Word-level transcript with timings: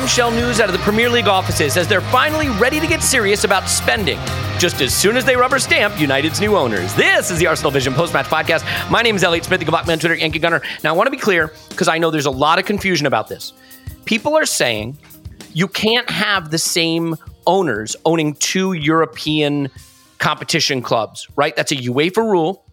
Bombshell 0.00 0.30
news 0.30 0.60
out 0.60 0.70
of 0.70 0.72
the 0.72 0.82
Premier 0.82 1.10
League 1.10 1.28
offices 1.28 1.76
as 1.76 1.86
they're 1.86 2.00
finally 2.00 2.48
ready 2.48 2.80
to 2.80 2.86
get 2.86 3.02
serious 3.02 3.44
about 3.44 3.68
spending. 3.68 4.18
Just 4.58 4.80
as 4.80 4.96
soon 4.96 5.14
as 5.14 5.26
they 5.26 5.36
rubber 5.36 5.58
stamp 5.58 6.00
United's 6.00 6.40
new 6.40 6.56
owners. 6.56 6.94
This 6.94 7.30
is 7.30 7.38
the 7.38 7.46
Arsenal 7.46 7.70
Vision 7.70 7.92
post 7.92 8.14
match 8.14 8.24
podcast. 8.24 8.64
My 8.90 9.02
name 9.02 9.14
is 9.14 9.22
Elliot 9.22 9.44
Smith. 9.44 9.60
You 9.60 9.66
can 9.66 9.84
Twitter, 9.84 10.14
Yankee 10.14 10.38
Gunner. 10.38 10.62
Now, 10.82 10.94
I 10.94 10.96
want 10.96 11.08
to 11.08 11.10
be 11.10 11.18
clear 11.18 11.52
because 11.68 11.86
I 11.86 11.98
know 11.98 12.10
there's 12.10 12.24
a 12.24 12.30
lot 12.30 12.58
of 12.58 12.64
confusion 12.64 13.06
about 13.06 13.28
this. 13.28 13.52
People 14.06 14.38
are 14.38 14.46
saying 14.46 14.96
you 15.52 15.68
can't 15.68 16.08
have 16.08 16.50
the 16.50 16.56
same 16.56 17.14
owners 17.46 17.94
owning 18.06 18.36
two 18.36 18.72
European 18.72 19.68
competition 20.16 20.80
clubs, 20.80 21.28
right? 21.36 21.54
That's 21.54 21.72
a 21.72 21.76
UEFA 21.76 22.24
rule. 22.26 22.64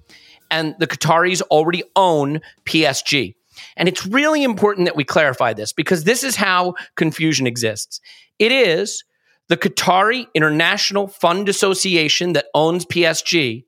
And 0.49 0.75
the 0.79 0.87
Qataris 0.87 1.41
already 1.41 1.83
own 1.93 2.39
PSG. 2.63 3.35
And 3.77 3.87
it's 3.87 4.05
really 4.05 4.43
important 4.43 4.85
that 4.85 4.95
we 4.95 5.03
clarify 5.03 5.53
this 5.53 5.71
because 5.71 6.03
this 6.03 6.23
is 6.23 6.35
how 6.35 6.73
confusion 6.95 7.47
exists. 7.47 8.01
It 8.39 8.51
is 8.51 9.03
the 9.47 9.57
Qatari 9.57 10.27
International 10.33 11.07
Fund 11.07 11.47
Association 11.47 12.33
that 12.33 12.47
owns 12.53 12.85
PSG. 12.85 13.63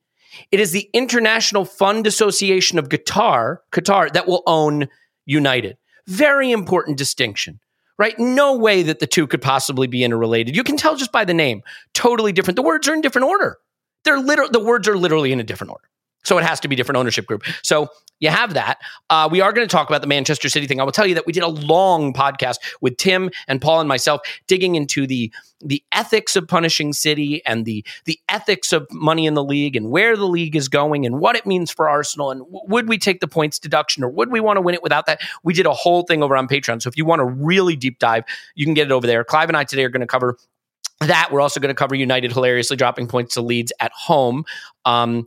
It 0.52 0.60
is 0.60 0.72
the 0.72 0.90
International 0.94 1.64
Fund 1.64 2.06
Association 2.06 2.78
of 2.78 2.90
Qatar, 2.90 3.58
Qatar 3.72 4.12
that 4.14 4.28
will 4.28 4.44
own 4.46 4.90
United. 5.26 5.78
Very 6.08 6.52
important 6.52 6.98
distinction, 6.98 7.60
right? 7.98 8.18
No 8.18 8.58
way 8.58 8.84
that 8.84 9.00
the 9.00 9.08
two 9.08 9.28
could 9.28 9.42
possibly 9.42 9.88
be 9.88 10.04
interrelated. 10.04 10.56
You 10.56 10.64
can 10.64 10.76
tell 10.76 10.96
just 10.96 11.12
by 11.12 11.24
the 11.24 11.34
name. 11.34 11.62
Totally 11.94 12.32
different. 12.32 12.56
The 12.56 12.64
words 12.64 12.88
are 12.88 12.94
in 12.94 13.02
different 13.02 13.28
order. 13.28 13.58
They're 14.06 14.20
literal. 14.20 14.50
The 14.50 14.60
words 14.60 14.88
are 14.88 14.98
literally 14.98 15.32
in 15.32 15.40
a 15.40 15.44
different 15.44 15.72
order. 15.72 15.90
So 16.30 16.38
it 16.38 16.44
has 16.44 16.60
to 16.60 16.68
be 16.68 16.76
different 16.76 16.98
ownership 16.98 17.26
group. 17.26 17.44
So 17.64 17.90
you 18.20 18.30
have 18.30 18.54
that. 18.54 18.78
Uh, 19.10 19.28
we 19.32 19.42
are 19.42 19.52
going 19.52 19.68
to 19.68 19.72
talk 19.72 19.90
about 19.90 20.02
the 20.02 20.08
Manchester 20.08 20.48
City 20.48 20.68
thing. 20.68 20.80
I 20.80 20.84
will 20.84 20.92
tell 20.92 21.08
you 21.08 21.16
that 21.16 21.26
we 21.26 21.34
did 21.34 21.42
a 21.42 21.48
long 21.48 22.14
podcast 22.14 22.58
with 22.82 22.98
Tim 22.98 23.32
and 23.48 23.60
Paul 23.60 23.80
and 23.80 23.90
myself 23.90 24.22
digging 24.46 24.76
into 24.76 25.08
the 25.08 25.34
the 25.62 25.84
ethics 25.92 26.36
of 26.36 26.48
punishing 26.48 26.94
City 26.94 27.44
and 27.48 27.66
the 27.66 27.84
the 28.06 28.20
ethics 28.30 28.72
of 28.72 28.88
money 28.92 29.26
in 29.26 29.34
the 29.34 29.44
league 29.44 29.76
and 29.76 29.90
where 29.90 30.16
the 30.16 30.28
league 30.28 30.56
is 30.56 30.68
going 30.68 31.04
and 31.04 31.20
what 31.20 31.36
it 31.36 31.48
means 31.48 31.72
for 31.72 31.90
Arsenal 31.90 32.30
and 32.30 32.42
w- 32.42 32.62
would 32.68 32.88
we 32.88 33.00
take 33.00 33.22
the 33.22 33.28
points 33.28 33.58
deduction 33.58 34.04
or 34.04 34.10
would 34.10 34.32
we 34.32 34.40
want 34.40 34.58
to 34.58 34.62
win 34.62 34.76
it 34.76 34.84
without 34.84 35.08
that? 35.08 35.20
We 35.44 35.56
did 35.56 35.66
a 35.66 35.74
whole 35.74 36.04
thing 36.04 36.22
over 36.22 36.38
on 36.38 36.48
Patreon. 36.48 36.84
So 36.84 36.90
if 36.90 36.96
you 36.96 37.06
want 37.06 37.22
a 37.22 37.26
really 37.26 37.76
deep 37.76 37.98
dive, 37.98 38.24
you 38.54 38.66
can 38.66 38.76
get 38.76 38.86
it 38.86 38.92
over 38.92 39.08
there. 39.08 39.24
Clive 39.24 39.50
and 39.50 39.58
I 39.58 39.64
today 39.64 39.84
are 39.84 39.90
going 39.90 40.02
to 40.02 40.08
cover 40.08 40.38
that. 41.00 41.30
We're 41.32 41.42
also 41.42 41.60
going 41.60 41.74
to 41.74 41.76
cover 41.76 41.96
United 41.96 42.34
hilariously 42.34 42.78
dropping 42.78 43.08
points 43.08 43.34
to 43.34 43.42
Leeds 43.42 43.74
at 43.80 43.92
home. 43.94 44.46
Um, 44.86 45.26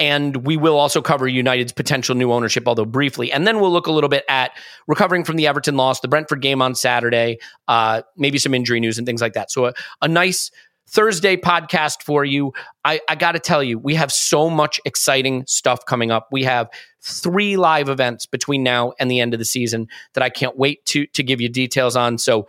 and 0.00 0.46
we 0.46 0.56
will 0.56 0.78
also 0.78 1.02
cover 1.02 1.28
United's 1.28 1.72
potential 1.72 2.14
new 2.16 2.32
ownership, 2.32 2.66
although 2.66 2.86
briefly. 2.86 3.30
And 3.30 3.46
then 3.46 3.60
we'll 3.60 3.70
look 3.70 3.86
a 3.86 3.92
little 3.92 4.08
bit 4.08 4.24
at 4.28 4.52
recovering 4.88 5.24
from 5.24 5.36
the 5.36 5.46
Everton 5.46 5.76
loss, 5.76 6.00
the 6.00 6.08
Brentford 6.08 6.40
game 6.40 6.62
on 6.62 6.74
Saturday, 6.74 7.38
uh, 7.68 8.00
maybe 8.16 8.38
some 8.38 8.54
injury 8.54 8.80
news 8.80 8.96
and 8.96 9.06
things 9.06 9.20
like 9.20 9.34
that. 9.34 9.52
So 9.52 9.66
a, 9.66 9.74
a 10.00 10.08
nice 10.08 10.50
Thursday 10.88 11.36
podcast 11.36 12.02
for 12.02 12.24
you. 12.24 12.52
I, 12.84 13.00
I 13.08 13.14
got 13.14 13.32
to 13.32 13.38
tell 13.38 13.62
you, 13.62 13.78
we 13.78 13.94
have 13.94 14.10
so 14.10 14.48
much 14.48 14.80
exciting 14.84 15.44
stuff 15.46 15.84
coming 15.84 16.10
up. 16.10 16.28
We 16.32 16.44
have 16.44 16.68
three 17.02 17.56
live 17.58 17.90
events 17.90 18.24
between 18.24 18.62
now 18.62 18.94
and 18.98 19.10
the 19.10 19.20
end 19.20 19.34
of 19.34 19.38
the 19.38 19.44
season 19.44 19.86
that 20.14 20.24
I 20.24 20.30
can't 20.30 20.56
wait 20.56 20.84
to 20.86 21.06
to 21.08 21.22
give 21.22 21.40
you 21.40 21.48
details 21.48 21.94
on. 21.94 22.18
So 22.18 22.48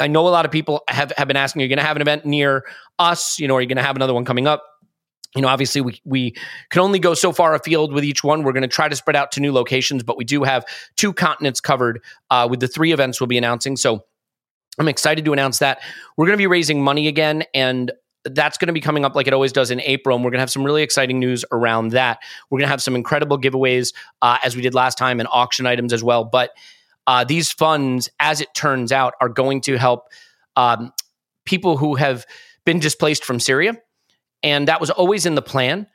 I 0.00 0.08
know 0.08 0.26
a 0.26 0.30
lot 0.30 0.44
of 0.44 0.50
people 0.50 0.82
have, 0.88 1.12
have 1.16 1.28
been 1.28 1.36
asking, 1.36 1.62
are 1.62 1.64
you 1.64 1.68
going 1.68 1.78
to 1.78 1.84
have 1.84 1.96
an 1.96 2.02
event 2.02 2.26
near 2.26 2.64
us? 2.98 3.38
You 3.38 3.46
know, 3.46 3.54
are 3.54 3.60
you 3.60 3.68
going 3.68 3.76
to 3.76 3.82
have 3.82 3.96
another 3.96 4.12
one 4.12 4.24
coming 4.24 4.48
up? 4.48 4.64
You 5.34 5.42
know, 5.42 5.48
obviously 5.48 5.80
we 5.80 6.00
we 6.04 6.34
can 6.70 6.82
only 6.82 6.98
go 6.98 7.14
so 7.14 7.32
far 7.32 7.54
afield 7.54 7.92
with 7.92 8.04
each 8.04 8.22
one. 8.22 8.42
We're 8.42 8.52
going 8.52 8.62
to 8.62 8.68
try 8.68 8.88
to 8.88 8.96
spread 8.96 9.16
out 9.16 9.32
to 9.32 9.40
new 9.40 9.52
locations, 9.52 10.02
but 10.02 10.16
we 10.16 10.24
do 10.24 10.44
have 10.44 10.64
two 10.96 11.12
continents 11.12 11.60
covered 11.60 12.00
uh, 12.30 12.46
with 12.48 12.60
the 12.60 12.68
three 12.68 12.92
events 12.92 13.20
we'll 13.20 13.26
be 13.26 13.38
announcing. 13.38 13.76
So 13.76 14.04
I'm 14.78 14.88
excited 14.88 15.24
to 15.24 15.32
announce 15.32 15.58
that 15.58 15.80
we're 16.16 16.26
going 16.26 16.36
to 16.36 16.42
be 16.42 16.46
raising 16.46 16.82
money 16.82 17.08
again, 17.08 17.44
and 17.52 17.92
that's 18.24 18.58
going 18.58 18.68
to 18.68 18.72
be 18.72 18.80
coming 18.80 19.04
up 19.04 19.14
like 19.14 19.26
it 19.26 19.32
always 19.32 19.52
does 19.52 19.70
in 19.70 19.80
April. 19.80 20.16
And 20.16 20.24
we're 20.24 20.30
going 20.30 20.38
to 20.38 20.42
have 20.42 20.50
some 20.50 20.64
really 20.64 20.82
exciting 20.82 21.18
news 21.18 21.44
around 21.52 21.90
that. 21.90 22.20
We're 22.48 22.58
going 22.58 22.66
to 22.66 22.70
have 22.70 22.82
some 22.82 22.96
incredible 22.96 23.38
giveaways 23.38 23.92
uh, 24.22 24.38
as 24.42 24.56
we 24.56 24.62
did 24.62 24.74
last 24.74 24.96
time 24.96 25.20
and 25.20 25.28
auction 25.30 25.66
items 25.66 25.92
as 25.92 26.02
well. 26.02 26.24
But 26.24 26.50
uh, 27.06 27.24
these 27.24 27.52
funds, 27.52 28.08
as 28.20 28.40
it 28.40 28.48
turns 28.54 28.92
out, 28.92 29.14
are 29.20 29.28
going 29.28 29.60
to 29.62 29.76
help 29.76 30.08
um, 30.56 30.92
people 31.44 31.76
who 31.76 31.96
have 31.96 32.24
been 32.64 32.78
displaced 32.78 33.24
from 33.24 33.38
Syria 33.38 33.76
and 34.44 34.68
that 34.68 34.80
was 34.80 34.90
always 34.90 35.26
in 35.26 35.34
the 35.34 35.42
plan. 35.42 35.88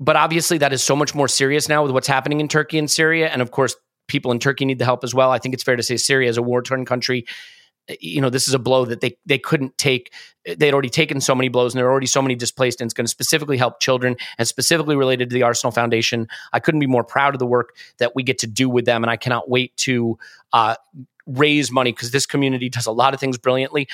But 0.00 0.16
obviously, 0.16 0.58
that 0.58 0.72
is 0.72 0.82
so 0.82 0.96
much 0.96 1.14
more 1.14 1.28
serious 1.28 1.68
now 1.68 1.82
with 1.82 1.92
what's 1.92 2.08
happening 2.08 2.40
in 2.40 2.48
Turkey 2.48 2.78
and 2.78 2.90
Syria. 2.90 3.28
And 3.28 3.42
of 3.42 3.50
course, 3.50 3.76
people 4.08 4.32
in 4.32 4.38
Turkey 4.38 4.64
need 4.64 4.78
the 4.78 4.86
help 4.86 5.04
as 5.04 5.14
well. 5.14 5.30
I 5.30 5.38
think 5.38 5.52
it's 5.52 5.62
fair 5.62 5.76
to 5.76 5.82
say 5.82 5.98
Syria 5.98 6.30
is 6.30 6.38
a 6.38 6.42
war 6.42 6.62
torn 6.62 6.86
country. 6.86 7.26
You 8.00 8.22
know, 8.22 8.30
this 8.30 8.48
is 8.48 8.54
a 8.54 8.58
blow 8.58 8.86
that 8.86 9.02
they 9.02 9.18
they 9.26 9.38
couldn't 9.38 9.76
take. 9.76 10.12
They'd 10.46 10.72
already 10.72 10.88
taken 10.88 11.20
so 11.20 11.34
many 11.34 11.50
blows, 11.50 11.74
and 11.74 11.78
there 11.78 11.86
are 11.86 11.90
already 11.90 12.06
so 12.06 12.22
many 12.22 12.34
displaced. 12.34 12.80
And 12.80 12.88
it's 12.88 12.94
going 12.94 13.04
to 13.04 13.10
specifically 13.10 13.58
help 13.58 13.80
children, 13.80 14.16
and 14.38 14.48
specifically 14.48 14.96
related 14.96 15.28
to 15.28 15.34
the 15.34 15.42
Arsenal 15.42 15.70
Foundation. 15.70 16.26
I 16.54 16.60
couldn't 16.60 16.80
be 16.80 16.86
more 16.86 17.04
proud 17.04 17.34
of 17.34 17.38
the 17.38 17.46
work 17.46 17.76
that 17.98 18.12
we 18.14 18.22
get 18.22 18.38
to 18.38 18.46
do 18.46 18.70
with 18.70 18.86
them, 18.86 19.04
and 19.04 19.10
I 19.10 19.16
cannot 19.16 19.50
wait 19.50 19.76
to 19.78 20.18
uh, 20.54 20.76
raise 21.26 21.70
money 21.70 21.92
because 21.92 22.10
this 22.10 22.24
community 22.24 22.70
does 22.70 22.86
a 22.86 22.92
lot 22.92 23.12
of 23.12 23.20
things 23.20 23.36
brilliantly. 23.36 23.86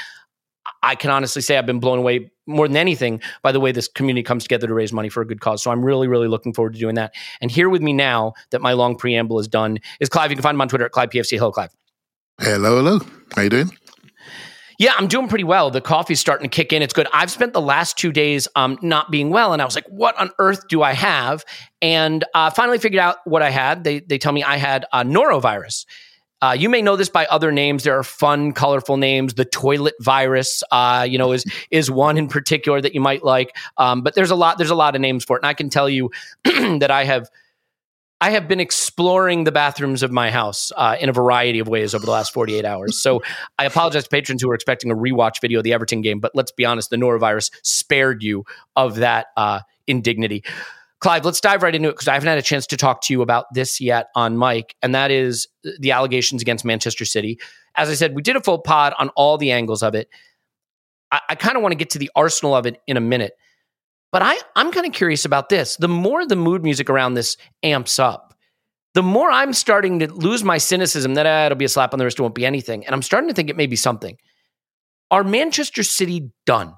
I 0.82 0.94
can 0.94 1.10
honestly 1.10 1.42
say 1.42 1.56
I've 1.58 1.66
been 1.66 1.80
blown 1.80 1.98
away 1.98 2.30
more 2.46 2.68
than 2.68 2.76
anything 2.76 3.20
by 3.42 3.52
the 3.52 3.60
way 3.60 3.72
this 3.72 3.88
community 3.88 4.22
comes 4.22 4.44
together 4.44 4.66
to 4.66 4.74
raise 4.74 4.92
money 4.92 5.08
for 5.08 5.20
a 5.20 5.26
good 5.26 5.40
cause. 5.40 5.62
So 5.62 5.70
I'm 5.70 5.84
really, 5.84 6.08
really 6.08 6.28
looking 6.28 6.52
forward 6.52 6.74
to 6.74 6.78
doing 6.78 6.94
that. 6.94 7.14
And 7.40 7.50
here 7.50 7.68
with 7.68 7.82
me 7.82 7.92
now 7.92 8.34
that 8.50 8.60
my 8.60 8.72
long 8.72 8.96
preamble 8.96 9.38
is 9.38 9.48
done 9.48 9.78
is 10.00 10.08
Clive. 10.08 10.30
You 10.30 10.36
can 10.36 10.42
find 10.42 10.54
him 10.54 10.60
on 10.60 10.68
Twitter 10.68 10.84
at 10.84 10.92
ClivePFC. 10.92 11.38
Hello, 11.38 11.52
Clive. 11.52 11.70
Hello, 12.40 12.76
hello. 12.76 13.00
How 13.34 13.42
you 13.42 13.50
doing? 13.50 13.70
Yeah, 14.78 14.92
I'm 14.98 15.06
doing 15.06 15.26
pretty 15.26 15.44
well. 15.44 15.70
The 15.70 15.80
coffee's 15.80 16.20
starting 16.20 16.48
to 16.50 16.54
kick 16.54 16.70
in. 16.70 16.82
It's 16.82 16.92
good. 16.92 17.08
I've 17.12 17.30
spent 17.30 17.54
the 17.54 17.62
last 17.62 17.96
two 17.96 18.12
days 18.12 18.46
um, 18.56 18.78
not 18.82 19.10
being 19.10 19.30
well, 19.30 19.54
and 19.54 19.62
I 19.62 19.64
was 19.64 19.74
like, 19.74 19.86
"What 19.88 20.18
on 20.20 20.30
earth 20.38 20.68
do 20.68 20.82
I 20.82 20.92
have?" 20.92 21.44
And 21.80 22.24
uh, 22.34 22.50
finally 22.50 22.76
figured 22.76 23.00
out 23.00 23.16
what 23.24 23.40
I 23.40 23.48
had. 23.48 23.84
They 23.84 24.00
they 24.00 24.18
tell 24.18 24.32
me 24.32 24.42
I 24.42 24.58
had 24.58 24.84
uh, 24.92 25.02
norovirus. 25.02 25.86
Uh, 26.46 26.52
you 26.52 26.68
may 26.68 26.80
know 26.80 26.94
this 26.94 27.08
by 27.08 27.26
other 27.26 27.50
names. 27.50 27.82
There 27.82 27.98
are 27.98 28.04
fun, 28.04 28.52
colorful 28.52 28.98
names. 28.98 29.34
The 29.34 29.44
toilet 29.44 29.94
virus, 30.00 30.62
uh, 30.70 31.04
you 31.08 31.18
know, 31.18 31.32
is 31.32 31.44
is 31.72 31.90
one 31.90 32.16
in 32.16 32.28
particular 32.28 32.80
that 32.80 32.94
you 32.94 33.00
might 33.00 33.24
like. 33.24 33.56
Um, 33.78 34.02
but 34.02 34.14
there's 34.14 34.30
a 34.30 34.36
lot. 34.36 34.56
There's 34.56 34.70
a 34.70 34.76
lot 34.76 34.94
of 34.94 35.00
names 35.00 35.24
for 35.24 35.36
it, 35.36 35.40
and 35.40 35.48
I 35.48 35.54
can 35.54 35.70
tell 35.70 35.88
you 35.88 36.12
that 36.44 36.90
I 36.92 37.02
have. 37.02 37.28
I 38.20 38.30
have 38.30 38.46
been 38.46 38.60
exploring 38.60 39.42
the 39.42 39.52
bathrooms 39.52 40.04
of 40.04 40.12
my 40.12 40.30
house 40.30 40.70
uh, 40.76 40.96
in 41.00 41.08
a 41.08 41.12
variety 41.12 41.58
of 41.58 41.68
ways 41.68 41.94
over 41.94 42.06
the 42.06 42.12
last 42.12 42.32
48 42.32 42.64
hours. 42.64 43.02
So 43.02 43.22
I 43.58 43.66
apologize 43.66 44.04
to 44.04 44.08
patrons 44.08 44.40
who 44.40 44.48
are 44.48 44.54
expecting 44.54 44.90
a 44.90 44.94
rewatch 44.94 45.40
video 45.42 45.58
of 45.58 45.64
the 45.64 45.74
Everton 45.74 46.00
game, 46.00 46.18
but 46.18 46.34
let's 46.34 46.50
be 46.50 46.64
honest, 46.64 46.88
the 46.88 46.96
norovirus 46.96 47.50
spared 47.62 48.22
you 48.22 48.44
of 48.74 48.96
that 48.96 49.26
uh, 49.36 49.60
indignity. 49.86 50.44
Clive, 51.00 51.24
let's 51.24 51.40
dive 51.40 51.62
right 51.62 51.74
into 51.74 51.88
it 51.88 51.92
because 51.92 52.08
I 52.08 52.14
haven't 52.14 52.28
had 52.28 52.38
a 52.38 52.42
chance 52.42 52.66
to 52.68 52.76
talk 52.76 53.02
to 53.02 53.12
you 53.12 53.20
about 53.20 53.46
this 53.52 53.80
yet 53.80 54.08
on 54.14 54.38
mic, 54.38 54.74
and 54.82 54.94
that 54.94 55.10
is 55.10 55.46
the 55.78 55.92
allegations 55.92 56.40
against 56.40 56.64
Manchester 56.64 57.04
City. 57.04 57.38
As 57.74 57.90
I 57.90 57.94
said, 57.94 58.14
we 58.14 58.22
did 58.22 58.36
a 58.36 58.40
full 58.40 58.58
pod 58.58 58.94
on 58.98 59.10
all 59.10 59.36
the 59.36 59.52
angles 59.52 59.82
of 59.82 59.94
it. 59.94 60.08
I, 61.12 61.20
I 61.30 61.34
kind 61.34 61.56
of 61.56 61.62
want 61.62 61.72
to 61.72 61.76
get 61.76 61.90
to 61.90 61.98
the 61.98 62.10
arsenal 62.16 62.56
of 62.56 62.66
it 62.66 62.80
in 62.86 62.96
a 62.96 63.00
minute. 63.00 63.34
But 64.10 64.22
I, 64.22 64.38
I'm 64.54 64.72
kind 64.72 64.86
of 64.86 64.92
curious 64.92 65.24
about 65.26 65.50
this. 65.50 65.76
The 65.76 65.88
more 65.88 66.26
the 66.26 66.36
mood 66.36 66.62
music 66.62 66.88
around 66.88 67.14
this 67.14 67.36
amps 67.62 67.98
up, 67.98 68.34
the 68.94 69.02
more 69.02 69.30
I'm 69.30 69.52
starting 69.52 69.98
to 69.98 70.10
lose 70.10 70.42
my 70.42 70.56
cynicism 70.56 71.14
that 71.14 71.26
ah, 71.26 71.46
it'll 71.46 71.56
be 71.56 71.66
a 71.66 71.68
slap 71.68 71.92
on 71.92 71.98
the 71.98 72.06
wrist, 72.06 72.18
it 72.18 72.22
won't 72.22 72.34
be 72.34 72.46
anything. 72.46 72.86
And 72.86 72.94
I'm 72.94 73.02
starting 73.02 73.28
to 73.28 73.34
think 73.34 73.50
it 73.50 73.56
may 73.56 73.66
be 73.66 73.76
something. 73.76 74.16
Are 75.10 75.22
Manchester 75.22 75.82
City 75.82 76.30
done? 76.46 76.74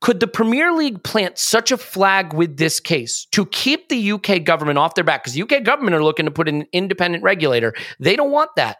Could 0.00 0.20
the 0.20 0.26
Premier 0.26 0.72
League 0.72 1.02
plant 1.02 1.38
such 1.38 1.72
a 1.72 1.76
flag 1.76 2.34
with 2.34 2.56
this 2.56 2.80
case 2.80 3.26
to 3.32 3.46
keep 3.46 3.88
the 3.88 4.12
UK 4.12 4.44
government 4.44 4.78
off 4.78 4.94
their 4.94 5.04
back? 5.04 5.22
Because 5.22 5.34
the 5.34 5.42
UK 5.42 5.64
government 5.64 5.94
are 5.94 6.02
looking 6.02 6.26
to 6.26 6.30
put 6.30 6.48
in 6.48 6.62
an 6.62 6.66
independent 6.72 7.22
regulator. 7.22 7.74
They 7.98 8.16
don't 8.16 8.30
want 8.30 8.50
that. 8.56 8.78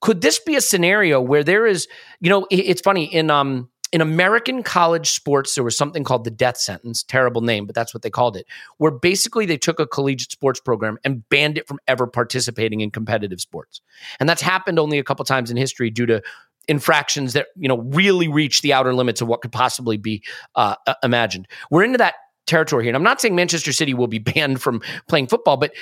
Could 0.00 0.20
this 0.20 0.38
be 0.38 0.56
a 0.56 0.60
scenario 0.60 1.20
where 1.20 1.44
there 1.44 1.66
is, 1.66 1.88
you 2.20 2.30
know, 2.30 2.46
it's 2.50 2.80
funny 2.80 3.04
in 3.04 3.30
um 3.30 3.68
in 3.92 4.00
American 4.00 4.62
college 4.62 5.10
sports, 5.10 5.54
there 5.54 5.64
was 5.64 5.76
something 5.76 6.04
called 6.04 6.24
the 6.24 6.30
death 6.30 6.56
sentence. 6.56 7.02
Terrible 7.02 7.40
name, 7.40 7.66
but 7.66 7.74
that's 7.74 7.92
what 7.92 8.02
they 8.02 8.10
called 8.10 8.36
it. 8.36 8.46
Where 8.78 8.92
basically 8.92 9.46
they 9.46 9.56
took 9.56 9.80
a 9.80 9.86
collegiate 9.86 10.30
sports 10.30 10.60
program 10.60 10.98
and 11.04 11.28
banned 11.28 11.58
it 11.58 11.66
from 11.66 11.80
ever 11.88 12.06
participating 12.06 12.80
in 12.80 12.92
competitive 12.92 13.40
sports. 13.40 13.80
And 14.20 14.28
that's 14.28 14.42
happened 14.42 14.78
only 14.78 14.98
a 14.98 15.04
couple 15.04 15.24
times 15.24 15.50
in 15.50 15.56
history 15.56 15.90
due 15.90 16.06
to 16.06 16.22
infractions 16.68 17.32
that 17.32 17.48
you 17.56 17.68
know 17.68 17.78
really 17.78 18.28
reach 18.28 18.62
the 18.62 18.72
outer 18.72 18.94
limits 18.94 19.20
of 19.20 19.28
what 19.28 19.40
could 19.40 19.52
possibly 19.52 19.96
be 19.96 20.22
uh, 20.54 20.74
imagined. 21.02 21.48
We're 21.70 21.84
into 21.84 21.98
that 21.98 22.14
territory 22.46 22.84
here, 22.84 22.90
and 22.90 22.96
I'm 22.96 23.02
not 23.02 23.20
saying 23.20 23.34
Manchester 23.34 23.72
City 23.72 23.94
will 23.94 24.08
be 24.08 24.18
banned 24.34 24.62
from 24.62 24.82
playing 25.08 25.28
football, 25.28 25.56
but 25.56 25.72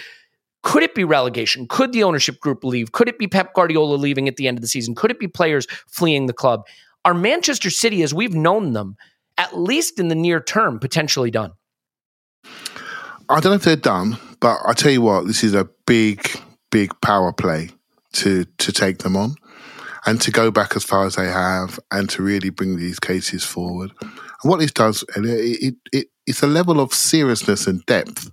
could 0.63 0.83
it 0.83 0.95
be 0.95 1.05
relegation? 1.05 1.67
Could 1.69 1.93
the 1.93 2.03
ownership 2.03 2.41
group 2.41 2.65
leave? 2.65 2.93
Could 2.93 3.09
it 3.09 3.19
be 3.19 3.29
Pep 3.29 3.55
Guardiola 3.55 3.95
leaving 3.95 4.29
at 4.29 4.37
the 4.37 4.49
end 4.49 4.59
of 4.59 4.63
the 4.63 4.69
season? 4.69 4.95
Could 4.95 5.11
it 5.11 5.21
be 5.21 5.29
players 5.29 5.67
fleeing 5.87 6.27
the 6.27 6.33
club? 6.33 6.67
Are 7.05 7.15
Manchester 7.15 7.71
City, 7.71 8.03
as 8.03 8.13
we've 8.13 8.35
known 8.35 8.73
them, 8.73 8.97
at 9.39 9.57
least 9.57 10.01
in 10.01 10.09
the 10.09 10.15
near 10.15 10.41
term, 10.41 10.79
potentially 10.79 11.31
done? 11.31 11.53
I 13.31 13.41
don't 13.41 13.45
know 13.47 13.53
if 13.53 13.63
they're 13.63 13.77
done, 13.77 14.19
but 14.41 14.59
I 14.67 14.73
tell 14.73 14.91
you 14.91 15.03
what, 15.03 15.27
this 15.27 15.45
is 15.45 15.55
a 15.55 15.69
big, 15.87 16.29
big 16.71 16.99
power 17.01 17.33
play 17.33 17.71
to 18.15 18.45
to 18.45 18.73
take 18.73 18.99
them 18.99 19.17
on, 19.17 19.37
and 20.09 20.23
to 20.23 20.31
go 20.31 20.51
back 20.51 20.75
as 20.75 20.85
far 20.85 21.05
as 21.05 21.17
they 21.17 21.27
have, 21.27 21.79
and 21.91 22.09
to 22.09 22.23
really 22.23 22.49
bring 22.49 22.79
these 22.79 22.99
cases 22.99 23.45
forward. 23.45 23.93
And 24.01 24.51
what 24.51 24.59
this 24.59 24.73
does, 24.73 25.05
it, 25.15 25.27
it, 25.27 25.75
it 25.93 26.07
it's 26.27 26.43
a 26.43 26.47
level 26.47 26.81
of 26.81 26.95
seriousness 26.95 27.67
and 27.67 27.85
depth 27.85 28.31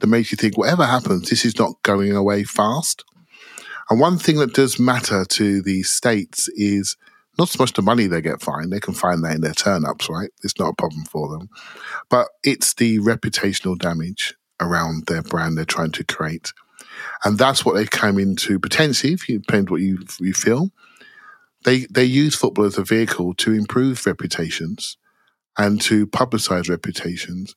that 0.00 0.08
makes 0.08 0.32
you 0.32 0.36
think, 0.36 0.58
whatever 0.58 0.84
happens, 0.84 1.30
this 1.30 1.44
is 1.44 1.60
not 1.60 1.80
going 1.84 2.10
away 2.10 2.42
fast. 2.42 3.04
And 3.88 4.00
one 4.00 4.18
thing 4.18 4.38
that 4.38 4.54
does 4.54 4.80
matter 4.80 5.24
to 5.24 5.62
the 5.62 5.84
states 5.84 6.48
is 6.56 6.96
not 7.38 7.50
so 7.50 7.62
much 7.62 7.74
the 7.74 7.82
money 7.82 8.08
they 8.08 8.20
get 8.20 8.42
fined, 8.42 8.72
they 8.72 8.80
can 8.80 8.94
find 8.94 9.22
that 9.22 9.36
in 9.36 9.42
their 9.42 9.52
turn 9.52 9.84
ups, 9.84 10.08
right? 10.08 10.30
It's 10.42 10.58
not 10.58 10.70
a 10.70 10.74
problem 10.74 11.04
for 11.04 11.28
them. 11.28 11.48
But 12.10 12.26
it's 12.42 12.74
the 12.74 12.98
reputational 12.98 13.78
damage 13.78 14.34
around 14.60 15.06
their 15.06 15.22
brand 15.22 15.56
they're 15.56 15.64
trying 15.64 15.92
to 15.92 16.04
create. 16.04 16.52
And 17.24 17.38
that's 17.38 17.64
what 17.64 17.76
they 17.76 17.86
came 17.86 18.18
into 18.18 18.58
potentially, 18.58 19.12
if 19.12 19.28
you 19.28 19.38
depend 19.38 19.70
what 19.70 19.82
you, 19.82 19.98
you 20.18 20.34
feel. 20.34 20.72
They, 21.66 21.86
they 21.90 22.04
use 22.04 22.36
football 22.36 22.64
as 22.64 22.78
a 22.78 22.84
vehicle 22.84 23.34
to 23.34 23.52
improve 23.52 24.06
reputations 24.06 24.96
and 25.58 25.80
to 25.82 26.06
publicize 26.06 26.70
reputations. 26.70 27.56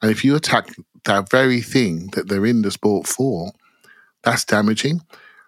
And 0.00 0.12
if 0.12 0.24
you 0.24 0.36
attack 0.36 0.68
that 1.04 1.28
very 1.28 1.60
thing 1.60 2.06
that 2.12 2.28
they're 2.28 2.46
in 2.46 2.62
the 2.62 2.70
sport 2.70 3.08
for, 3.08 3.50
that's 4.22 4.44
damaging. 4.44 5.00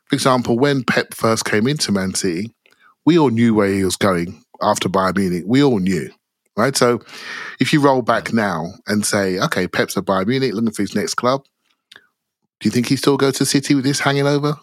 For 0.07 0.17
example, 0.17 0.59
when 0.59 0.83
Pep 0.83 1.15
first 1.15 1.45
came 1.45 1.69
into 1.69 1.93
Man 1.93 2.15
City, 2.15 2.53
we 3.07 3.17
all 3.17 3.31
knew 3.31 3.55
where 3.55 3.73
he 3.73 3.85
was 3.85 3.95
going 3.95 4.43
after 4.61 4.89
Bayern 4.89 5.17
Munich. 5.17 5.45
We 5.47 5.63
all 5.63 5.79
knew, 5.79 6.11
right? 6.57 6.77
So 6.77 6.99
if 7.61 7.73
you 7.73 7.81
roll 7.81 8.03
back 8.03 8.33
now 8.33 8.73
and 8.89 9.07
say, 9.07 9.39
okay, 9.39 9.69
Pep's 9.69 9.97
at 9.97 10.05
Bayern 10.05 10.27
Munich, 10.27 10.53
looking 10.53 10.73
for 10.73 10.83
his 10.83 10.97
next 10.97 11.15
club, 11.15 11.45
do 11.95 12.67
you 12.67 12.73
think 12.73 12.89
he 12.89 12.97
still 12.97 13.17
goes 13.17 13.39
to 13.39 13.47
City 13.47 13.77
with 13.77 13.85
this 13.85 14.01
hanging 14.01 14.27
over? 14.27 14.57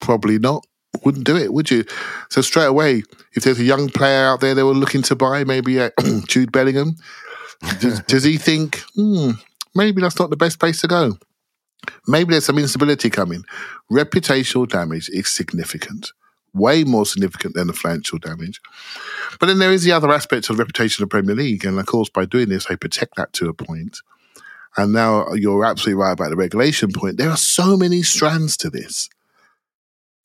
Probably 0.00 0.38
not. 0.38 0.64
Wouldn't 1.04 1.24
do 1.24 1.36
it, 1.36 1.52
would 1.52 1.70
you? 1.70 1.84
So 2.30 2.40
straight 2.40 2.66
away, 2.66 3.02
if 3.34 3.44
there's 3.44 3.60
a 3.60 3.64
young 3.64 3.88
player 3.88 4.26
out 4.26 4.40
there 4.40 4.54
they 4.54 4.62
were 4.62 4.74
looking 4.74 5.02
to 5.02 5.16
buy, 5.16 5.44
maybe 5.44 5.80
uh, 5.80 5.90
Jude 6.26 6.52
Bellingham, 6.52 6.96
does, 7.80 8.00
does 8.06 8.24
he 8.24 8.36
think, 8.36 8.82
hmm, 8.94 9.30
maybe 9.74 10.00
that's 10.00 10.18
not 10.18 10.30
the 10.30 10.36
best 10.36 10.58
place 10.58 10.80
to 10.80 10.88
go? 10.88 11.18
Maybe 12.06 12.32
there's 12.32 12.44
some 12.44 12.58
instability 12.58 13.08
coming. 13.08 13.44
Reputational 13.90 14.68
damage 14.68 15.08
is 15.10 15.28
significant 15.28 16.12
way 16.54 16.84
more 16.84 17.06
significant 17.06 17.54
than 17.54 17.66
the 17.66 17.72
financial 17.72 18.18
damage. 18.18 18.60
But 19.38 19.46
then 19.46 19.58
there 19.58 19.72
is 19.72 19.84
the 19.84 19.92
other 19.92 20.10
aspect 20.10 20.48
of 20.48 20.56
the 20.56 20.62
reputation 20.62 21.02
of 21.02 21.08
the 21.08 21.12
Premier 21.12 21.34
League. 21.34 21.64
And 21.64 21.78
of 21.78 21.86
course, 21.86 22.08
by 22.08 22.24
doing 22.24 22.48
this, 22.48 22.66
they 22.66 22.76
protect 22.76 23.16
that 23.16 23.32
to 23.34 23.48
a 23.48 23.54
point. 23.54 23.98
And 24.76 24.92
now 24.92 25.32
you're 25.32 25.64
absolutely 25.64 26.02
right 26.02 26.12
about 26.12 26.30
the 26.30 26.36
regulation 26.36 26.92
point. 26.92 27.16
There 27.16 27.30
are 27.30 27.36
so 27.36 27.76
many 27.76 28.02
strands 28.02 28.56
to 28.58 28.70
this. 28.70 29.08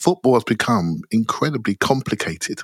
Football 0.04 0.34
has 0.34 0.44
become 0.44 1.00
incredibly 1.12 1.76
complicated, 1.76 2.62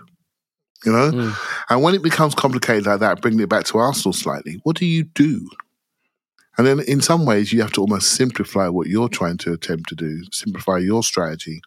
you 0.85 0.91
know? 0.91 1.09
Mm. 1.09 1.35
And 1.69 1.81
when 1.81 1.95
it 1.95 2.03
becomes 2.03 2.35
complicated 2.35 2.85
like 2.85 2.99
that, 2.99 3.21
bringing 3.21 3.39
it 3.39 3.47
back 3.47 3.63
to 3.67 3.77
Arsenal 3.77 4.11
slightly, 4.11 4.59
what 4.63 4.75
do 4.75 4.85
you 4.85 5.05
do? 5.05 5.49
And 6.57 6.67
then 6.67 6.81
in 6.81 6.99
some 6.99 7.25
ways, 7.25 7.53
you 7.53 7.61
have 7.61 7.71
to 7.71 7.81
almost 7.81 8.11
simplify 8.11 8.67
what 8.67 8.87
you're 8.87 9.07
trying 9.07 9.37
to 9.37 9.53
attempt 9.53 9.87
to 9.87 9.95
do, 9.95 10.21
simplify 10.33 10.79
your 10.79 11.01
strategy 11.01 11.61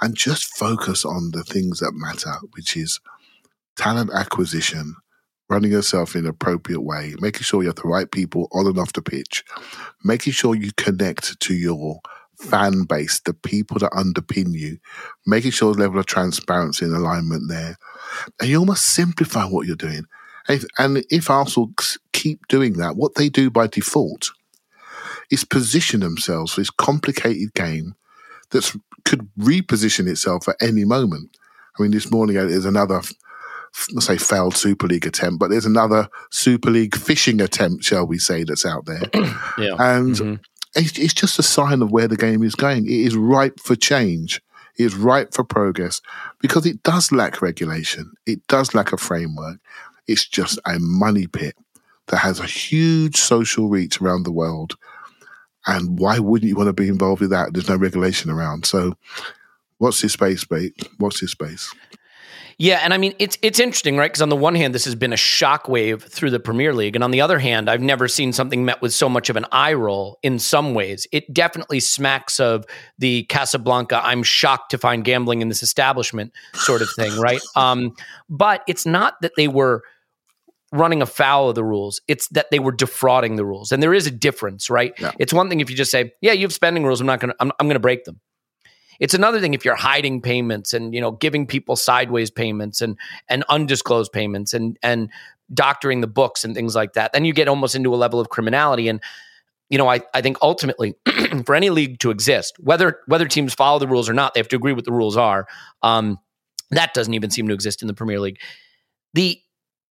and 0.00 0.16
just 0.16 0.44
focus 0.56 1.04
on 1.04 1.32
the 1.32 1.44
things 1.44 1.80
that 1.80 1.92
matter, 1.92 2.32
which 2.54 2.74
is 2.74 2.98
talent 3.76 4.10
acquisition, 4.10 4.96
running 5.50 5.72
yourself 5.72 6.14
in 6.14 6.22
an 6.22 6.30
appropriate 6.30 6.80
way, 6.80 7.14
making 7.20 7.42
sure 7.42 7.62
you 7.62 7.68
have 7.68 7.76
the 7.76 7.82
right 7.82 8.10
people 8.10 8.48
on 8.52 8.66
and 8.66 8.78
off 8.78 8.94
the 8.94 9.02
pitch, 9.02 9.44
making 10.02 10.32
sure 10.32 10.54
you 10.54 10.70
connect 10.78 11.38
to 11.40 11.52
your 11.52 12.00
fan 12.44 12.84
base, 12.84 13.20
the 13.20 13.34
people 13.34 13.78
that 13.78 13.92
underpin 13.92 14.52
you, 14.52 14.78
making 15.26 15.50
sure 15.50 15.72
the 15.72 15.80
level 15.80 15.98
of 15.98 16.06
transparency 16.06 16.84
and 16.84 16.94
alignment 16.94 17.48
there. 17.48 17.76
And 18.40 18.48
you 18.48 18.58
almost 18.58 18.86
simplify 18.86 19.44
what 19.44 19.66
you're 19.66 19.76
doing. 19.76 20.04
And 20.78 21.04
if 21.10 21.30
Arsenal 21.30 21.70
keep 22.12 22.46
doing 22.48 22.74
that, 22.74 22.96
what 22.96 23.14
they 23.14 23.28
do 23.28 23.50
by 23.50 23.66
default 23.66 24.30
is 25.30 25.44
position 25.44 26.00
themselves 26.00 26.52
for 26.52 26.60
this 26.60 26.70
complicated 26.70 27.54
game 27.54 27.94
that 28.50 28.76
could 29.04 29.28
reposition 29.38 30.08
itself 30.08 30.48
at 30.48 30.56
any 30.60 30.84
moment. 30.84 31.36
I 31.78 31.82
mean, 31.82 31.92
this 31.92 32.10
morning 32.10 32.36
uh, 32.36 32.44
there's 32.44 32.64
another, 32.64 33.00
let's 33.92 34.06
say, 34.06 34.16
failed 34.16 34.56
Super 34.56 34.86
League 34.86 35.06
attempt, 35.06 35.40
but 35.40 35.50
there's 35.50 35.66
another 35.66 36.08
Super 36.30 36.70
League 36.70 36.96
fishing 36.96 37.40
attempt, 37.40 37.84
shall 37.84 38.06
we 38.06 38.18
say, 38.18 38.44
that's 38.44 38.66
out 38.66 38.86
there. 38.86 39.02
yeah. 39.58 39.74
And 39.78 40.14
mm-hmm. 40.14 40.34
It's, 40.76 40.98
it's 40.98 41.14
just 41.14 41.38
a 41.38 41.42
sign 41.42 41.82
of 41.82 41.90
where 41.90 42.08
the 42.08 42.16
game 42.16 42.42
is 42.42 42.54
going. 42.54 42.86
It 42.86 42.92
is 42.92 43.16
ripe 43.16 43.60
for 43.60 43.76
change. 43.76 44.42
It 44.76 44.84
is 44.84 44.94
ripe 44.94 45.32
for 45.32 45.44
progress 45.44 46.00
because 46.40 46.66
it 46.66 46.82
does 46.82 47.12
lack 47.12 47.40
regulation. 47.40 48.12
It 48.26 48.46
does 48.48 48.74
lack 48.74 48.92
a 48.92 48.96
framework. 48.96 49.58
It's 50.06 50.26
just 50.26 50.58
a 50.66 50.78
money 50.78 51.26
pit 51.26 51.56
that 52.08 52.18
has 52.18 52.40
a 52.40 52.46
huge 52.46 53.16
social 53.16 53.68
reach 53.68 54.00
around 54.00 54.24
the 54.24 54.32
world 54.32 54.76
and 55.66 55.98
why 55.98 56.18
wouldn't 56.18 56.48
you 56.48 56.56
want 56.56 56.68
to 56.68 56.72
be 56.72 56.88
involved 56.88 57.20
with 57.20 57.30
that? 57.30 57.52
There's 57.52 57.68
no 57.68 57.76
regulation 57.76 58.30
around. 58.30 58.66
So, 58.66 58.96
what's 59.78 60.00
this 60.00 60.12
space, 60.12 60.48
mate? 60.50 60.74
What's 60.98 61.20
this 61.20 61.30
space? 61.30 61.72
Yeah, 62.58 62.80
and 62.82 62.94
I 62.94 62.98
mean 62.98 63.14
it's 63.18 63.38
it's 63.42 63.58
interesting, 63.58 63.96
right? 63.96 64.10
Because 64.10 64.22
on 64.22 64.28
the 64.28 64.36
one 64.36 64.54
hand, 64.54 64.74
this 64.74 64.84
has 64.84 64.94
been 64.94 65.12
a 65.12 65.16
shockwave 65.16 66.02
through 66.02 66.30
the 66.30 66.40
Premier 66.40 66.72
League, 66.72 66.94
and 66.94 67.04
on 67.04 67.10
the 67.10 67.20
other 67.20 67.38
hand, 67.38 67.68
I've 67.68 67.80
never 67.80 68.08
seen 68.08 68.32
something 68.32 68.64
met 68.64 68.80
with 68.82 68.92
so 68.92 69.08
much 69.08 69.30
of 69.30 69.36
an 69.36 69.46
eye 69.52 69.72
roll. 69.74 70.18
In 70.22 70.38
some 70.38 70.74
ways, 70.74 71.06
it 71.12 71.32
definitely 71.32 71.80
smacks 71.80 72.40
of 72.40 72.64
the 72.98 73.24
Casablanca. 73.24 74.00
I'm 74.04 74.22
shocked 74.22 74.70
to 74.70 74.78
find 74.78 75.04
gambling 75.04 75.42
in 75.42 75.48
this 75.48 75.62
establishment 75.62 76.32
sort 76.54 76.82
of 76.82 76.88
thing, 76.96 77.18
right? 77.18 77.40
Um, 77.56 77.94
but 78.28 78.62
it's 78.66 78.84
not 78.84 79.14
that 79.22 79.32
they 79.36 79.48
were 79.48 79.82
running 80.74 81.00
afoul 81.00 81.50
of 81.50 81.54
the 81.54 81.64
rules. 81.64 82.00
It's 82.08 82.28
that 82.28 82.50
they 82.50 82.58
were 82.58 82.72
defrauding 82.72 83.36
the 83.36 83.44
rules. 83.44 83.70
And 83.70 83.82
there 83.82 83.94
is 83.94 84.06
a 84.06 84.10
difference, 84.10 84.68
right? 84.68 84.92
Yeah. 84.98 85.12
It's 85.18 85.32
one 85.32 85.48
thing 85.48 85.60
if 85.60 85.70
you 85.70 85.76
just 85.76 85.90
say, 85.90 86.12
yeah, 86.20 86.32
you 86.32 86.42
have 86.42 86.52
spending 86.52 86.84
rules. 86.84 87.00
I'm 87.00 87.06
not 87.06 87.20
going 87.20 87.30
to, 87.30 87.36
I'm, 87.38 87.52
I'm 87.60 87.66
going 87.66 87.76
to 87.76 87.80
break 87.80 88.04
them. 88.04 88.20
It's 89.00 89.14
another 89.14 89.40
thing 89.40 89.54
if 89.54 89.64
you're 89.64 89.74
hiding 89.74 90.20
payments 90.20 90.72
and 90.72 90.94
you 90.94 91.00
know 91.00 91.12
giving 91.12 91.46
people 91.46 91.76
sideways 91.76 92.30
payments 92.30 92.80
and 92.80 92.96
and 93.28 93.44
undisclosed 93.48 94.12
payments 94.12 94.54
and 94.54 94.78
and 94.82 95.10
doctoring 95.52 96.00
the 96.00 96.06
books 96.06 96.44
and 96.44 96.54
things 96.54 96.74
like 96.74 96.94
that. 96.94 97.12
Then 97.12 97.24
you 97.24 97.32
get 97.32 97.48
almost 97.48 97.74
into 97.74 97.94
a 97.94 97.96
level 97.96 98.20
of 98.20 98.28
criminality 98.28 98.88
and 98.88 99.00
you 99.70 99.78
know, 99.78 99.88
I, 99.88 100.02
I 100.12 100.20
think 100.20 100.36
ultimately 100.42 100.94
for 101.46 101.54
any 101.54 101.70
league 101.70 101.98
to 102.00 102.10
exist, 102.10 102.54
whether 102.60 103.00
whether 103.06 103.26
teams 103.26 103.54
follow 103.54 103.78
the 103.78 103.88
rules 103.88 104.08
or 104.08 104.12
not, 104.12 104.34
they 104.34 104.40
have 104.40 104.48
to 104.48 104.56
agree 104.56 104.72
what 104.72 104.84
the 104.84 104.92
rules 104.92 105.16
are. 105.16 105.46
Um, 105.82 106.18
that 106.70 106.94
doesn't 106.94 107.14
even 107.14 107.30
seem 107.30 107.48
to 107.48 107.54
exist 107.54 107.82
in 107.82 107.88
the 107.88 107.94
Premier 107.94 108.20
League. 108.20 108.40
The 109.14 109.40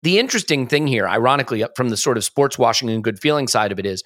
the 0.04 0.20
interesting 0.20 0.68
thing 0.68 0.88
here, 0.88 1.08
ironically, 1.08 1.64
from 1.76 1.90
the 1.90 1.98
sort 1.98 2.18
of 2.18 2.24
sports 2.24 2.58
washing 2.58 2.90
and 2.90 3.04
good 3.04 3.20
feeling 3.20 3.48
side 3.48 3.72
of 3.72 3.80
it 3.80 3.86
is 3.86 4.04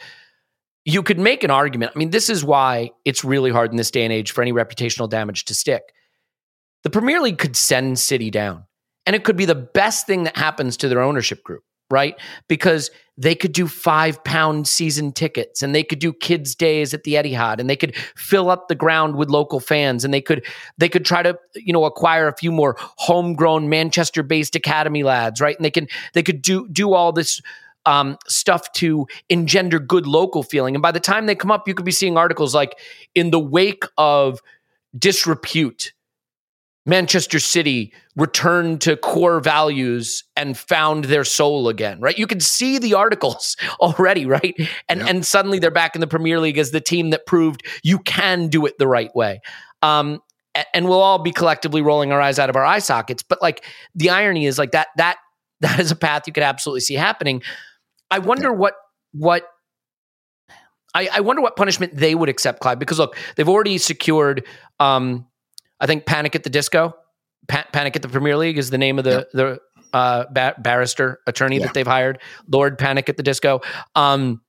you 0.85 1.03
could 1.03 1.19
make 1.19 1.43
an 1.43 1.51
argument. 1.51 1.91
I 1.95 1.99
mean, 1.99 2.11
this 2.11 2.29
is 2.29 2.45
why 2.45 2.91
it's 3.03 3.23
really 3.23 3.51
hard 3.51 3.71
in 3.71 3.77
this 3.77 3.91
day 3.91 4.03
and 4.03 4.13
age 4.13 4.31
for 4.31 4.41
any 4.41 4.53
reputational 4.53 5.09
damage 5.09 5.45
to 5.45 5.55
stick. 5.55 5.83
The 6.83 6.89
Premier 6.89 7.19
League 7.19 7.39
could 7.39 7.55
send 7.55 7.97
City 7.97 8.29
down, 8.29 8.65
and 9.05 9.15
it 9.15 9.23
could 9.23 9.35
be 9.35 9.45
the 9.45 9.55
best 9.55 10.05
thing 10.05 10.23
that 10.23 10.37
happens 10.37 10.77
to 10.77 10.87
their 10.87 11.01
ownership 11.01 11.43
group 11.43 11.63
right? 11.89 12.19
Because 12.47 12.89
they 13.17 13.35
could 13.35 13.53
do 13.53 13.67
five 13.67 14.23
pound 14.23 14.67
season 14.67 15.11
tickets 15.11 15.61
and 15.61 15.73
they 15.73 15.83
could 15.83 15.99
do 15.99 16.11
kids 16.11 16.55
days 16.55 16.93
at 16.93 17.03
the 17.03 17.13
Etihad 17.13 17.59
and 17.59 17.69
they 17.69 17.75
could 17.75 17.95
fill 18.15 18.49
up 18.49 18.67
the 18.67 18.75
ground 18.75 19.15
with 19.15 19.29
local 19.29 19.59
fans 19.59 20.03
and 20.03 20.13
they 20.13 20.21
could 20.21 20.45
they 20.77 20.89
could 20.89 21.05
try 21.05 21.23
to 21.23 21.37
you 21.55 21.71
know 21.71 21.85
acquire 21.85 22.27
a 22.27 22.35
few 22.35 22.51
more 22.51 22.75
homegrown 22.79 23.69
Manchester 23.69 24.23
based 24.23 24.55
academy 24.55 25.03
lads 25.03 25.39
right 25.39 25.55
and 25.55 25.63
they 25.63 25.71
can 25.71 25.87
they 26.13 26.23
could 26.23 26.41
do 26.41 26.67
do 26.69 26.93
all 26.93 27.13
this 27.13 27.41
um, 27.85 28.17
stuff 28.27 28.71
to 28.73 29.07
engender 29.29 29.79
good 29.79 30.07
local 30.07 30.43
feeling 30.43 30.75
and 30.75 30.81
by 30.81 30.91
the 30.91 30.99
time 30.99 31.25
they 31.25 31.35
come 31.35 31.51
up 31.51 31.67
you 31.67 31.73
could 31.73 31.85
be 31.85 31.91
seeing 31.91 32.17
articles 32.17 32.55
like 32.55 32.77
in 33.13 33.31
the 33.31 33.39
wake 33.39 33.83
of 33.97 34.41
disrepute 34.97 35.93
Manchester 36.85 37.39
City 37.39 37.91
returned 38.15 38.79
to 38.81 38.95
core 38.95 39.39
values 39.39 40.23
and 40.35 40.55
found 40.55 41.05
their 41.05 41.23
soul 41.23 41.67
again, 41.67 41.99
right? 41.99 42.17
You 42.17 42.27
can 42.27 42.39
see 42.39 42.77
the 42.77 42.93
articles 42.93 43.57
already, 43.79 44.25
right? 44.25 44.55
And 44.87 44.99
yeah. 44.99 45.07
and 45.07 45.25
suddenly 45.25 45.59
they're 45.59 45.71
back 45.71 45.95
in 45.95 46.01
the 46.01 46.07
Premier 46.07 46.39
League 46.39 46.57
as 46.57 46.71
the 46.71 46.81
team 46.81 47.09
that 47.09 47.25
proved 47.25 47.65
you 47.83 47.99
can 47.99 48.47
do 48.49 48.65
it 48.65 48.77
the 48.77 48.87
right 48.87 49.13
way. 49.15 49.41
Um, 49.81 50.21
and 50.73 50.87
we'll 50.87 51.01
all 51.01 51.19
be 51.19 51.31
collectively 51.31 51.81
rolling 51.81 52.11
our 52.11 52.21
eyes 52.21 52.39
out 52.39 52.49
of 52.49 52.55
our 52.55 52.63
eye 52.63 52.79
sockets. 52.79 53.23
But 53.23 53.41
like 53.41 53.65
the 53.95 54.11
irony 54.11 54.45
is 54.45 54.57
like 54.57 54.71
that 54.71 54.87
that 54.97 55.17
that 55.61 55.79
is 55.79 55.89
a 55.89 55.95
path 55.95 56.23
you 56.27 56.33
could 56.33 56.43
absolutely 56.43 56.81
see 56.81 56.95
happening. 56.95 57.41
I 58.11 58.19
wonder 58.19 58.49
yeah. 58.49 58.55
what 58.55 58.73
what 59.13 59.47
I, 60.93 61.09
I, 61.13 61.19
wonder 61.21 61.41
what 61.41 61.55
punishment 61.55 61.95
they 61.95 62.15
would 62.15 62.29
accept, 62.29 62.61
Clive, 62.61 62.79
because 62.79 62.99
look, 62.99 63.17
they've 63.35 63.49
already 63.49 63.77
secured 63.77 64.45
um, 64.79 65.27
I 65.79 65.87
think 65.87 66.05
Panic 66.05 66.35
at 66.35 66.43
the 66.43 66.49
Disco, 66.49 66.95
pa- 67.47 67.65
Panic 67.71 67.95
at 67.95 68.01
the 68.01 68.09
Premier 68.09 68.37
League 68.37 68.57
is 68.57 68.69
the 68.69 68.77
name 68.77 68.97
of 68.97 69.03
the 69.03 69.27
the 69.33 69.59
uh, 69.93 70.25
ba- 70.31 70.55
barrister 70.57 71.19
attorney 71.27 71.57
yeah. 71.57 71.65
that 71.65 71.73
they've 71.73 71.87
hired. 71.87 72.19
Lord 72.49 72.77
Panic 72.77 73.09
at 73.09 73.17
the 73.17 73.23
Disco, 73.23 73.61
um, 73.95 74.41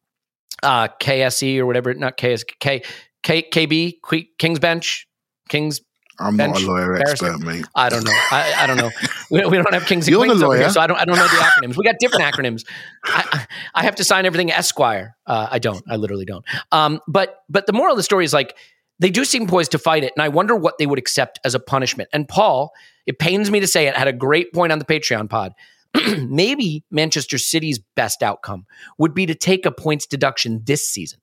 uh, 0.63 0.89
KSE 1.01 1.59
or 1.59 1.67
whatever, 1.67 1.95
not 1.95 2.17
KS, 2.17 2.45
K, 2.61 2.83
K, 3.23 3.43
KB, 3.43 3.95
King's 4.39 4.59
Bench, 4.59 5.07
King's 5.49 5.81
I'm 6.19 6.37
Bench, 6.37 6.55
not 6.55 6.63
a 6.63 6.67
lawyer 6.67 6.97
expert, 6.97 7.41
mate. 7.41 7.65
I 7.75 7.89
don't 7.89 8.05
know. 8.05 8.13
I, 8.31 8.55
I 8.59 8.67
don't 8.67 8.77
know. 8.77 8.91
We, 9.31 9.45
we, 9.45 9.57
don't 9.57 9.75
have 9.75 9.87
kings 9.87 10.07
and 10.09 10.17
queens 10.17 10.43
over 10.43 10.57
here, 10.57 10.71
so 10.71 10.81
I 10.81 10.87
don't. 10.87 10.97
I 10.99 11.05
don't 11.05 11.17
know 11.17 11.27
the 11.27 11.37
acronyms. 11.37 11.77
We 11.77 11.85
got 11.85 11.97
different 11.99 12.25
acronyms. 12.25 12.65
I, 13.05 13.47
I 13.75 13.83
have 13.83 13.97
to 13.97 14.05
sign 14.05 14.25
everything 14.25 14.51
Esquire. 14.51 15.17
Uh, 15.27 15.49
I 15.51 15.59
don't. 15.59 15.83
I 15.89 15.97
literally 15.97 16.25
don't. 16.25 16.45
Um, 16.73 17.01
but 17.09 17.43
but 17.49 17.67
the 17.67 17.73
moral 17.73 17.93
of 17.93 17.97
the 17.97 18.03
story 18.03 18.25
is 18.25 18.33
like 18.33 18.57
they 18.99 19.11
do 19.11 19.25
seem 19.25 19.47
poised 19.47 19.73
to 19.73 19.79
fight 19.79 20.05
it. 20.05 20.13
And 20.17 20.23
I 20.23 20.29
wonder 20.29 20.57
what 20.57 20.79
they 20.79 20.87
would 20.87 20.99
accept 20.99 21.39
as 21.45 21.55
a 21.55 21.61
punishment. 21.61 22.09
And 22.13 22.29
Paul, 22.29 22.73
it 23.07 23.19
pains 23.19 23.51
me 23.51 23.61
to 23.61 23.67
say 23.67 23.87
it, 23.87 23.95
had 23.95 24.09
a 24.09 24.13
great 24.13 24.53
point 24.53 24.73
on 24.73 24.79
the 24.79 24.85
Patreon 24.85 25.29
pod. 25.29 25.53
Maybe 26.19 26.85
Manchester 26.91 27.39
City's 27.39 27.79
best 27.95 28.23
outcome 28.23 28.67
would 28.99 29.15
be 29.15 29.27
to 29.27 29.35
take 29.35 29.67
a 29.67 29.71
points 29.71 30.07
deduction 30.07 30.63
this 30.65 30.89
season. 30.89 31.21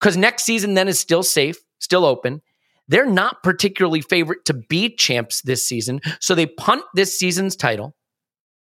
Because 0.00 0.16
next 0.16 0.44
season 0.44 0.74
then 0.74 0.88
is 0.88 0.98
still 0.98 1.22
safe, 1.22 1.58
still 1.78 2.04
open. 2.04 2.42
They're 2.88 3.06
not 3.06 3.42
particularly 3.42 4.00
favorite 4.00 4.44
to 4.46 4.54
be 4.54 4.94
champs 4.94 5.42
this 5.42 5.66
season. 5.66 6.00
So 6.20 6.34
they 6.34 6.46
punt 6.46 6.82
this 6.94 7.18
season's 7.18 7.56
title 7.56 7.94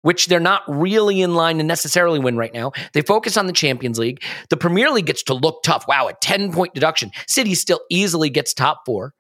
which 0.04 0.28
they're 0.28 0.40
not 0.40 0.64
really 0.68 1.22
in 1.22 1.34
line 1.34 1.58
to 1.58 1.64
necessarily 1.64 2.20
win 2.20 2.38
right 2.38 2.54
now. 2.54 2.72
They 2.94 3.02
focus 3.02 3.38
on 3.38 3.48
the 3.48 3.54
Champions 3.54 3.98
League. 3.98 4.22
The 4.50 4.58
Premier 4.58 4.92
League 4.92 5.08
gets 5.08 5.24
to 5.24 5.34
look 5.34 5.64
tough. 5.64 5.88
Wow, 5.88 6.08
a 6.08 6.14
10 6.14 6.54
point 6.54 6.74
deduction. 6.74 7.12
City 7.28 7.56
still 7.56 7.80
easily 7.90 8.30
gets 8.30 8.54
top 8.54 8.82
four. 8.86 9.14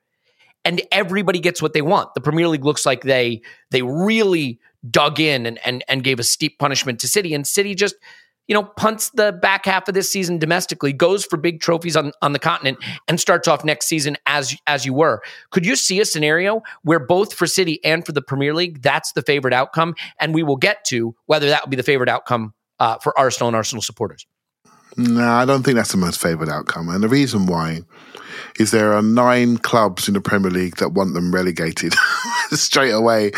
And 0.65 0.81
everybody 0.91 1.39
gets 1.39 1.61
what 1.61 1.73
they 1.73 1.81
want. 1.81 2.13
The 2.13 2.21
Premier 2.21 2.47
League 2.47 2.63
looks 2.63 2.85
like 2.85 3.01
they 3.01 3.41
they 3.71 3.81
really 3.81 4.59
dug 4.89 5.19
in 5.19 5.45
and 5.45 5.59
and, 5.65 5.83
and 5.87 6.03
gave 6.03 6.19
a 6.19 6.23
steep 6.23 6.59
punishment 6.59 6.99
to 7.01 7.07
City. 7.07 7.33
And 7.33 7.47
City 7.47 7.75
just 7.75 7.95
you 8.47 8.53
know, 8.53 8.63
punts 8.63 9.09
the 9.11 9.31
back 9.31 9.65
half 9.65 9.87
of 9.87 9.93
this 9.93 10.09
season 10.09 10.37
domestically, 10.37 10.91
goes 10.91 11.25
for 11.25 11.37
big 11.37 11.61
trophies 11.61 11.95
on, 11.95 12.11
on 12.21 12.33
the 12.33 12.39
continent, 12.39 12.77
and 13.07 13.19
starts 13.19 13.47
off 13.47 13.63
next 13.63 13.87
season 13.87 14.17
as 14.25 14.55
as 14.67 14.85
you 14.85 14.93
were. 14.93 15.21
Could 15.51 15.65
you 15.65 15.75
see 15.75 15.99
a 15.99 16.05
scenario 16.05 16.61
where 16.83 16.99
both 16.99 17.33
for 17.33 17.47
City 17.47 17.79
and 17.83 18.05
for 18.05 18.11
the 18.11 18.21
Premier 18.21 18.53
League, 18.53 18.81
that's 18.81 19.13
the 19.13 19.21
favorite 19.21 19.53
outcome? 19.53 19.95
And 20.19 20.33
we 20.33 20.43
will 20.43 20.57
get 20.57 20.83
to 20.85 21.15
whether 21.25 21.47
that 21.49 21.63
would 21.63 21.71
be 21.71 21.77
the 21.77 21.83
favorite 21.83 22.09
outcome 22.09 22.53
uh, 22.79 22.97
for 22.99 23.17
Arsenal 23.17 23.47
and 23.47 23.55
Arsenal 23.55 23.81
supporters. 23.81 24.25
No, 24.95 25.27
I 25.27 25.45
don't 25.45 25.63
think 25.63 25.75
that's 25.75 25.91
the 25.91 25.97
most 25.97 26.21
favorite 26.21 26.49
outcome. 26.49 26.89
And 26.89 27.03
the 27.03 27.09
reason 27.09 27.47
why 27.47 27.81
is 28.59 28.71
there 28.71 28.93
are 28.93 29.01
nine 29.01 29.57
clubs 29.57 30.07
in 30.07 30.13
the 30.13 30.21
Premier 30.21 30.51
League 30.51 30.77
that 30.77 30.89
want 30.89 31.13
them 31.13 31.33
relegated 31.33 31.93
straight 32.51 32.91
away. 32.91 33.31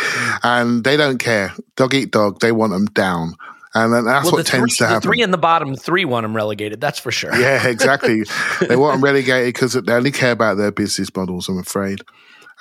And 0.43 0.83
they 0.83 0.97
don't 0.97 1.17
care. 1.17 1.53
Dog 1.77 1.93
eat 1.93 2.11
dog. 2.11 2.39
They 2.39 2.51
want 2.51 2.73
them 2.73 2.87
down. 2.87 3.35
And 3.75 3.93
then 3.93 4.05
that's 4.05 4.25
well, 4.25 4.35
what 4.35 4.45
tends 4.45 4.77
three, 4.77 4.85
to 4.85 4.87
happen. 4.87 5.01
The 5.01 5.07
three 5.13 5.21
in 5.21 5.31
the 5.31 5.37
bottom 5.37 5.75
three 5.75 6.05
want 6.05 6.23
them 6.23 6.33
relegated. 6.33 6.79
That's 6.79 6.97
for 6.97 7.11
sure. 7.11 7.35
Yeah, 7.35 7.67
exactly. 7.67 8.23
they 8.61 8.77
want 8.77 8.95
them 8.95 9.03
relegated 9.03 9.53
because 9.53 9.73
they 9.73 9.93
only 9.93 10.11
care 10.11 10.31
about 10.31 10.55
their 10.55 10.71
business 10.71 11.13
models. 11.13 11.49
I'm 11.49 11.59
afraid. 11.59 11.99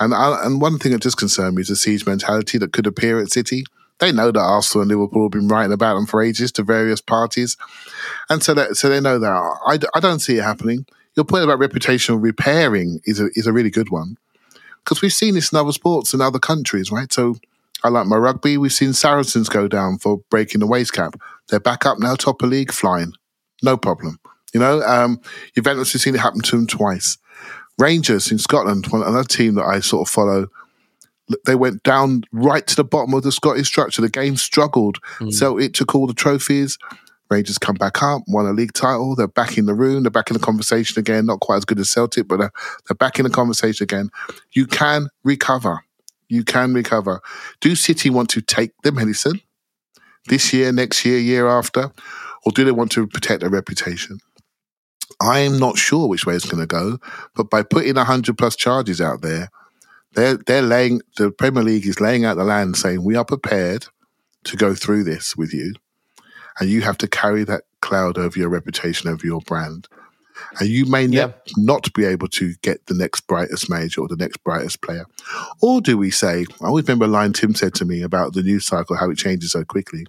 And 0.00 0.12
I, 0.12 0.44
and 0.44 0.60
one 0.60 0.78
thing 0.78 0.90
that 0.90 1.02
does 1.02 1.14
concern 1.14 1.54
me 1.54 1.62
is 1.62 1.68
the 1.68 1.76
siege 1.76 2.04
mentality 2.04 2.58
that 2.58 2.72
could 2.72 2.88
appear 2.88 3.20
at 3.20 3.30
City. 3.30 3.64
They 4.00 4.10
know 4.10 4.32
that 4.32 4.40
Arsenal 4.40 4.82
and 4.82 4.90
Liverpool 4.90 5.26
have 5.26 5.30
been 5.30 5.46
writing 5.46 5.72
about 5.72 5.94
them 5.94 6.06
for 6.06 6.20
ages 6.20 6.50
to 6.52 6.64
various 6.64 7.00
parties, 7.00 7.56
and 8.28 8.42
so 8.42 8.52
that 8.54 8.76
so 8.76 8.88
they 8.88 9.00
know 9.00 9.20
that. 9.20 9.28
I, 9.66 9.78
I 9.94 10.00
don't 10.00 10.18
see 10.18 10.38
it 10.38 10.42
happening. 10.42 10.84
Your 11.14 11.24
point 11.24 11.44
about 11.44 11.60
reputational 11.60 12.20
repairing 12.20 13.00
is 13.04 13.20
a 13.20 13.28
is 13.36 13.46
a 13.46 13.52
really 13.52 13.70
good 13.70 13.90
one 13.90 14.16
because 14.80 15.00
we've 15.00 15.12
seen 15.12 15.34
this 15.34 15.52
in 15.52 15.58
other 15.58 15.70
sports 15.70 16.12
in 16.12 16.20
other 16.20 16.40
countries, 16.40 16.90
right? 16.90 17.12
So 17.12 17.36
I 17.84 17.90
like 17.90 18.06
my 18.06 18.16
rugby. 18.16 18.56
We've 18.56 18.72
seen 18.72 18.94
Saracens 18.94 19.50
go 19.50 19.68
down 19.68 19.98
for 19.98 20.22
breaking 20.30 20.60
the 20.60 20.66
wage 20.66 20.90
cap. 20.90 21.14
They're 21.48 21.60
back 21.60 21.84
up 21.84 21.98
now, 21.98 22.14
top 22.14 22.42
of 22.42 22.48
league, 22.48 22.72
flying. 22.72 23.12
No 23.62 23.76
problem. 23.76 24.18
You 24.54 24.60
know, 24.60 24.80
um, 24.82 25.20
Juventus, 25.54 25.92
we've 25.92 26.00
seen 26.00 26.14
it 26.14 26.20
happen 26.20 26.40
to 26.40 26.56
them 26.56 26.66
twice. 26.66 27.18
Rangers 27.78 28.32
in 28.32 28.38
Scotland, 28.38 28.86
one, 28.86 29.02
another 29.02 29.24
team 29.24 29.56
that 29.56 29.64
I 29.64 29.80
sort 29.80 30.08
of 30.08 30.12
follow, 30.12 30.46
they 31.44 31.54
went 31.54 31.82
down 31.82 32.24
right 32.32 32.66
to 32.66 32.76
the 32.76 32.84
bottom 32.84 33.12
of 33.12 33.22
the 33.22 33.32
Scottish 33.32 33.66
structure. 33.66 34.00
The 34.00 34.08
game 34.08 34.36
struggled. 34.36 34.98
Mm. 35.18 35.32
So 35.32 35.58
it 35.58 35.74
took 35.74 35.94
all 35.94 36.06
the 36.06 36.14
trophies. 36.14 36.78
Rangers 37.30 37.58
come 37.58 37.74
back 37.74 38.02
up, 38.02 38.22
won 38.28 38.46
a 38.46 38.52
league 38.52 38.74
title. 38.74 39.14
They're 39.16 39.26
back 39.26 39.58
in 39.58 39.66
the 39.66 39.74
room. 39.74 40.04
They're 40.04 40.10
back 40.10 40.30
in 40.30 40.34
the 40.34 40.40
conversation 40.40 40.98
again. 40.98 41.26
Not 41.26 41.40
quite 41.40 41.56
as 41.56 41.64
good 41.64 41.80
as 41.80 41.90
Celtic, 41.90 42.28
but 42.28 42.38
they're, 42.38 42.52
they're 42.86 42.94
back 42.94 43.18
in 43.18 43.24
the 43.24 43.30
conversation 43.30 43.84
again. 43.84 44.10
You 44.52 44.66
can 44.66 45.08
recover. 45.24 45.84
You 46.28 46.44
can 46.44 46.74
recover. 46.74 47.20
Do 47.60 47.74
City 47.74 48.10
want 48.10 48.30
to 48.30 48.40
take 48.40 48.72
the 48.82 48.92
medicine 48.92 49.40
this 50.28 50.52
year, 50.52 50.72
next 50.72 51.04
year, 51.04 51.18
year 51.18 51.46
after, 51.48 51.92
or 52.44 52.52
do 52.52 52.64
they 52.64 52.72
want 52.72 52.92
to 52.92 53.06
protect 53.06 53.40
their 53.40 53.50
reputation? 53.50 54.18
I'm 55.20 55.58
not 55.58 55.78
sure 55.78 56.08
which 56.08 56.26
way 56.26 56.34
it's 56.34 56.50
going 56.50 56.62
to 56.62 56.66
go, 56.66 56.98
but 57.34 57.50
by 57.50 57.62
putting 57.62 57.94
100 57.94 58.36
plus 58.36 58.56
charges 58.56 59.00
out 59.00 59.20
there, 59.22 59.50
they're, 60.12 60.36
they're 60.36 60.62
laying, 60.62 61.02
the 61.16 61.30
Premier 61.30 61.62
League 61.62 61.86
is 61.86 62.00
laying 62.00 62.24
out 62.24 62.36
the 62.36 62.44
land 62.44 62.76
saying, 62.76 63.02
we 63.02 63.16
are 63.16 63.24
prepared 63.24 63.86
to 64.44 64.56
go 64.56 64.74
through 64.74 65.04
this 65.04 65.36
with 65.36 65.52
you. 65.52 65.74
And 66.60 66.70
you 66.70 66.82
have 66.82 66.98
to 66.98 67.08
carry 67.08 67.44
that 67.44 67.64
cloud 67.80 68.16
over 68.16 68.38
your 68.38 68.48
reputation, 68.48 69.10
over 69.10 69.26
your 69.26 69.40
brand 69.40 69.88
and 70.58 70.68
you 70.68 70.86
may 70.86 71.04
yeah. 71.06 71.32
not 71.56 71.92
be 71.94 72.04
able 72.04 72.28
to 72.28 72.54
get 72.62 72.86
the 72.86 72.94
next 72.94 73.22
brightest 73.26 73.70
major 73.70 74.00
or 74.00 74.08
the 74.08 74.16
next 74.16 74.38
brightest 74.38 74.82
player. 74.82 75.06
Or 75.60 75.80
do 75.80 75.96
we 75.96 76.10
say, 76.10 76.44
I 76.62 76.66
always 76.66 76.86
remember 76.86 77.06
a 77.06 77.08
line 77.08 77.32
Tim 77.32 77.54
said 77.54 77.74
to 77.74 77.84
me 77.84 78.02
about 78.02 78.34
the 78.34 78.42
news 78.42 78.66
cycle, 78.66 78.96
how 78.96 79.10
it 79.10 79.18
changes 79.18 79.52
so 79.52 79.64
quickly. 79.64 80.06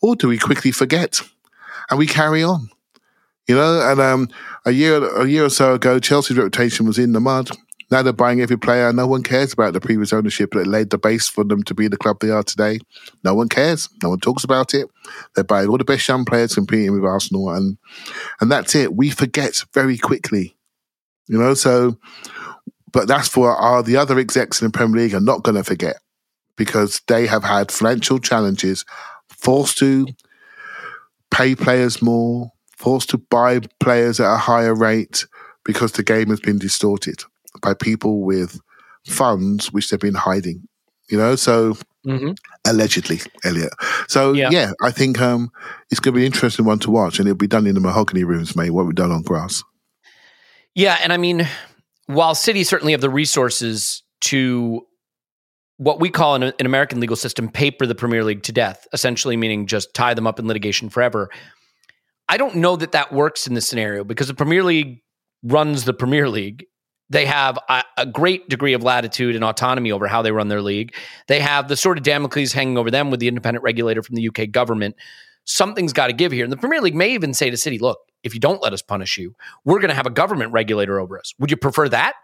Or 0.00 0.16
do 0.16 0.28
we 0.28 0.38
quickly 0.38 0.72
forget 0.72 1.20
and 1.90 1.98
we 1.98 2.06
carry 2.06 2.42
on? 2.42 2.70
You 3.48 3.56
know, 3.56 3.80
and 3.90 4.00
um, 4.00 4.28
a 4.64 4.70
year 4.70 5.04
a 5.20 5.26
year 5.26 5.44
or 5.44 5.50
so 5.50 5.74
ago, 5.74 5.98
Chelsea's 5.98 6.36
reputation 6.36 6.86
was 6.86 6.98
in 6.98 7.12
the 7.12 7.20
mud. 7.20 7.50
Now 7.92 8.00
they're 8.00 8.14
buying 8.14 8.40
every 8.40 8.56
player. 8.56 8.90
No 8.90 9.06
one 9.06 9.22
cares 9.22 9.52
about 9.52 9.74
the 9.74 9.80
previous 9.80 10.14
ownership 10.14 10.52
that 10.52 10.66
laid 10.66 10.88
the 10.88 10.96
base 10.96 11.28
for 11.28 11.44
them 11.44 11.62
to 11.64 11.74
be 11.74 11.88
the 11.88 11.98
club 11.98 12.20
they 12.20 12.30
are 12.30 12.42
today. 12.42 12.78
No 13.22 13.34
one 13.34 13.50
cares. 13.50 13.90
No 14.02 14.08
one 14.08 14.18
talks 14.18 14.44
about 14.44 14.72
it. 14.72 14.88
They're 15.34 15.44
buying 15.44 15.68
all 15.68 15.76
the 15.76 15.84
best 15.84 16.08
young 16.08 16.24
players 16.24 16.54
competing 16.54 16.92
with 16.92 17.04
Arsenal, 17.04 17.50
and 17.50 17.76
and 18.40 18.50
that's 18.50 18.74
it. 18.74 18.96
We 18.96 19.10
forget 19.10 19.62
very 19.74 19.98
quickly, 19.98 20.56
you 21.28 21.36
know. 21.36 21.52
So 21.52 21.98
but 22.90 23.08
that's 23.08 23.28
for 23.28 23.54
our 23.54 23.82
the 23.82 23.98
other 23.98 24.18
execs 24.18 24.62
in 24.62 24.68
the 24.68 24.72
Premier 24.72 25.02
League 25.02 25.14
are 25.14 25.20
not 25.20 25.42
going 25.42 25.56
to 25.56 25.62
forget 25.62 25.96
because 26.56 27.02
they 27.08 27.26
have 27.26 27.44
had 27.44 27.70
financial 27.70 28.18
challenges, 28.18 28.86
forced 29.28 29.76
to 29.78 30.06
pay 31.30 31.54
players 31.54 32.00
more, 32.00 32.52
forced 32.74 33.10
to 33.10 33.18
buy 33.18 33.60
players 33.80 34.18
at 34.18 34.32
a 34.32 34.38
higher 34.38 34.74
rate 34.74 35.26
because 35.62 35.92
the 35.92 36.02
game 36.02 36.30
has 36.30 36.40
been 36.40 36.58
distorted 36.58 37.22
by 37.60 37.74
people 37.74 38.22
with 38.22 38.58
funds 39.06 39.72
which 39.72 39.90
they've 39.90 40.00
been 40.00 40.14
hiding. 40.14 40.66
You 41.08 41.18
know, 41.18 41.36
so 41.36 41.76
Mhm. 42.06 42.36
allegedly, 42.66 43.20
Elliot. 43.44 43.72
So 44.08 44.32
Yeah. 44.32 44.48
yeah. 44.50 44.72
I 44.82 44.90
think 44.90 45.20
um, 45.20 45.50
it's 45.90 46.00
going 46.00 46.14
to 46.14 46.16
be 46.20 46.22
an 46.26 46.32
interesting 46.32 46.64
one 46.64 46.78
to 46.80 46.90
watch, 46.90 47.18
and 47.18 47.28
it'll 47.28 47.36
be 47.36 47.46
done 47.46 47.66
in 47.66 47.74
the 47.74 47.80
mahogany 47.80 48.24
rooms, 48.24 48.56
mate. 48.56 48.70
What 48.70 48.86
we've 48.86 48.94
done 48.94 49.12
on 49.12 49.22
grass. 49.22 49.62
Yeah, 50.74 50.98
and 51.02 51.12
I 51.12 51.16
mean, 51.18 51.46
while 52.06 52.34
City's 52.34 52.68
certainly 52.68 52.92
have 52.92 53.00
the 53.02 53.10
resources 53.10 54.02
to 54.22 54.86
what 55.76 56.00
we 56.00 56.08
call 56.10 56.34
in 56.36 56.44
an 56.44 56.54
American 56.60 57.00
legal 57.00 57.16
system 57.16 57.48
paper 57.48 57.86
the 57.86 57.94
Premier 57.94 58.24
League 58.24 58.42
to 58.44 58.52
death, 58.52 58.86
essentially 58.92 59.36
meaning 59.36 59.66
just 59.66 59.92
tie 59.94 60.14
them 60.14 60.26
up 60.26 60.38
in 60.38 60.46
litigation 60.46 60.88
forever. 60.88 61.28
I 62.28 62.36
don't 62.36 62.56
know 62.56 62.76
that 62.76 62.92
that 62.92 63.12
works 63.12 63.46
in 63.46 63.54
this 63.54 63.66
scenario 63.66 64.04
because 64.04 64.28
the 64.28 64.34
Premier 64.34 64.62
League 64.62 65.02
runs 65.42 65.84
the 65.84 65.92
Premier 65.92 66.28
League. 66.28 66.64
They 67.12 67.26
have 67.26 67.58
a, 67.68 67.84
a 67.98 68.06
great 68.06 68.48
degree 68.48 68.72
of 68.72 68.82
latitude 68.82 69.34
and 69.34 69.44
autonomy 69.44 69.92
over 69.92 70.08
how 70.08 70.22
they 70.22 70.32
run 70.32 70.48
their 70.48 70.62
league. 70.62 70.94
They 71.28 71.40
have 71.40 71.68
the 71.68 71.76
sword 71.76 71.98
of 71.98 72.04
Damocles 72.04 72.52
hanging 72.52 72.78
over 72.78 72.90
them 72.90 73.10
with 73.10 73.20
the 73.20 73.28
independent 73.28 73.62
regulator 73.62 74.02
from 74.02 74.16
the 74.16 74.26
UK 74.28 74.50
government. 74.50 74.96
Something's 75.44 75.92
got 75.92 76.06
to 76.06 76.14
give 76.14 76.32
here. 76.32 76.44
And 76.44 76.52
the 76.52 76.56
Premier 76.56 76.80
League 76.80 76.94
may 76.94 77.12
even 77.12 77.34
say 77.34 77.50
to 77.50 77.56
City, 77.58 77.78
look, 77.78 77.98
if 78.22 78.32
you 78.32 78.40
don't 78.40 78.62
let 78.62 78.72
us 78.72 78.80
punish 78.80 79.18
you, 79.18 79.34
we're 79.66 79.78
going 79.78 79.90
to 79.90 79.94
have 79.94 80.06
a 80.06 80.10
government 80.10 80.52
regulator 80.52 80.98
over 80.98 81.18
us. 81.18 81.34
Would 81.38 81.50
you 81.50 81.56
prefer 81.58 81.86
that? 81.90 82.14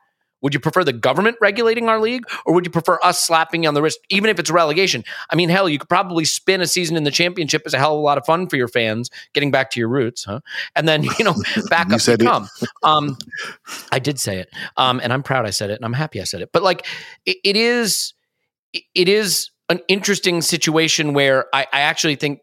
Would 0.42 0.54
you 0.54 0.60
prefer 0.60 0.84
the 0.84 0.92
government 0.92 1.36
regulating 1.40 1.88
our 1.88 2.00
league, 2.00 2.24
or 2.46 2.54
would 2.54 2.64
you 2.64 2.70
prefer 2.70 2.98
us 3.02 3.24
slapping 3.24 3.64
you 3.64 3.68
on 3.68 3.74
the 3.74 3.82
wrist, 3.82 3.98
even 4.08 4.30
if 4.30 4.38
it's 4.38 4.50
relegation? 4.50 5.04
I 5.30 5.36
mean, 5.36 5.48
hell, 5.48 5.68
you 5.68 5.78
could 5.78 5.88
probably 5.88 6.24
spin 6.24 6.60
a 6.60 6.66
season 6.66 6.96
in 6.96 7.04
the 7.04 7.10
championship 7.10 7.62
as 7.66 7.74
a 7.74 7.78
hell 7.78 7.94
of 7.94 7.98
a 7.98 8.02
lot 8.02 8.18
of 8.18 8.24
fun 8.24 8.48
for 8.48 8.56
your 8.56 8.68
fans, 8.68 9.10
getting 9.34 9.50
back 9.50 9.70
to 9.72 9.80
your 9.80 9.88
roots, 9.88 10.24
huh? 10.24 10.40
And 10.76 10.86
then 10.86 11.04
you 11.04 11.24
know, 11.24 11.34
back 11.70 11.88
You 11.88 11.96
up 11.96 12.06
you 12.06 12.16
come. 12.18 12.48
Um, 12.82 13.16
I 13.90 13.98
did 13.98 14.20
say 14.20 14.38
it, 14.38 14.48
um, 14.76 15.00
and 15.02 15.12
I'm 15.12 15.22
proud 15.22 15.46
I 15.46 15.50
said 15.50 15.70
it, 15.70 15.74
and 15.74 15.84
I'm 15.84 15.92
happy 15.92 16.20
I 16.20 16.24
said 16.24 16.42
it. 16.42 16.50
But 16.52 16.62
like, 16.62 16.86
it, 17.26 17.38
it 17.44 17.56
is, 17.56 18.14
it 18.72 19.08
is 19.08 19.50
an 19.68 19.80
interesting 19.88 20.40
situation 20.40 21.12
where 21.12 21.46
I, 21.54 21.66
I 21.72 21.80
actually 21.80 22.16
think 22.16 22.40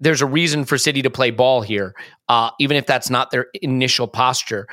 there's 0.00 0.20
a 0.20 0.26
reason 0.26 0.64
for 0.64 0.76
City 0.76 1.02
to 1.02 1.10
play 1.10 1.30
ball 1.30 1.62
here, 1.62 1.94
uh, 2.28 2.50
even 2.58 2.76
if 2.76 2.86
that's 2.86 3.08
not 3.08 3.30
their 3.30 3.46
initial 3.62 4.08
posture. 4.08 4.66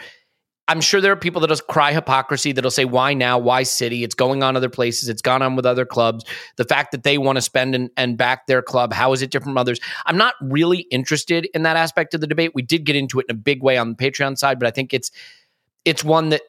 I'm 0.70 0.82
sure 0.82 1.02
there 1.02 1.12
are 1.12 1.18
people 1.18 1.42
that'll 1.42 1.58
cry 1.58 1.92
hypocrisy 1.92 2.52
that'll 2.52 2.70
say, 2.70 2.86
why 2.86 3.16
now? 3.16 3.40
Why 3.40 3.64
City? 3.64 4.04
It's 4.04 4.14
going 4.14 4.44
on 4.44 4.56
other 4.56 4.70
places. 4.70 5.10
It's 5.10 5.22
gone 5.22 5.42
on 5.42 5.56
with 5.56 5.66
other 5.66 5.84
clubs. 5.84 6.26
The 6.58 6.64
fact 6.64 6.92
that 6.92 7.02
they 7.02 7.18
want 7.18 7.38
to 7.38 7.42
spend 7.42 7.74
and, 7.74 7.90
and 7.98 8.18
back 8.18 8.46
their 8.46 8.62
club, 8.62 8.94
how 8.94 9.12
is 9.12 9.24
it 9.24 9.32
different 9.32 9.54
from 9.54 9.58
others? 9.58 9.80
I'm 10.06 10.16
not 10.16 10.36
really 10.42 10.82
interested 10.92 11.50
in 11.56 11.64
that 11.64 11.76
aspect 11.76 12.14
of 12.14 12.22
the 12.22 12.28
debate. 12.28 12.52
We 12.54 12.62
did 12.62 12.86
get 12.86 12.96
into 12.96 13.20
it 13.20 13.26
in 13.28 13.36
a 13.36 13.40
big 13.40 13.64
way 13.64 13.78
on 13.78 13.90
the 13.90 13.96
Patreon 13.96 14.38
side, 14.38 14.60
but 14.60 14.68
I 14.68 14.72
think 14.72 14.94
it's 14.94 15.10
it's 15.86 16.04
one 16.04 16.30
that 16.30 16.42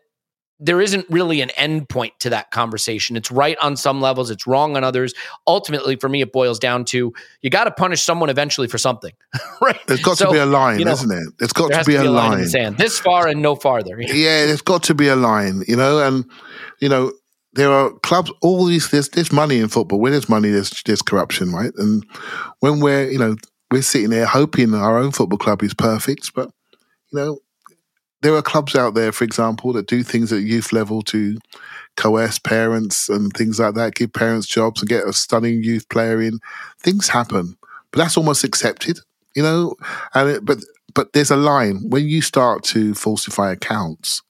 there 0.61 0.81
isn't 0.81 1.07
really 1.09 1.41
an 1.41 1.51
end 1.51 1.89
point 1.89 2.13
to 2.21 2.31
that 2.31 2.51
conversation. 2.51 3.17
It's 3.17 3.31
right 3.31 3.57
on 3.63 3.77
some 3.77 4.01
levels, 4.01 4.31
it's 4.31 4.47
wrong 4.47 4.77
on 4.77 4.85
others. 4.85 5.15
Ultimately, 5.47 5.97
for 5.97 6.09
me, 6.09 6.21
it 6.21 6.33
boils 6.33 6.59
down 6.59 6.85
to 6.87 7.13
you 7.41 7.51
got 7.51 7.65
to 7.65 7.71
punish 7.71 8.03
someone 8.03 8.29
eventually 8.29 8.69
for 8.69 8.79
something, 8.79 9.13
right? 9.63 9.79
There's 9.87 10.03
got 10.03 10.19
So, 10.19 10.27
to 10.27 10.33
be 10.33 10.39
a 10.39 10.47
line, 10.47 10.79
you 10.79 10.85
know, 10.85 10.91
hasn't 10.91 11.13
it? 11.13 11.33
It's 11.41 11.53
got 11.55 11.73
to 11.73 11.79
be, 11.79 11.95
to 11.95 12.01
be 12.03 12.07
a 12.07 12.11
line 12.11 12.47
line. 12.53 12.75
this 12.77 13.01
far 13.01 13.27
and 13.27 13.41
no 13.43 13.57
farther. 13.57 13.99
Yeah, 14.11 14.47
there's 14.47 14.63
got 14.63 14.83
to 14.85 14.95
be 14.95 15.09
a 15.09 15.17
line, 15.17 15.63
you 15.67 15.77
know, 15.77 15.99
and 16.07 16.25
you 16.81 16.89
know 16.89 17.13
there 17.55 17.73
are 17.73 17.91
clubs. 18.01 18.31
All 18.43 18.67
these 18.67 18.91
there's 18.91 19.09
there's 19.09 19.33
money 19.33 19.59
in 19.59 19.69
football. 19.69 19.99
Where 19.99 20.13
there's 20.13 20.29
money, 20.29 20.51
there's 20.51 20.83
there's 20.85 21.03
corruption, 21.03 21.53
right? 21.53 21.73
And 21.79 22.05
when 22.61 22.81
we're 22.81 23.11
you 23.11 23.19
know 23.19 23.37
we're 23.71 23.83
sitting 23.83 24.11
there 24.11 24.27
hoping 24.27 24.75
our 24.75 24.99
own 24.99 25.13
football 25.13 25.39
club 25.39 25.63
is 25.63 25.75
perfect, 25.75 26.35
but 26.35 26.51
you 27.13 27.19
know 27.19 27.39
there 28.23 28.35
are 28.35 28.43
clubs 28.43 28.75
out 28.75 28.95
there, 28.95 29.13
for 29.13 29.25
example, 29.25 29.73
that 29.73 29.87
do 29.87 30.03
things 30.03 30.33
at 30.33 30.43
youth 30.43 30.73
level 30.73 31.03
to 31.03 31.39
coerce 31.97 32.39
parents 32.39 33.09
and 33.09 33.33
things 33.33 33.59
like 33.59 33.75
that, 33.75 33.95
give 33.95 34.13
parents 34.13 34.47
jobs 34.47 34.81
and 34.81 34.89
get 34.89 35.07
a 35.07 35.13
stunning 35.13 35.63
youth 35.63 35.89
player 35.89 36.21
in. 36.21 36.39
Things 36.79 37.09
happen, 37.09 37.57
but 37.91 37.99
that's 37.99 38.17
almost 38.17 38.45
accepted, 38.45 38.99
you 39.35 39.43
know. 39.43 39.75
And 40.15 40.29
it, 40.29 40.45
but 40.45 40.59
but 40.95 41.13
there's 41.13 41.31
a 41.31 41.37
line 41.37 41.89
when 41.89 42.09
you 42.09 42.21
start 42.21 42.63
to 42.65 42.95
falsify 42.95 43.53
accounts, 43.53 44.23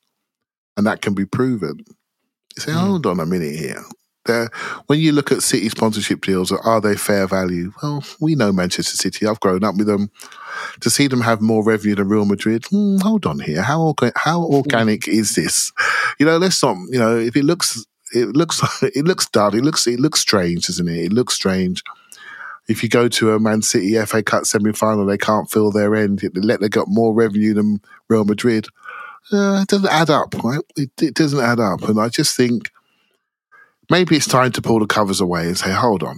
and 0.77 0.87
that 0.87 1.03
can 1.03 1.15
be 1.15 1.25
proven. 1.25 1.79
You 2.57 2.63
say, 2.63 2.73
mm. 2.73 2.77
hold 2.77 3.07
on 3.07 3.21
a 3.21 3.27
minute 3.27 3.57
here. 3.57 3.83
There, 4.27 4.51
when 4.87 4.99
you 4.99 5.13
look 5.13 5.33
at 5.33 5.43
City 5.43 5.71
sponsorship 5.71 6.21
deals, 6.21 6.53
are 6.53 6.81
they 6.81 6.95
fair 6.95 7.27
value? 7.27 7.73
Well, 7.83 8.05
we 8.21 8.35
know 8.35 8.53
Manchester 8.53 8.97
City. 8.97 9.27
I've 9.27 9.41
grown 9.41 9.65
up 9.65 9.77
with 9.77 9.87
them. 9.87 10.11
To 10.81 10.91
see 10.91 11.07
them 11.07 11.23
have 11.23 11.41
more 11.41 11.65
revenue 11.65 11.95
than 11.95 12.09
Real 12.09 12.27
Madrid, 12.27 12.67
hmm, 12.67 12.99
hold 12.99 13.25
on 13.25 13.39
here. 13.39 13.63
How 13.63 13.95
how 14.17 14.43
organic 14.43 15.09
is 15.09 15.35
this? 15.37 15.73
You 16.19 16.27
know, 16.27 16.37
let's 16.37 16.63
not. 16.63 16.77
You 16.91 16.99
know, 16.99 17.17
if 17.17 17.35
it 17.35 17.45
looks, 17.45 17.87
it 18.13 18.37
looks, 18.37 18.61
it 18.83 19.07
looks 19.07 19.27
dud. 19.27 19.55
It 19.55 19.65
looks, 19.65 19.87
it 19.87 20.01
looks 20.01 20.21
strange, 20.21 20.67
doesn't 20.67 20.89
it? 20.89 21.05
It 21.07 21.13
looks 21.13 21.35
strange. 21.35 21.83
If 22.69 22.83
you 22.83 22.89
go 22.91 23.09
to 23.09 23.33
a 23.33 23.41
Man 23.41 23.63
City 23.63 23.99
FA 24.05 24.23
Cup 24.23 24.45
semi 24.45 24.73
final, 24.73 25.07
they 25.07 25.19
can't 25.19 25.51
fill 25.51 25.71
their 25.71 25.97
end. 25.97 26.19
They 26.19 26.29
let 26.41 26.61
they 26.61 26.69
got 26.69 26.89
more 26.89 27.15
revenue 27.15 27.55
than 27.55 27.81
Real 28.09 28.25
Madrid. 28.25 28.67
Uh, 29.33 29.61
it 29.63 29.69
doesn't 29.69 29.91
add 29.91 30.11
up, 30.11 30.35
right? 30.45 30.61
It, 30.77 30.91
it 31.01 31.15
doesn't 31.15 31.41
add 31.41 31.59
up, 31.59 31.83
and 31.83 31.99
I 31.99 32.09
just 32.11 32.37
think 32.37 32.71
maybe 33.91 34.17
it's 34.17 34.27
time 34.27 34.53
to 34.53 34.63
pull 34.63 34.79
the 34.79 34.87
covers 34.87 35.21
away 35.21 35.47
and 35.47 35.59
say, 35.59 35.73
hold 35.73 36.03
on, 36.03 36.17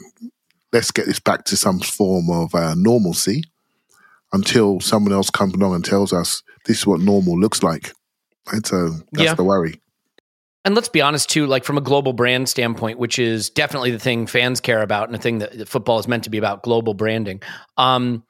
let's 0.73 0.91
get 0.91 1.07
this 1.07 1.21
back 1.21 1.45
to 1.45 1.57
some 1.57 1.81
form 1.81 2.31
of 2.31 2.55
uh, 2.55 2.75
normalcy 2.77 3.43
until 4.33 4.81
someone 4.81 5.13
else 5.13 5.31
comes 5.31 5.55
along 5.55 5.75
and 5.75 5.85
tells 5.85 6.13
us 6.13 6.43
this 6.67 6.79
is 6.79 6.87
what 6.87 7.01
normal 7.01 7.39
looks 7.39 7.63
like. 7.63 7.93
Right? 8.53 8.65
So 8.67 8.91
that's 9.13 9.25
Yeah. 9.25 9.35
the 9.35 9.45
worry. 9.45 9.81
And 10.65 10.77
let's 10.77 10.89
be 10.89 11.01
honest 11.01 11.29
too, 11.29 11.47
like 11.47 11.65
from 11.65 11.77
a 11.77 11.81
global 11.81 12.13
brand 12.13 12.49
standpoint, 12.49 12.99
which 12.99 13.19
is 13.19 13.51
definitely 13.51 13.91
the 13.91 13.99
thing 13.99 14.27
fans 14.27 14.61
care 14.61 14.83
about 14.83 15.09
and 15.09 15.15
the 15.15 15.19
thing 15.19 15.39
that, 15.39 15.59
that 15.59 15.69
football 15.69 15.99
is 15.99 16.07
meant 16.07 16.25
to 16.25 16.31
be 16.31 16.39
about, 16.39 16.63
global 16.63 16.95
branding. 16.95 17.43
Um, 17.77 18.23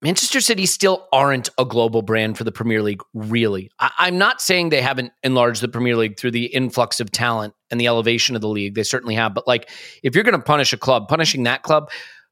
Manchester 0.00 0.40
City 0.40 0.64
still 0.66 1.08
aren't 1.12 1.48
a 1.58 1.64
global 1.64 2.02
brand 2.02 2.38
for 2.38 2.44
the 2.44 2.52
Premier 2.52 2.82
League, 2.82 3.02
really. 3.14 3.70
I, 3.80 3.90
I'm 3.98 4.16
not 4.18 4.40
saying 4.40 4.68
they 4.68 4.80
haven't 4.80 5.12
enlarged 5.24 5.60
the 5.60 5.68
Premier 5.68 5.96
League 5.96 6.18
through 6.18 6.30
the 6.30 6.46
influx 6.46 7.00
of 7.00 7.10
talent 7.10 7.54
and 7.70 7.80
the 7.80 7.86
elevation 7.88 8.36
of 8.36 8.40
the 8.40 8.48
league. 8.48 8.74
They 8.74 8.84
certainly 8.84 9.16
have. 9.16 9.34
But 9.34 9.48
like, 9.48 9.68
if 10.02 10.14
you're 10.14 10.24
going 10.24 10.38
to 10.38 10.44
punish 10.44 10.72
a 10.72 10.76
club, 10.76 11.08
punishing 11.08 11.42
that 11.44 11.62
club 11.62 11.90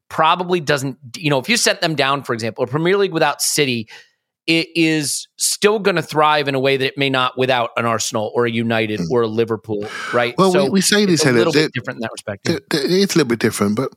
probably 0.09 0.61
doesn't, 0.61 0.97
you 1.17 1.31
know, 1.31 1.39
if 1.39 1.49
you 1.49 1.57
set 1.57 1.81
them 1.81 1.97
down, 1.97 2.23
for 2.23 2.35
example, 2.35 2.63
a 2.63 2.67
Premier 2.69 2.97
League 2.97 3.13
without 3.13 3.43
City 3.43 3.89
it 4.47 4.69
is 4.77 5.27
still 5.37 5.79
going 5.81 5.97
to 5.97 6.03
thrive 6.03 6.47
in 6.47 6.55
a 6.55 6.61
way 6.61 6.77
that 6.77 6.87
it 6.87 6.97
may 6.97 7.11
not 7.11 7.37
without 7.37 7.71
an 7.77 7.85
Arsenal 7.85 8.31
or 8.35 8.47
a 8.47 8.51
United 8.51 9.01
mm. 9.01 9.11
or 9.11 9.23
a 9.23 9.27
Liverpool, 9.27 9.85
right? 10.15 10.37
Well, 10.39 10.53
we- 10.53 10.71
we 10.71 10.81
say 10.81 11.03
it's 11.03 11.11
this, 11.11 11.25
a 11.25 11.29
Elliot, 11.31 11.47
little 11.47 11.53
bit 11.53 11.73
different 11.73 11.97
in 11.97 12.03
that 12.03 12.13
respect. 12.13 12.47
th- 12.47 12.61
It's 12.73 13.15
a 13.15 13.19
little 13.19 13.29
bit 13.29 13.41
different, 13.41 13.75
but 13.77 13.93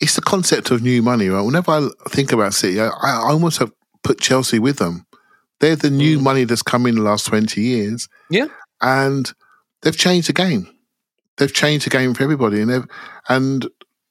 it's 0.00 0.14
the 0.14 0.22
concept 0.22 0.70
of 0.70 0.82
new 0.82 1.02
money, 1.02 1.28
right? 1.28 1.40
Whenever 1.40 1.70
I 1.70 1.88
think 2.08 2.32
about 2.32 2.54
City, 2.54 2.80
I, 2.80 2.88
I 2.88 3.30
almost 3.30 3.58
have 3.58 3.72
put 4.02 4.20
Chelsea 4.20 4.58
with 4.58 4.78
them. 4.78 5.06
They're 5.60 5.76
the 5.76 5.90
new 5.90 6.18
mm. 6.18 6.22
money 6.22 6.44
that's 6.44 6.62
come 6.62 6.86
in 6.86 6.96
the 6.96 7.02
last 7.02 7.26
20 7.26 7.60
years. 7.60 8.08
Yeah. 8.30 8.48
And 8.80 9.32
they've 9.82 9.96
changed 9.96 10.28
the 10.28 10.34
game. 10.34 10.68
They've 11.38 11.52
changed 11.52 11.86
the 11.86 11.90
game 11.90 12.14
for 12.14 12.22
everybody. 12.22 12.60
And 12.60 12.70
they've, 12.70 12.86
and 13.28 13.66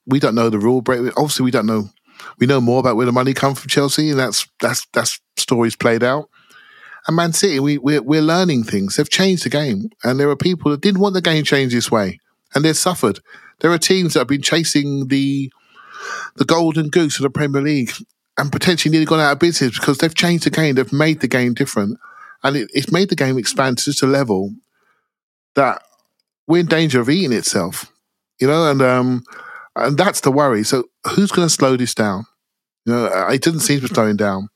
we 0.06 0.18
don't 0.18 0.34
know 0.34 0.50
the 0.50 0.58
rule 0.58 0.80
break. 0.80 1.00
Obviously, 1.16 1.44
we 1.44 1.50
don't 1.50 1.66
know. 1.66 1.88
We 2.38 2.46
know 2.46 2.60
more 2.60 2.80
about 2.80 2.96
where 2.96 3.06
the 3.06 3.12
money 3.12 3.34
comes 3.34 3.60
from 3.60 3.68
Chelsea, 3.68 4.10
and 4.10 4.18
that's 4.18 4.48
that's 4.60 4.86
that's 4.94 5.20
stories 5.36 5.76
played 5.76 6.02
out. 6.02 6.30
And 7.06 7.16
Man 7.16 7.32
City, 7.32 7.60
we 7.60 7.78
we're, 7.78 8.02
we're 8.02 8.22
learning 8.22 8.64
things. 8.64 8.96
They've 8.96 9.10
changed 9.10 9.44
the 9.44 9.50
game, 9.50 9.90
and 10.02 10.18
there 10.18 10.30
are 10.30 10.36
people 10.36 10.70
that 10.70 10.80
didn't 10.80 11.00
want 11.00 11.14
the 11.14 11.20
game 11.20 11.44
changed 11.44 11.76
this 11.76 11.90
way, 11.90 12.18
and 12.54 12.64
they've 12.64 12.76
suffered. 12.76 13.20
There 13.60 13.70
are 13.70 13.78
teams 13.78 14.14
that 14.14 14.20
have 14.20 14.28
been 14.28 14.42
chasing 14.42 15.08
the 15.08 15.50
the 16.36 16.44
golden 16.44 16.88
goose 16.88 17.18
of 17.18 17.22
the 17.22 17.30
Premier 17.30 17.62
League 17.62 17.92
and 18.38 18.52
potentially 18.52 18.90
nearly 18.90 19.06
gone 19.06 19.20
out 19.20 19.32
of 19.32 19.38
business 19.38 19.78
because 19.78 19.98
they've 19.98 20.14
changed 20.14 20.44
the 20.44 20.50
game. 20.50 20.74
They've 20.74 20.92
made 20.92 21.20
the 21.20 21.28
game 21.28 21.54
different, 21.54 21.98
and 22.42 22.56
it, 22.56 22.70
it's 22.74 22.92
made 22.92 23.08
the 23.08 23.16
game 23.16 23.38
expand 23.38 23.78
to 23.78 23.84
just 23.84 24.02
a 24.02 24.06
level 24.06 24.54
that 25.54 25.82
we're 26.46 26.60
in 26.60 26.66
danger 26.66 27.00
of 27.00 27.08
eating 27.08 27.32
itself. 27.32 27.90
You 28.40 28.46
know, 28.46 28.70
and 28.70 28.82
um, 28.82 29.24
and 29.74 29.96
that's 29.96 30.20
the 30.20 30.30
worry. 30.30 30.62
So 30.64 30.84
who's 31.14 31.32
going 31.32 31.48
to 31.48 31.54
slow 31.54 31.76
this 31.76 31.94
down? 31.94 32.26
You 32.84 32.92
know, 32.92 33.06
uh, 33.06 33.30
it 33.32 33.42
doesn't 33.42 33.60
seem 33.60 33.80
to 33.80 33.88
be 33.88 33.94
slowing 33.94 34.16
down. 34.16 34.48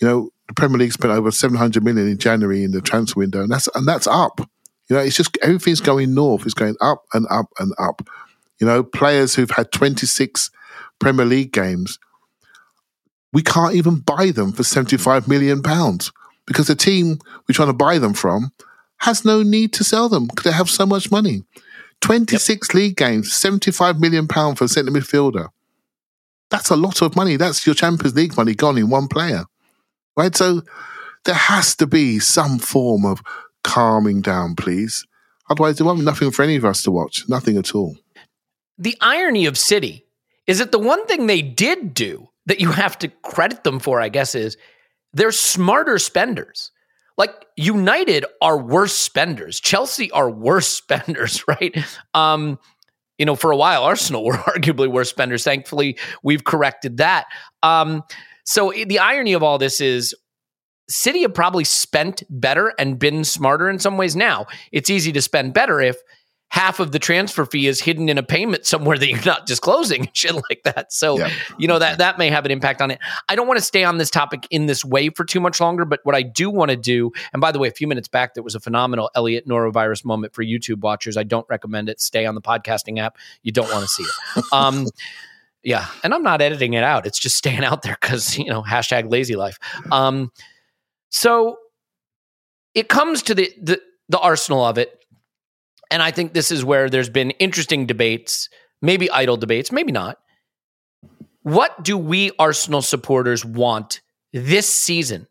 You 0.00 0.08
know, 0.08 0.30
the 0.48 0.54
Premier 0.54 0.78
League 0.78 0.92
spent 0.92 1.12
over 1.12 1.30
seven 1.30 1.56
hundred 1.56 1.84
million 1.84 2.08
in 2.08 2.18
January 2.18 2.64
in 2.64 2.72
the 2.72 2.80
transfer 2.80 3.20
window, 3.20 3.42
and 3.42 3.50
that's 3.50 3.68
and 3.74 3.86
that's 3.86 4.06
up. 4.06 4.40
You 4.88 4.96
know, 4.96 5.02
it's 5.02 5.16
just 5.16 5.36
everything's 5.42 5.80
going 5.80 6.14
north. 6.14 6.44
It's 6.44 6.54
going 6.54 6.76
up 6.80 7.04
and 7.12 7.26
up 7.30 7.46
and 7.58 7.72
up. 7.78 8.02
You 8.58 8.66
know, 8.66 8.82
players 8.82 9.34
who've 9.34 9.50
had 9.50 9.70
twenty 9.72 10.06
six 10.06 10.50
Premier 11.02 11.26
League 11.26 11.52
games, 11.52 11.98
we 13.32 13.42
can't 13.42 13.74
even 13.74 13.96
buy 13.96 14.30
them 14.30 14.52
for 14.52 14.62
seventy 14.62 14.96
five 14.96 15.28
million 15.28 15.62
pounds 15.62 16.12
because 16.46 16.68
the 16.68 16.74
team 16.74 17.18
we're 17.46 17.54
trying 17.54 17.68
to 17.68 17.74
buy 17.74 17.98
them 17.98 18.14
from 18.14 18.52
has 18.98 19.24
no 19.24 19.42
need 19.42 19.72
to 19.74 19.84
sell 19.84 20.08
them 20.08 20.26
because 20.26 20.44
they 20.44 20.56
have 20.56 20.70
so 20.70 20.86
much 20.86 21.10
money. 21.10 21.42
26 22.02 22.68
yep. 22.68 22.74
league 22.74 22.96
games, 22.96 23.32
75 23.32 24.00
million 24.00 24.28
pound 24.28 24.58
for 24.58 24.64
a 24.64 24.68
centre 24.68 24.90
midfielder. 24.90 25.48
That's 26.50 26.70
a 26.70 26.76
lot 26.76 27.00
of 27.00 27.16
money. 27.16 27.36
That's 27.36 27.64
your 27.66 27.74
Champions 27.74 28.14
League 28.14 28.36
money 28.36 28.54
gone 28.54 28.78
in 28.78 28.90
one 28.90 29.08
player. 29.08 29.44
Right? 30.16 30.34
So 30.36 30.62
there 31.24 31.34
has 31.34 31.74
to 31.76 31.86
be 31.86 32.18
some 32.18 32.58
form 32.58 33.04
of 33.04 33.22
calming 33.64 34.20
down, 34.20 34.56
please. 34.56 35.06
Otherwise, 35.48 35.78
there 35.78 35.86
won't 35.86 36.00
be 36.00 36.04
nothing 36.04 36.30
for 36.30 36.42
any 36.42 36.56
of 36.56 36.64
us 36.64 36.82
to 36.82 36.90
watch. 36.90 37.24
Nothing 37.28 37.56
at 37.56 37.74
all. 37.74 37.96
The 38.78 38.96
irony 39.00 39.46
of 39.46 39.56
City 39.56 40.04
is 40.46 40.58
that 40.58 40.72
the 40.72 40.78
one 40.78 41.06
thing 41.06 41.26
they 41.26 41.42
did 41.42 41.94
do 41.94 42.28
that 42.46 42.60
you 42.60 42.70
have 42.72 42.98
to 42.98 43.08
credit 43.08 43.64
them 43.64 43.78
for, 43.78 44.00
I 44.00 44.08
guess, 44.08 44.34
is 44.34 44.56
they're 45.12 45.32
smarter 45.32 45.98
spenders. 45.98 46.70
Like 47.16 47.46
United 47.56 48.24
are 48.40 48.58
worse 48.58 48.94
spenders. 48.94 49.60
Chelsea 49.60 50.10
are 50.10 50.30
worse 50.30 50.68
spenders, 50.72 51.44
right? 51.46 51.76
Um, 52.14 52.58
you 53.18 53.26
know, 53.26 53.36
for 53.36 53.50
a 53.50 53.56
while, 53.56 53.84
Arsenal 53.84 54.24
were 54.26 54.34
arguably 54.34 54.90
worse 54.90 55.10
spenders. 55.10 55.44
Thankfully, 55.44 55.98
we've 56.22 56.44
corrected 56.44 56.96
that. 56.96 57.26
Um, 57.62 58.02
so 58.44 58.72
the 58.72 58.98
irony 58.98 59.34
of 59.34 59.42
all 59.42 59.58
this 59.58 59.80
is 59.80 60.14
City 60.88 61.22
have 61.22 61.32
probably 61.32 61.64
spent 61.64 62.24
better 62.28 62.74
and 62.78 62.98
been 62.98 63.24
smarter 63.24 63.70
in 63.70 63.78
some 63.78 63.96
ways 63.96 64.16
now. 64.16 64.46
It's 64.72 64.90
easy 64.90 65.12
to 65.12 65.22
spend 65.22 65.54
better 65.54 65.80
if 65.80 65.96
half 66.52 66.80
of 66.80 66.92
the 66.92 66.98
transfer 66.98 67.46
fee 67.46 67.66
is 67.66 67.80
hidden 67.80 68.10
in 68.10 68.18
a 68.18 68.22
payment 68.22 68.66
somewhere 68.66 68.98
that 68.98 69.08
you're 69.08 69.24
not 69.24 69.46
disclosing 69.46 70.00
and 70.06 70.14
shit 70.14 70.34
like 70.34 70.62
that. 70.64 70.92
So, 70.92 71.18
yeah. 71.18 71.30
you 71.58 71.66
know, 71.66 71.78
that 71.78 71.96
that 71.96 72.18
may 72.18 72.28
have 72.28 72.44
an 72.44 72.50
impact 72.50 72.82
on 72.82 72.90
it. 72.90 72.98
I 73.30 73.34
don't 73.34 73.46
want 73.46 73.58
to 73.58 73.64
stay 73.64 73.84
on 73.84 73.96
this 73.96 74.10
topic 74.10 74.46
in 74.50 74.66
this 74.66 74.84
way 74.84 75.08
for 75.08 75.24
too 75.24 75.40
much 75.40 75.62
longer, 75.62 75.86
but 75.86 76.00
what 76.02 76.14
I 76.14 76.20
do 76.20 76.50
want 76.50 76.70
to 76.70 76.76
do, 76.76 77.10
and 77.32 77.40
by 77.40 77.52
the 77.52 77.58
way, 77.58 77.68
a 77.68 77.72
few 77.72 77.88
minutes 77.88 78.06
back 78.06 78.34
there 78.34 78.42
was 78.42 78.54
a 78.54 78.60
phenomenal 78.60 79.10
Elliot 79.14 79.48
norovirus 79.48 80.04
moment 80.04 80.34
for 80.34 80.44
YouTube 80.44 80.80
watchers. 80.80 81.16
I 81.16 81.22
don't 81.22 81.46
recommend 81.48 81.88
it. 81.88 82.02
Stay 82.02 82.26
on 82.26 82.34
the 82.34 82.42
podcasting 82.42 83.00
app. 83.00 83.16
You 83.42 83.50
don't 83.50 83.70
want 83.72 83.82
to 83.82 83.88
see 83.88 84.02
it. 84.02 84.44
Um 84.52 84.88
yeah, 85.62 85.86
and 86.02 86.12
I'm 86.12 86.24
not 86.24 86.42
editing 86.42 86.74
it 86.74 86.82
out. 86.82 87.06
It's 87.06 87.18
just 87.18 87.36
staying 87.36 87.64
out 87.64 87.82
there 87.82 87.96
because, 87.98 88.36
you 88.36 88.46
know, 88.46 88.62
hashtag 88.62 89.10
lazy 89.10 89.36
life. 89.36 89.58
Um 89.90 90.30
so 91.08 91.56
it 92.74 92.90
comes 92.90 93.22
to 93.22 93.34
the 93.34 93.50
the 93.62 93.80
the 94.10 94.18
arsenal 94.18 94.62
of 94.64 94.76
it 94.76 95.01
and 95.92 96.02
I 96.02 96.10
think 96.10 96.32
this 96.32 96.50
is 96.50 96.64
where 96.64 96.88
there's 96.88 97.10
been 97.10 97.30
interesting 97.32 97.86
debates, 97.86 98.48
maybe 98.80 99.10
idle 99.10 99.36
debates, 99.36 99.70
maybe 99.70 99.92
not. 99.92 100.18
What 101.42 101.84
do 101.84 101.98
we 101.98 102.30
Arsenal 102.38 102.82
supporters 102.82 103.44
want 103.44 104.00
this 104.32 104.66
season? 104.66 105.26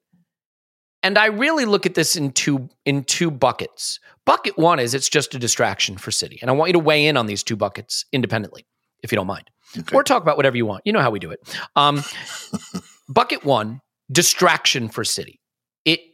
And 1.04 1.18
I 1.18 1.28
really 1.28 1.66
look 1.66 1.88
at 1.88 1.96
this 1.96 2.16
in 2.16 2.32
two 2.32 2.70
in 2.86 3.04
two 3.04 3.32
buckets. 3.32 4.00
Bucket 4.24 4.56
one 4.58 4.80
is 4.80 4.94
it's 4.94 5.10
just 5.10 5.34
a 5.34 5.40
distraction 5.40 5.98
for 5.98 6.12
City, 6.12 6.38
and 6.42 6.52
I 6.52 6.54
want 6.54 6.70
you 6.70 6.74
to 6.74 6.80
weigh 6.80 7.08
in 7.08 7.18
on 7.18 7.26
these 7.26 7.42
two 7.42 7.56
buckets 7.56 8.06
independently, 8.12 8.68
if 9.02 9.12
you 9.12 9.16
don't 9.16 9.26
mind, 9.26 9.50
okay. 9.76 9.96
or 9.96 10.04
talk 10.04 10.22
about 10.22 10.38
whatever 10.38 10.58
you 10.58 10.68
want. 10.68 10.84
You 10.86 10.94
know 10.94 11.02
how 11.02 11.10
we 11.10 11.18
do 11.18 11.32
it. 11.32 11.40
Um, 11.76 12.04
bucket 13.10 13.44
one, 13.44 13.82
distraction 14.12 14.90
for 14.90 15.04
City. 15.04 15.40
It 15.86 16.02
it 16.02 16.11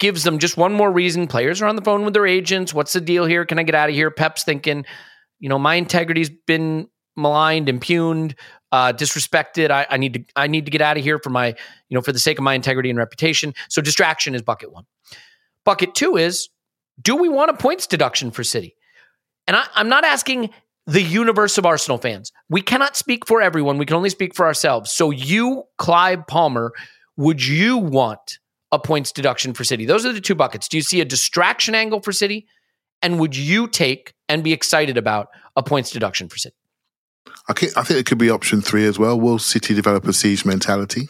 gives 0.00 0.24
them 0.24 0.38
just 0.38 0.56
one 0.56 0.72
more 0.72 0.90
reason. 0.90 1.28
Players 1.28 1.62
are 1.62 1.66
on 1.66 1.76
the 1.76 1.82
phone 1.82 2.04
with 2.04 2.14
their 2.14 2.26
agents. 2.26 2.74
What's 2.74 2.92
the 2.92 3.00
deal 3.00 3.24
here? 3.26 3.44
Can 3.44 3.58
I 3.58 3.62
get 3.62 3.74
out 3.74 3.88
of 3.88 3.94
here? 3.94 4.10
Pep's 4.10 4.42
thinking, 4.42 4.84
you 5.38 5.48
know, 5.48 5.58
my 5.58 5.76
integrity's 5.76 6.30
been 6.30 6.88
maligned, 7.16 7.68
impugned, 7.68 8.34
uh, 8.72 8.92
disrespected. 8.92 9.70
I, 9.70 9.86
I 9.88 9.96
need 9.96 10.14
to 10.14 10.24
I 10.34 10.46
need 10.46 10.64
to 10.64 10.70
get 10.70 10.80
out 10.80 10.96
of 10.96 11.04
here 11.04 11.18
for 11.18 11.30
my, 11.30 11.48
you 11.48 11.94
know, 11.94 12.00
for 12.00 12.12
the 12.12 12.18
sake 12.18 12.38
of 12.38 12.44
my 12.44 12.54
integrity 12.54 12.90
and 12.90 12.98
reputation. 12.98 13.54
So 13.68 13.80
distraction 13.82 14.34
is 14.34 14.42
bucket 14.42 14.72
one. 14.72 14.84
Bucket 15.64 15.94
two 15.94 16.16
is, 16.16 16.48
do 17.00 17.16
we 17.16 17.28
want 17.28 17.50
a 17.50 17.54
points 17.54 17.86
deduction 17.86 18.30
for 18.30 18.42
City? 18.42 18.74
And 19.46 19.56
I, 19.56 19.66
I'm 19.74 19.88
not 19.88 20.04
asking 20.04 20.50
the 20.86 21.02
universe 21.02 21.58
of 21.58 21.66
Arsenal 21.66 21.98
fans. 21.98 22.32
We 22.48 22.62
cannot 22.62 22.96
speak 22.96 23.26
for 23.26 23.42
everyone. 23.42 23.78
We 23.78 23.86
can 23.86 23.96
only 23.96 24.10
speak 24.10 24.34
for 24.34 24.46
ourselves. 24.46 24.90
So 24.90 25.10
you, 25.10 25.64
Clive 25.78 26.26
Palmer, 26.26 26.72
would 27.16 27.44
you 27.44 27.76
want 27.76 28.38
a 28.72 28.78
points 28.78 29.12
deduction 29.12 29.54
for 29.54 29.64
City? 29.64 29.84
Those 29.84 30.06
are 30.06 30.12
the 30.12 30.20
two 30.20 30.34
buckets. 30.34 30.68
Do 30.68 30.76
you 30.76 30.82
see 30.82 31.00
a 31.00 31.04
distraction 31.04 31.74
angle 31.74 32.00
for 32.00 32.12
City? 32.12 32.46
And 33.02 33.18
would 33.18 33.36
you 33.36 33.66
take 33.66 34.14
and 34.28 34.44
be 34.44 34.52
excited 34.52 34.96
about 34.96 35.28
a 35.56 35.62
points 35.62 35.90
deduction 35.90 36.28
for 36.28 36.36
City? 36.36 36.56
I, 37.48 37.52
I 37.52 37.82
think 37.82 38.00
it 38.00 38.06
could 38.06 38.18
be 38.18 38.30
option 38.30 38.60
three 38.60 38.86
as 38.86 38.98
well. 38.98 39.18
Will 39.18 39.38
City 39.38 39.74
develop 39.74 40.06
a 40.06 40.12
siege 40.12 40.44
mentality? 40.44 41.08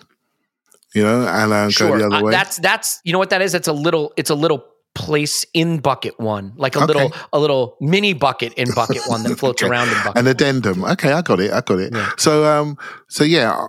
You 0.95 1.03
know, 1.05 1.27
and 1.27 1.53
uh, 1.53 1.71
sure. 1.71 1.91
go 1.91 1.99
the 1.99 2.07
other 2.07 2.17
uh, 2.17 2.23
way. 2.23 2.33
That's 2.33 2.57
that's 2.57 3.01
you 3.05 3.13
know 3.13 3.19
what 3.19 3.31
that 3.31 3.43
is. 3.43 3.55
It's 3.55 3.69
a 3.69 3.73
little 3.73 4.13
it's 4.17 4.31
a 4.31 4.35
little 4.35 4.65
place 4.97 5.47
in 5.55 5.79
bucket 5.79 6.19
one, 6.19 6.53
like 6.57 6.75
a 6.75 6.79
okay. 6.79 6.87
little 6.87 7.13
a 7.33 7.39
little 7.39 7.77
mini 7.81 8.13
bucket 8.13 8.55
in 8.55 8.73
bucket 8.75 9.03
one 9.07 9.23
that 9.23 9.37
floats 9.39 9.63
okay. 9.63 9.71
around 9.71 9.89
in 9.89 9.95
bucket. 9.95 10.17
An 10.17 10.27
addendum. 10.27 10.85
Okay, 10.85 11.13
I 11.13 11.23
got 11.23 11.39
it. 11.39 11.53
I 11.53 11.61
got 11.61 11.79
it. 11.79 11.95
Yeah. 11.95 12.11
So 12.17 12.45
um, 12.45 12.77
so 13.09 13.23
yeah, 13.23 13.67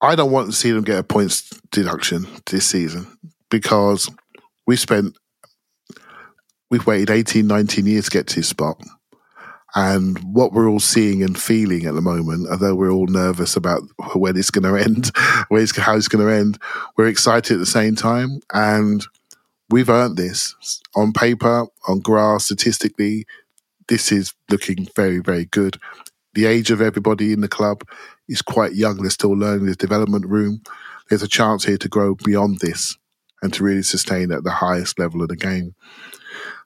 I 0.00 0.16
don't 0.16 0.32
want 0.32 0.46
to 0.48 0.52
see 0.52 0.72
them 0.72 0.82
get 0.82 0.98
a 0.98 1.04
points 1.04 1.48
deduction 1.70 2.26
this 2.46 2.66
season 2.66 3.06
because 3.54 4.10
we 4.66 4.74
spent 4.74 5.16
we've 6.70 6.88
waited 6.88 7.08
18 7.08 7.46
19 7.46 7.86
years 7.86 8.06
to 8.06 8.10
get 8.10 8.26
to 8.26 8.36
this 8.36 8.48
spot. 8.48 8.82
And 9.76 10.18
what 10.34 10.52
we're 10.52 10.68
all 10.68 10.80
seeing 10.80 11.22
and 11.22 11.38
feeling 11.38 11.86
at 11.86 11.94
the 11.94 12.00
moment 12.00 12.48
although 12.50 12.74
we're 12.74 12.90
all 12.90 13.06
nervous 13.06 13.54
about 13.54 13.82
when 14.16 14.36
it's 14.36 14.50
going 14.50 14.64
to 14.64 14.82
end 14.82 15.12
where 15.48 15.62
it's, 15.62 15.76
how 15.76 15.94
it's 15.94 16.08
going 16.08 16.26
to 16.26 16.32
end 16.32 16.58
we're 16.96 17.06
excited 17.06 17.52
at 17.52 17.60
the 17.60 17.66
same 17.66 17.94
time. 17.94 18.40
And 18.52 19.06
we've 19.70 19.88
earned 19.88 20.16
this. 20.16 20.56
On 20.96 21.12
paper 21.12 21.66
on 21.86 22.00
grass 22.00 22.46
statistically 22.46 23.24
this 23.86 24.10
is 24.10 24.34
looking 24.50 24.88
very 24.96 25.20
very 25.20 25.44
good. 25.44 25.78
The 26.32 26.46
age 26.46 26.72
of 26.72 26.80
everybody 26.80 27.32
in 27.32 27.40
the 27.40 27.46
club 27.46 27.84
is 28.28 28.42
quite 28.42 28.74
young. 28.74 28.96
They're 28.96 29.10
still 29.10 29.36
learning 29.36 29.66
there's 29.66 29.76
development 29.76 30.26
room. 30.26 30.62
There's 31.08 31.22
a 31.22 31.28
chance 31.28 31.64
here 31.64 31.78
to 31.78 31.88
grow 31.88 32.16
beyond 32.16 32.58
this 32.58 32.96
and 33.44 33.52
to 33.54 33.62
really 33.62 33.82
sustain 33.82 34.32
at 34.32 34.42
the 34.42 34.50
highest 34.50 34.98
level 34.98 35.22
of 35.22 35.28
the 35.28 35.36
game. 35.36 35.74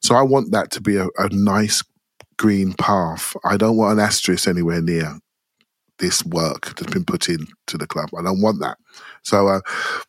So 0.00 0.14
I 0.14 0.22
want 0.22 0.52
that 0.52 0.70
to 0.72 0.80
be 0.80 0.96
a, 0.96 1.08
a 1.18 1.28
nice 1.30 1.82
green 2.38 2.72
path. 2.72 3.36
I 3.44 3.56
don't 3.56 3.76
want 3.76 3.98
an 3.98 4.04
asterisk 4.04 4.48
anywhere 4.48 4.80
near 4.80 5.18
this 5.98 6.24
work 6.24 6.76
that's 6.76 6.92
been 6.92 7.04
put 7.04 7.28
into 7.28 7.76
the 7.76 7.86
club. 7.86 8.08
I 8.16 8.22
don't 8.22 8.40
want 8.40 8.60
that. 8.60 8.78
So, 9.22 9.48
uh, 9.48 9.60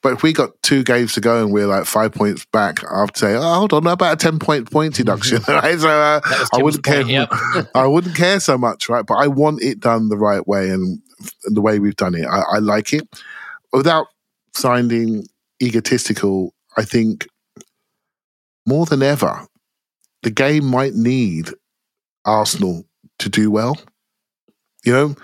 but 0.04 0.14
if 0.14 0.24
we 0.24 0.32
got 0.32 0.52
two 0.62 0.84
games 0.84 1.14
to 1.14 1.22
go 1.22 1.44
and 1.44 1.52
we're 1.52 1.66
like 1.66 1.86
five 1.86 2.14
points 2.14 2.46
back, 2.46 2.84
I'd 2.90 3.18
say, 3.18 3.36
oh, 3.36 3.54
hold 3.56 3.74
on, 3.74 3.86
about 3.88 4.14
a 4.14 4.16
ten 4.16 4.40
point 4.40 4.72
point 4.72 4.96
deduction, 4.96 5.42
right? 5.48 5.80
So 5.80 5.90
uh, 5.90 6.22
I 6.54 6.62
wouldn't 6.62 6.84
care. 6.84 7.04
Point, 7.04 7.68
I 7.76 7.88
wouldn't 7.88 8.16
care 8.16 8.40
so 8.40 8.58
much, 8.58 8.88
right? 8.88 9.06
But 9.06 9.16
I 9.16 9.28
want 9.28 9.64
it 9.64 9.80
done 9.80 10.10
the 10.10 10.18
right 10.18 10.48
way 10.48 10.70
and 10.70 11.02
the 11.46 11.62
way 11.62 11.80
we've 11.80 11.96
done 11.96 12.16
it. 12.16 12.26
I, 12.26 12.44
I 12.56 12.60
like 12.60 12.94
it 12.94 13.08
without 13.74 14.08
sounding 14.54 15.26
egotistical. 15.62 16.54
I 16.80 16.84
think 16.84 17.28
more 18.66 18.86
than 18.86 19.04
ever, 19.04 19.46
the 20.24 20.32
game 20.32 20.66
might 20.66 20.94
need 20.94 21.50
Arsenal 22.24 22.86
to 23.20 23.28
do 23.28 23.52
well. 23.52 23.78
You 24.86 24.94
know, 24.94 25.16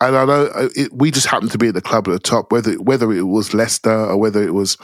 and 0.00 0.16
I 0.16 0.24
know 0.24 0.46
uh, 0.54 0.68
it, 0.74 0.90
we 0.94 1.10
just 1.10 1.26
happened 1.26 1.52
to 1.52 1.58
be 1.58 1.68
at 1.68 1.74
the 1.74 1.82
club 1.82 2.08
at 2.08 2.12
the 2.12 2.18
top, 2.18 2.50
whether 2.50 2.72
whether 2.76 3.12
it 3.12 3.24
was 3.24 3.52
Leicester 3.52 3.92
or 3.92 4.16
whether 4.16 4.42
it 4.42 4.54
was 4.54 4.78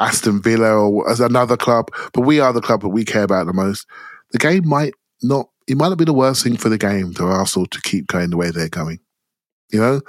Aston 0.00 0.40
Villa 0.40 0.72
or 0.72 1.10
as 1.10 1.20
another 1.20 1.58
club, 1.58 1.90
but 2.14 2.22
we 2.22 2.40
are 2.40 2.54
the 2.54 2.62
club 2.62 2.80
that 2.80 2.88
we 2.88 3.04
care 3.04 3.24
about 3.24 3.46
the 3.46 3.52
most. 3.52 3.86
The 4.30 4.38
game 4.38 4.66
might 4.66 4.94
not. 5.22 5.50
It 5.68 5.76
might 5.76 5.90
not 5.90 5.98
be 5.98 6.06
the 6.06 6.14
worst 6.14 6.44
thing 6.44 6.56
for 6.56 6.70
the 6.70 6.78
game 6.78 7.12
to 7.14 7.24
Arsenal 7.24 7.66
to 7.66 7.80
keep 7.82 8.06
going 8.06 8.30
the 8.30 8.38
way 8.38 8.50
they're 8.50 8.70
going. 8.70 9.00
You 9.72 9.80
know, 9.80 10.00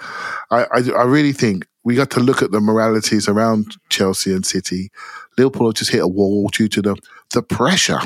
I, 0.51 0.65
I, 0.65 0.81
I 0.97 1.03
really 1.03 1.31
think 1.31 1.65
we 1.83 1.95
got 1.95 2.09
to 2.11 2.19
look 2.19 2.41
at 2.41 2.51
the 2.51 2.59
moralities 2.59 3.27
around 3.27 3.77
Chelsea 3.89 4.33
and 4.33 4.45
City. 4.45 4.91
Liverpool 5.37 5.71
just 5.71 5.91
hit 5.91 6.01
a 6.01 6.07
wall 6.07 6.49
due 6.49 6.67
to 6.67 6.81
the, 6.81 6.95
the 7.31 7.41
pressure 7.41 7.99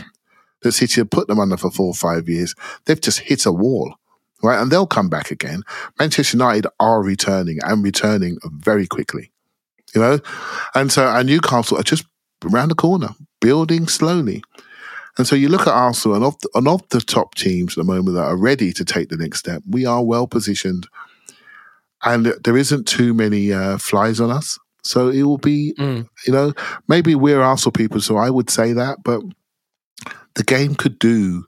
that 0.61 0.71
City 0.71 1.01
had 1.01 1.11
put 1.11 1.27
them 1.27 1.39
under 1.39 1.57
for 1.57 1.71
four 1.71 1.87
or 1.87 1.93
five 1.93 2.29
years. 2.29 2.55
They've 2.85 3.01
just 3.01 3.19
hit 3.19 3.45
a 3.45 3.51
wall, 3.51 3.95
right? 4.43 4.59
And 4.59 4.71
they'll 4.71 4.87
come 4.87 5.09
back 5.09 5.31
again. 5.31 5.63
Manchester 5.99 6.37
United 6.37 6.67
are 6.79 7.03
returning 7.03 7.59
and 7.63 7.83
returning 7.83 8.37
very 8.45 8.87
quickly, 8.87 9.31
you 9.93 10.01
know? 10.01 10.19
And 10.75 10.91
so, 10.91 11.07
and 11.07 11.27
Newcastle 11.27 11.79
are 11.79 11.83
just 11.83 12.05
around 12.45 12.69
the 12.69 12.75
corner, 12.75 13.09
building 13.41 13.87
slowly. 13.87 14.43
And 15.17 15.25
so 15.25 15.35
you 15.35 15.49
look 15.49 15.61
at 15.61 15.73
Arsenal 15.73 16.15
and 16.15 16.25
of, 16.25 16.39
the, 16.41 16.49
and 16.53 16.67
of 16.67 16.87
the 16.89 17.01
top 17.01 17.33
teams 17.33 17.73
at 17.73 17.77
the 17.77 17.91
moment 17.91 18.15
that 18.15 18.25
are 18.25 18.37
ready 18.37 18.71
to 18.73 18.85
take 18.85 19.09
the 19.09 19.17
next 19.17 19.39
step, 19.39 19.63
we 19.67 19.85
are 19.85 20.03
well 20.03 20.27
positioned 20.27 20.87
and 22.03 22.33
there 22.43 22.57
isn't 22.57 22.87
too 22.87 23.13
many 23.13 23.51
uh, 23.51 23.77
flies 23.77 24.19
on 24.19 24.31
us. 24.31 24.57
So 24.83 25.09
it 25.09 25.23
will 25.23 25.37
be, 25.37 25.73
mm. 25.77 26.07
you 26.25 26.33
know, 26.33 26.53
maybe 26.87 27.13
we're 27.15 27.41
Arsenal 27.41 27.71
people, 27.73 27.99
so 27.99 28.17
I 28.17 28.29
would 28.29 28.49
say 28.49 28.73
that, 28.73 28.99
but 29.03 29.21
the 30.35 30.43
game 30.43 30.75
could 30.75 30.97
do 30.99 31.45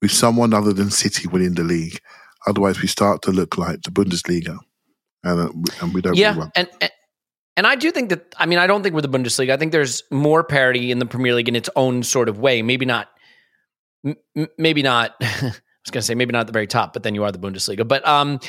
with 0.00 0.12
someone 0.12 0.54
other 0.54 0.72
than 0.72 0.90
City 0.90 1.26
winning 1.26 1.54
the 1.54 1.64
league. 1.64 1.98
Otherwise, 2.46 2.80
we 2.80 2.86
start 2.86 3.22
to 3.22 3.32
look 3.32 3.58
like 3.58 3.82
the 3.82 3.90
Bundesliga, 3.90 4.58
and 5.24 5.40
uh, 5.40 5.72
and 5.82 5.92
we 5.92 6.00
don't. 6.00 6.16
Yeah, 6.16 6.36
really 6.36 6.50
and, 6.54 6.68
and 6.80 6.92
and 7.56 7.66
I 7.66 7.74
do 7.74 7.90
think 7.90 8.10
that. 8.10 8.32
I 8.38 8.46
mean, 8.46 8.60
I 8.60 8.68
don't 8.68 8.84
think 8.84 8.94
we're 8.94 9.00
the 9.00 9.08
Bundesliga. 9.08 9.50
I 9.50 9.56
think 9.56 9.72
there's 9.72 10.04
more 10.12 10.44
parity 10.44 10.92
in 10.92 11.00
the 11.00 11.06
Premier 11.06 11.34
League 11.34 11.48
in 11.48 11.56
its 11.56 11.68
own 11.74 12.04
sort 12.04 12.28
of 12.28 12.38
way. 12.38 12.62
Maybe 12.62 12.86
not 12.86 13.08
m- 14.04 14.48
maybe 14.56 14.82
not. 14.82 15.16
I 15.20 15.52
was 15.84 15.90
going 15.90 16.00
to 16.00 16.02
say 16.02 16.14
maybe 16.14 16.32
not 16.32 16.40
at 16.40 16.46
the 16.46 16.52
very 16.52 16.66
top, 16.66 16.92
but 16.92 17.02
then 17.02 17.14
you 17.14 17.24
are 17.24 17.32
the 17.32 17.38
Bundesliga. 17.38 17.86
But 17.86 18.06
um, 18.06 18.40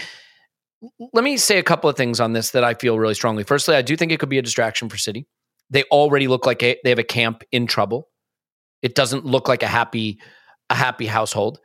let 1.13 1.23
me 1.23 1.37
say 1.37 1.57
a 1.57 1.63
couple 1.63 1.89
of 1.89 1.97
things 1.97 2.19
on 2.19 2.33
this 2.33 2.51
that 2.51 2.63
I 2.63 2.73
feel 2.73 2.99
really 2.99 3.13
strongly. 3.13 3.43
Firstly, 3.43 3.75
I 3.75 3.81
do 3.81 3.95
think 3.95 4.11
it 4.11 4.19
could 4.19 4.29
be 4.29 4.37
a 4.37 4.41
distraction 4.41 4.89
for 4.89 4.97
City. 4.97 5.27
They 5.69 5.83
already 5.83 6.27
look 6.27 6.45
like 6.45 6.59
they 6.59 6.77
have 6.85 6.99
a 6.99 7.03
camp 7.03 7.43
in 7.51 7.67
trouble. 7.67 8.07
It 8.81 8.95
doesn't 8.95 9.25
look 9.25 9.47
like 9.47 9.63
a 9.63 9.67
happy 9.67 10.19
a 10.69 10.75
happy 10.75 11.05
household. 11.05 11.59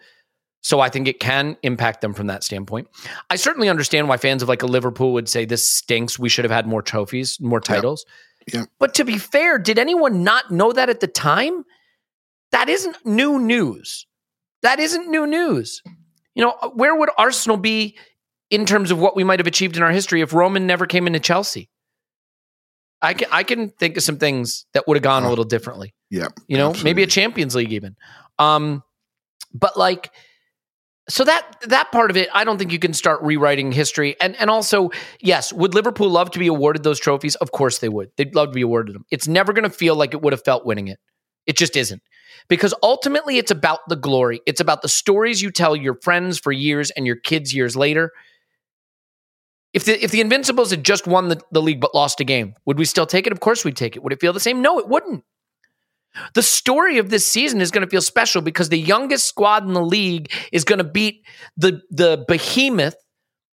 So 0.62 0.80
I 0.80 0.88
think 0.88 1.08
it 1.08 1.20
can 1.20 1.58
impact 1.62 2.00
them 2.00 2.14
from 2.14 2.26
that 2.28 2.42
standpoint. 2.42 2.88
I 3.28 3.36
certainly 3.36 3.68
understand 3.68 4.08
why 4.08 4.16
fans 4.16 4.42
of 4.42 4.48
like 4.48 4.62
a 4.62 4.66
Liverpool 4.66 5.12
would 5.12 5.28
say 5.28 5.44
this 5.44 5.62
stinks. 5.62 6.18
We 6.18 6.30
should 6.30 6.44
have 6.44 6.52
had 6.52 6.66
more 6.66 6.80
trophies, 6.80 7.38
more 7.38 7.60
titles. 7.60 8.04
Yeah. 8.08 8.60
Yeah. 8.60 8.64
But 8.78 8.94
to 8.94 9.04
be 9.04 9.18
fair, 9.18 9.58
did 9.58 9.78
anyone 9.78 10.22
not 10.22 10.50
know 10.50 10.72
that 10.72 10.90
at 10.90 11.00
the 11.00 11.06
time? 11.06 11.64
That 12.50 12.68
isn't 12.68 13.04
new 13.04 13.38
news. 13.38 14.06
That 14.62 14.78
isn't 14.78 15.08
new 15.08 15.26
news. 15.26 15.82
You 16.34 16.44
know, 16.44 16.72
where 16.74 16.94
would 16.94 17.10
Arsenal 17.16 17.56
be 17.56 17.96
in 18.50 18.66
terms 18.66 18.90
of 18.90 18.98
what 18.98 19.16
we 19.16 19.24
might 19.24 19.40
have 19.40 19.46
achieved 19.46 19.76
in 19.76 19.82
our 19.82 19.90
history 19.90 20.20
if 20.20 20.32
Roman 20.32 20.66
never 20.66 20.86
came 20.86 21.06
into 21.06 21.20
Chelsea? 21.20 21.68
I 23.02 23.12
can 23.12 23.28
I 23.30 23.42
can 23.42 23.68
think 23.68 23.96
of 23.96 24.02
some 24.02 24.16
things 24.16 24.66
that 24.72 24.88
would 24.88 24.96
have 24.96 25.02
gone 25.02 25.24
a 25.24 25.28
little 25.28 25.44
differently. 25.44 25.94
Yeah. 26.10 26.28
You 26.46 26.56
know, 26.56 26.70
absolutely. 26.70 26.90
maybe 26.90 27.02
a 27.02 27.06
Champions 27.06 27.54
League 27.54 27.72
even. 27.72 27.96
Um, 28.38 28.82
but 29.52 29.76
like, 29.76 30.10
so 31.08 31.22
that 31.24 31.46
that 31.68 31.92
part 31.92 32.10
of 32.10 32.16
it, 32.16 32.28
I 32.32 32.44
don't 32.44 32.56
think 32.56 32.72
you 32.72 32.78
can 32.78 32.94
start 32.94 33.20
rewriting 33.20 33.72
history. 33.72 34.16
And 34.20 34.34
and 34.36 34.48
also, 34.48 34.90
yes, 35.20 35.52
would 35.52 35.74
Liverpool 35.74 36.08
love 36.08 36.30
to 36.30 36.38
be 36.38 36.46
awarded 36.46 36.82
those 36.82 36.98
trophies? 36.98 37.34
Of 37.36 37.52
course 37.52 37.78
they 37.78 37.90
would. 37.90 38.10
They'd 38.16 38.34
love 38.34 38.48
to 38.48 38.54
be 38.54 38.62
awarded 38.62 38.94
them. 38.94 39.04
It's 39.10 39.28
never 39.28 39.52
going 39.52 39.68
to 39.68 39.76
feel 39.76 39.96
like 39.96 40.14
it 40.14 40.22
would 40.22 40.32
have 40.32 40.44
felt 40.44 40.64
winning 40.64 40.88
it. 40.88 40.98
It 41.46 41.58
just 41.58 41.76
isn't. 41.76 42.02
Because 42.48 42.74
ultimately, 42.82 43.36
it's 43.36 43.50
about 43.50 43.80
the 43.88 43.96
glory. 43.96 44.40
It's 44.46 44.60
about 44.60 44.82
the 44.82 44.88
stories 44.88 45.42
you 45.42 45.50
tell 45.50 45.76
your 45.76 45.98
friends 46.02 46.38
for 46.38 46.52
years 46.52 46.90
and 46.90 47.06
your 47.06 47.16
kids 47.16 47.54
years 47.54 47.76
later. 47.76 48.12
If 49.74 49.84
the 49.84 50.02
if 50.02 50.12
the 50.12 50.20
Invincibles 50.20 50.70
had 50.70 50.84
just 50.84 51.06
won 51.06 51.28
the, 51.28 51.40
the 51.50 51.60
league 51.60 51.80
but 51.80 51.94
lost 51.94 52.20
a 52.20 52.24
game, 52.24 52.54
would 52.64 52.78
we 52.78 52.84
still 52.84 53.06
take 53.06 53.26
it? 53.26 53.32
Of 53.32 53.40
course 53.40 53.64
we'd 53.64 53.76
take 53.76 53.96
it. 53.96 54.02
Would 54.04 54.12
it 54.12 54.20
feel 54.20 54.32
the 54.32 54.40
same? 54.40 54.62
No, 54.62 54.78
it 54.78 54.88
wouldn't. 54.88 55.24
The 56.34 56.42
story 56.42 56.98
of 56.98 57.10
this 57.10 57.26
season 57.26 57.60
is 57.60 57.72
going 57.72 57.84
to 57.84 57.90
feel 57.90 58.00
special 58.00 58.40
because 58.40 58.68
the 58.68 58.78
youngest 58.78 59.26
squad 59.26 59.66
in 59.66 59.72
the 59.72 59.84
league 59.84 60.32
is 60.52 60.62
going 60.62 60.78
to 60.78 60.84
beat 60.84 61.26
the 61.56 61.82
the 61.90 62.24
behemoth, 62.28 62.94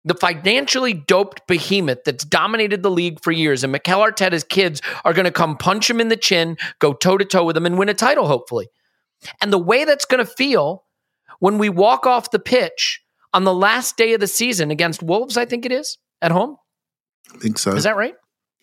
the 0.05 0.15
financially 0.15 0.93
doped 0.93 1.47
behemoth 1.47 2.05
that's 2.05 2.25
dominated 2.25 2.83
the 2.83 2.91
league 2.91 3.19
for 3.23 3.33
years. 3.33 3.65
And 3.65 3.73
Mikel 3.73 4.01
Arteta's 4.01 4.45
kids 4.45 4.83
are 5.07 5.15
going 5.15 5.25
to 5.25 5.31
come 5.31 5.57
punch 5.57 5.89
him 5.89 6.03
in 6.03 6.09
the 6.09 6.19
chin, 6.19 6.59
go 6.81 6.93
toe 6.93 7.17
to 7.17 7.25
toe 7.25 7.45
with 7.45 7.57
him, 7.57 7.65
and 7.65 7.79
win 7.79 7.89
a 7.89 7.95
title, 7.95 8.27
hopefully. 8.27 8.69
And 9.41 9.51
the 9.51 9.59
way 9.59 9.87
that's 9.87 10.05
going 10.05 10.25
to 10.25 10.31
feel 10.31 10.85
when 11.39 11.57
we 11.57 11.71
walk 11.71 12.05
off 12.05 12.31
the 12.31 12.39
pitch 12.39 13.03
on 13.33 13.45
the 13.45 13.55
last 13.55 13.97
day 13.97 14.13
of 14.13 14.21
the 14.21 14.27
season 14.27 14.71
against 14.71 15.03
Wolves, 15.03 15.39
I 15.39 15.47
think 15.47 15.65
it 15.65 15.73
is 15.73 15.97
at 16.23 16.33
home. 16.33 16.57
I 17.35 17.39
think 17.39 17.59
so. 17.59 17.73
Is 17.73 17.85
that 17.85 17.97
right? 17.97 18.15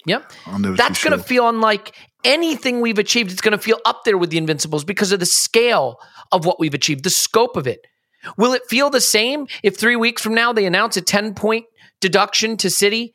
Yep. 0.05 0.31
That's 0.59 1.03
going 1.03 1.11
to 1.11 1.17
sure. 1.17 1.19
feel 1.19 1.49
unlike 1.49 1.95
anything 2.23 2.81
we've 2.81 2.97
achieved. 2.97 3.31
It's 3.31 3.41
going 3.41 3.57
to 3.57 3.63
feel 3.63 3.79
up 3.85 4.03
there 4.05 4.17
with 4.17 4.29
the 4.29 4.37
Invincibles 4.37 4.85
because 4.85 5.11
of 5.11 5.19
the 5.19 5.25
scale 5.25 5.97
of 6.31 6.45
what 6.45 6.59
we've 6.59 6.73
achieved, 6.73 7.03
the 7.03 7.09
scope 7.09 7.57
of 7.57 7.67
it. 7.67 7.79
Will 8.37 8.53
it 8.53 8.63
feel 8.69 8.89
the 8.89 9.01
same 9.01 9.47
if 9.63 9.77
three 9.77 9.95
weeks 9.95 10.21
from 10.21 10.33
now 10.33 10.53
they 10.53 10.65
announce 10.65 10.97
a 10.97 11.01
10 11.01 11.33
point 11.33 11.65
deduction 12.01 12.57
to 12.57 12.69
City? 12.69 13.13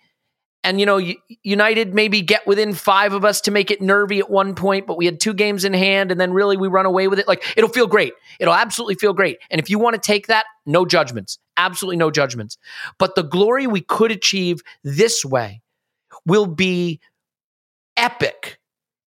And, 0.64 0.78
you 0.78 0.86
know, 0.86 1.00
United 1.42 1.92
maybe 1.92 2.22
get 2.22 2.46
within 2.46 2.72
five 2.72 3.12
of 3.12 3.24
us 3.24 3.40
to 3.42 3.50
make 3.50 3.70
it 3.72 3.82
nervy 3.82 4.20
at 4.20 4.30
one 4.30 4.54
point, 4.54 4.86
but 4.86 4.96
we 4.96 5.06
had 5.06 5.18
two 5.18 5.34
games 5.34 5.64
in 5.64 5.72
hand 5.74 6.12
and 6.12 6.20
then 6.20 6.32
really 6.32 6.56
we 6.56 6.68
run 6.68 6.86
away 6.86 7.08
with 7.08 7.18
it. 7.18 7.26
Like, 7.26 7.42
it'll 7.56 7.68
feel 7.68 7.88
great. 7.88 8.14
It'll 8.38 8.54
absolutely 8.54 8.94
feel 8.94 9.12
great. 9.12 9.38
And 9.50 9.60
if 9.60 9.68
you 9.68 9.80
want 9.80 9.94
to 9.94 10.00
take 10.00 10.28
that, 10.28 10.44
no 10.64 10.86
judgments. 10.86 11.38
Absolutely 11.56 11.96
no 11.96 12.12
judgments. 12.12 12.58
But 12.98 13.16
the 13.16 13.24
glory 13.24 13.66
we 13.66 13.80
could 13.80 14.12
achieve 14.12 14.62
this 14.84 15.24
way 15.24 15.62
will 16.24 16.46
be 16.46 17.00
epic 17.96 18.60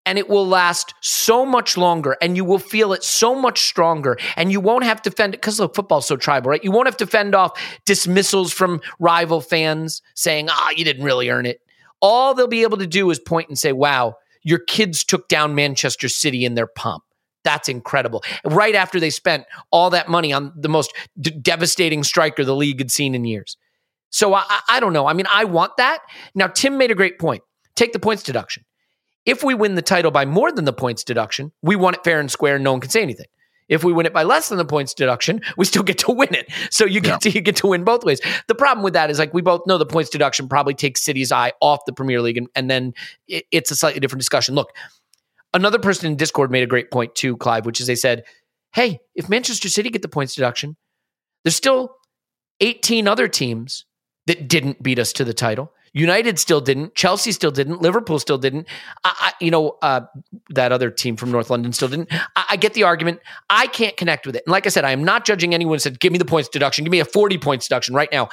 and 0.05 0.17
it 0.17 0.29
will 0.29 0.47
last 0.47 0.93
so 1.01 1.45
much 1.45 1.77
longer 1.77 2.15
and 2.21 2.35
you 2.35 2.45
will 2.45 2.59
feel 2.59 2.93
it 2.93 3.03
so 3.03 3.35
much 3.35 3.61
stronger 3.61 4.17
and 4.35 4.51
you 4.51 4.59
won't 4.59 4.83
have 4.83 5.01
to 5.01 5.11
fend 5.11 5.31
because 5.31 5.59
look 5.59 5.75
football's 5.75 6.07
so 6.07 6.15
tribal 6.15 6.49
right 6.49 6.63
you 6.63 6.71
won't 6.71 6.87
have 6.87 6.97
to 6.97 7.07
fend 7.07 7.35
off 7.35 7.59
dismissals 7.85 8.51
from 8.51 8.81
rival 8.99 9.41
fans 9.41 10.01
saying 10.15 10.47
ah 10.49 10.69
you 10.75 10.83
didn't 10.83 11.03
really 11.03 11.29
earn 11.29 11.45
it 11.45 11.61
all 12.01 12.33
they'll 12.33 12.47
be 12.47 12.63
able 12.63 12.77
to 12.77 12.87
do 12.87 13.09
is 13.09 13.19
point 13.19 13.49
and 13.49 13.57
say 13.57 13.71
wow 13.71 14.13
your 14.43 14.59
kids 14.59 15.03
took 15.03 15.27
down 15.27 15.55
manchester 15.55 16.09
city 16.09 16.45
in 16.45 16.55
their 16.55 16.67
pomp 16.67 17.03
that's 17.43 17.69
incredible 17.69 18.23
right 18.43 18.75
after 18.75 18.99
they 18.99 19.09
spent 19.09 19.45
all 19.71 19.89
that 19.89 20.09
money 20.09 20.33
on 20.33 20.51
the 20.55 20.69
most 20.69 20.93
d- 21.19 21.31
devastating 21.31 22.03
striker 22.03 22.43
the 22.43 22.55
league 22.55 22.79
had 22.79 22.91
seen 22.91 23.15
in 23.15 23.25
years 23.25 23.57
so 24.15 24.33
I 24.33 24.45
I 24.69 24.79
don't 24.79 24.93
know. 24.93 25.07
I 25.07 25.13
mean, 25.13 25.25
I 25.33 25.43
want 25.43 25.75
that. 25.77 25.99
Now, 26.33 26.47
Tim 26.47 26.77
made 26.77 26.89
a 26.89 26.95
great 26.95 27.19
point. 27.19 27.43
Take 27.75 27.91
the 27.91 27.99
points 27.99 28.23
deduction. 28.23 28.63
If 29.25 29.43
we 29.43 29.53
win 29.53 29.75
the 29.75 29.81
title 29.81 30.11
by 30.11 30.25
more 30.25 30.51
than 30.51 30.65
the 30.65 30.73
points 30.73 31.03
deduction, 31.03 31.51
we 31.61 31.75
won 31.75 31.93
it 31.93 32.03
fair 32.03 32.19
and 32.19 32.31
square, 32.31 32.55
and 32.55 32.63
no 32.63 32.71
one 32.71 32.81
can 32.81 32.91
say 32.91 33.01
anything. 33.01 33.25
If 33.67 33.83
we 33.83 33.91
win 33.91 34.05
it 34.05 34.13
by 34.13 34.23
less 34.23 34.49
than 34.49 34.59
the 34.59 34.65
points 34.65 34.93
deduction, 34.93 35.41
we 35.57 35.65
still 35.65 35.81
get 35.81 35.97
to 35.99 36.11
win 36.11 36.35
it. 36.35 36.51
So 36.69 36.85
you 36.85 37.01
get 37.01 37.21
to 37.21 37.31
you 37.31 37.41
get 37.41 37.55
to 37.57 37.67
win 37.67 37.83
both 37.83 38.03
ways. 38.03 38.21
The 38.47 38.55
problem 38.55 38.83
with 38.83 38.93
that 38.93 39.09
is 39.09 39.17
like 39.17 39.33
we 39.33 39.41
both 39.41 39.65
know 39.65 39.77
the 39.77 39.85
points 39.85 40.11
deduction 40.11 40.47
probably 40.47 40.75
takes 40.75 41.01
City's 41.01 41.31
eye 41.31 41.53
off 41.61 41.79
the 41.85 41.93
Premier 41.93 42.21
League, 42.21 42.37
and, 42.37 42.47
and 42.55 42.69
then 42.69 42.93
it, 43.27 43.45
it's 43.51 43.71
a 43.71 43.75
slightly 43.75 43.99
different 43.99 44.21
discussion. 44.21 44.53
Look, 44.53 44.71
another 45.53 45.79
person 45.79 46.11
in 46.11 46.15
Discord 46.15 46.51
made 46.51 46.63
a 46.63 46.67
great 46.67 46.91
point 46.91 47.15
too, 47.15 47.37
Clive, 47.37 47.65
which 47.65 47.81
is 47.81 47.87
they 47.87 47.95
said, 47.95 48.23
"Hey, 48.73 48.99
if 49.15 49.29
Manchester 49.29 49.69
City 49.69 49.89
get 49.89 50.03
the 50.03 50.07
points 50.07 50.35
deduction, 50.35 50.75
there's 51.43 51.55
still 51.55 51.95
18 52.59 53.07
other 53.07 53.27
teams 53.27 53.85
that 54.27 54.47
didn't 54.47 54.81
beat 54.81 54.99
us 54.99 55.13
to 55.13 55.23
the 55.23 55.33
title. 55.33 55.71
United 55.95 56.37
still 56.37 56.59
didn't. 56.61 56.93
Chelsea 56.93 57.31
still 57.31 57.51
didn't. 57.51 57.81
Liverpool 57.81 58.19
still 58.19 58.37
didn't. 58.37 58.67
I, 59.03 59.13
I, 59.17 59.33
you 59.39 59.49
know, 59.49 59.77
uh, 59.81 60.01
that 60.49 60.71
other 60.71 60.91
team 60.91 61.15
from 61.15 61.31
North 61.31 61.49
London 61.49 61.71
still 61.73 61.87
didn't. 61.87 62.09
I, 62.35 62.45
I 62.51 62.55
get 62.57 62.73
the 62.73 62.83
argument. 62.83 63.21
I 63.49 63.67
can't 63.67 63.95
connect 63.95 64.27
with 64.27 64.35
it. 64.35 64.43
And 64.45 64.51
like 64.51 64.65
I 64.65 64.69
said, 64.69 64.83
I 64.85 64.91
am 64.91 65.03
not 65.05 65.25
judging 65.25 65.53
anyone 65.53 65.75
who 65.75 65.79
said, 65.79 65.99
give 65.99 66.11
me 66.11 66.19
the 66.19 66.25
points 66.25 66.49
deduction. 66.49 66.83
Give 66.83 66.91
me 66.91 66.99
a 66.99 67.05
40 67.05 67.37
points 67.37 67.67
deduction 67.67 67.95
right 67.95 68.09
now. 68.11 68.27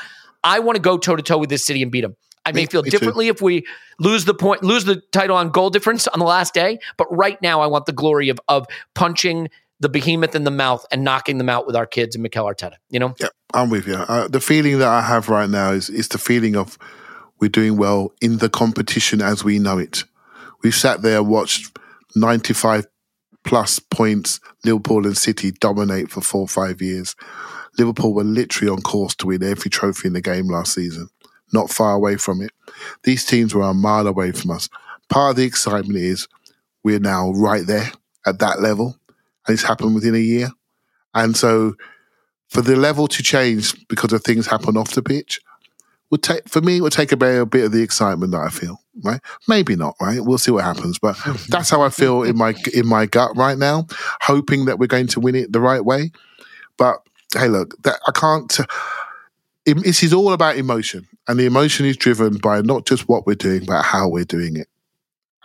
I 0.45 0.59
want 0.59 0.75
to 0.77 0.83
go 0.83 0.99
toe 0.99 1.15
to 1.17 1.23
toe 1.23 1.39
with 1.39 1.51
this 1.51 1.65
city 1.65 1.83
and 1.83 1.93
beat 1.93 2.01
them. 2.01 2.17
I 2.45 2.51
may 2.51 2.63
Me- 2.63 2.67
feel 2.67 2.83
me 2.83 2.91
too. 2.91 2.99
differently 2.99 3.29
if 3.29 3.41
we 3.41 3.65
lose 4.01 4.25
the 4.25 4.35
point, 4.35 4.65
lose 4.65 4.85
the 4.85 5.01
title 5.13 5.37
on 5.37 5.51
goal 5.51 5.71
difference 5.71 6.09
on 6.09 6.19
the 6.19 6.25
last 6.27 6.53
day. 6.55 6.81
But 6.97 7.07
right 7.17 7.41
now, 7.41 7.61
I 7.61 7.69
want 7.69 7.87
the 7.87 7.93
glory 7.93 8.29
of 8.29 8.41
of 8.49 8.67
punching 8.97 9.49
the 9.79 9.89
behemoth 9.89 10.35
in 10.35 10.43
the 10.43 10.51
mouth 10.51 10.85
and 10.91 11.05
knocking 11.05 11.39
them 11.39 11.49
out 11.49 11.67
with 11.67 11.77
our 11.77 11.87
kids 11.87 12.17
and 12.17 12.23
Mikel 12.25 12.45
Arteta. 12.45 12.75
You 12.91 12.99
know, 12.99 13.15
Yeah, 13.21 13.29
I'm 13.55 13.71
with 13.71 13.87
you. 13.87 13.95
Uh, 13.95 14.27
the 14.27 14.41
feeling 14.41 14.79
that 14.81 14.89
I 14.89 15.03
have 15.03 15.29
right 15.29 15.49
now 15.49 15.71
is 15.71 15.89
is 15.89 16.09
the 16.09 16.19
feeling 16.19 16.57
of 16.57 16.77
we're 17.43 17.49
doing 17.49 17.77
well 17.77 18.13
in 18.21 18.39
the 18.39 18.49
competition 18.49 19.21
as 19.21 19.43
we 19.43 19.59
know 19.59 19.77
it. 19.77 20.05
We've 20.63 20.73
sat 20.73 21.03
there, 21.03 21.25
watched 21.25 21.77
95 22.15 22.87
plus 23.43 23.81
points 23.81 24.39
Liverpool 24.65 25.05
and 25.07 25.19
City 25.19 25.51
dominate 25.51 26.09
for 26.09 26.21
four 26.21 26.43
or 26.43 26.49
five 26.49 26.81
years. 26.81 27.17
Liverpool 27.77 28.15
were 28.15 28.23
literally 28.23 28.71
on 28.71 28.81
course 28.81 29.17
to 29.17 29.27
win 29.27 29.43
every 29.43 29.73
trophy 29.73 30.07
in 30.07 30.13
the 30.13 30.21
game 30.21 30.47
last 30.47 30.73
season, 30.73 31.09
not 31.53 31.69
far 31.69 31.95
away 31.95 32.15
from 32.15 32.43
it. 32.43 32.53
These 33.03 33.27
teams 33.27 33.57
were 33.57 33.63
a 33.63 33.75
mile 33.75 34.07
away 34.07 34.31
from 34.31 34.53
us. 34.53 34.69
Part 35.09 35.31
of 35.31 35.37
the 35.37 35.45
excitement 35.45 35.99
is 35.99 36.29
we're 36.85 37.01
now 37.01 37.33
right 37.33 37.67
there 37.67 37.91
at 38.25 38.39
that 38.39 38.61
level, 38.61 38.97
and 39.49 39.55
it's 39.55 39.65
happened 39.65 39.97
within 39.97 40.15
a 40.15 40.19
year. 40.19 40.53
And 41.13 41.37
so 41.37 41.75
for 42.51 42.63
the 42.63 42.77
level 42.77 43.09
to 43.09 43.21
change 43.21 43.75
because 43.89 44.13
of 44.13 44.23
things 44.23 44.47
happen 44.47 44.77
off 44.77 44.93
the 44.93 45.03
pitch 45.03 45.41
would 46.13 46.23
take 46.23 46.47
for 46.47 46.61
me 46.61 46.77
it 46.77 46.81
would 46.83 46.93
take 46.93 47.11
away 47.11 47.39
a 47.39 47.47
bit 47.47 47.65
of 47.65 47.73
the 47.73 47.83
excitement 47.83 48.33
that 48.33 48.43
I 48.43 48.51
feel 48.51 48.79
right? 49.03 49.21
Maybe 49.49 49.75
not 49.75 49.97
right? 50.01 50.21
We'll 50.21 50.39
see 50.39 50.53
what 50.53 50.63
happens 50.63 50.99
but 50.99 51.17
that's 51.49 51.71
how 51.71 51.83
I 51.83 51.89
feel 51.89 52.23
in 52.23 52.37
my 52.37 52.55
in 52.73 52.87
my 52.87 53.07
gut 53.07 53.35
right 53.35 53.59
now 53.59 53.87
hoping 54.21 54.67
that 54.67 54.79
we're 54.79 54.87
going 54.87 55.09
to 55.09 55.21
win 55.21 55.35
it 55.35 55.53
the 55.53 55.61
right 55.61 55.85
way. 55.85 56.13
But 56.77 56.99
hey 57.35 57.49
look 57.49 57.83
that 57.83 57.99
I 58.07 58.13
can't 58.13 58.61
it, 59.65 59.75
this 59.83 60.03
is 60.03 60.13
all 60.13 60.33
about 60.33 60.57
emotion 60.57 61.09
and 61.27 61.41
the 61.41 61.47
emotion 61.47 61.87
is 61.87 61.97
driven 61.97 62.37
by 62.37 62.61
not 62.61 62.85
just 62.85 63.09
what 63.09 63.27
we're 63.27 63.35
doing 63.35 63.65
but 63.65 63.83
how 63.83 64.09
we're 64.09 64.25
doing 64.25 64.57
it. 64.57 64.69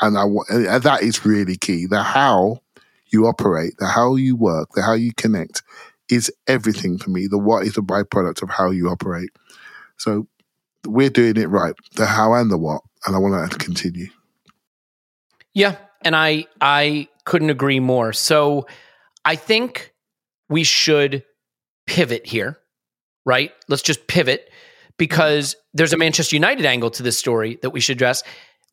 And 0.01 0.17
I 0.17 0.25
and 0.49 0.83
that 0.83 1.01
is 1.01 1.25
really 1.25 1.55
key. 1.55 1.85
The 1.85 2.03
how 2.03 2.59
you 3.07 3.25
operate 3.25 3.75
the 3.79 3.87
how 3.87 4.15
you 4.15 4.35
work 4.35 4.71
the 4.75 4.81
how 4.81 4.93
you 4.93 5.13
connect 5.13 5.63
is 6.09 6.29
everything 6.45 6.97
for 6.97 7.09
me. 7.09 7.27
The 7.27 7.37
what 7.37 7.65
is 7.65 7.77
a 7.77 7.81
byproduct 7.81 8.41
of 8.41 8.49
how 8.49 8.71
you 8.71 8.89
operate. 8.89 9.29
So 9.97 10.27
we're 10.85 11.09
doing 11.09 11.37
it 11.37 11.49
right. 11.49 11.73
The 11.95 12.05
how 12.05 12.33
and 12.33 12.51
the 12.51 12.57
what. 12.57 12.81
And 13.05 13.15
I 13.15 13.19
want 13.19 13.51
to 13.51 13.57
continue. 13.57 14.07
Yeah, 15.53 15.77
and 16.03 16.15
I 16.15 16.45
I 16.61 17.07
couldn't 17.25 17.49
agree 17.49 17.79
more. 17.79 18.13
So 18.13 18.67
I 19.25 19.35
think 19.35 19.93
we 20.49 20.63
should 20.63 21.23
pivot 21.85 22.25
here, 22.25 22.59
right? 23.25 23.51
Let's 23.67 23.81
just 23.81 24.07
pivot 24.07 24.49
because 24.97 25.55
there's 25.73 25.93
a 25.93 25.97
Manchester 25.97 26.35
United 26.35 26.65
angle 26.65 26.89
to 26.91 27.03
this 27.03 27.17
story 27.17 27.59
that 27.61 27.69
we 27.71 27.79
should 27.79 27.97
address. 27.97 28.23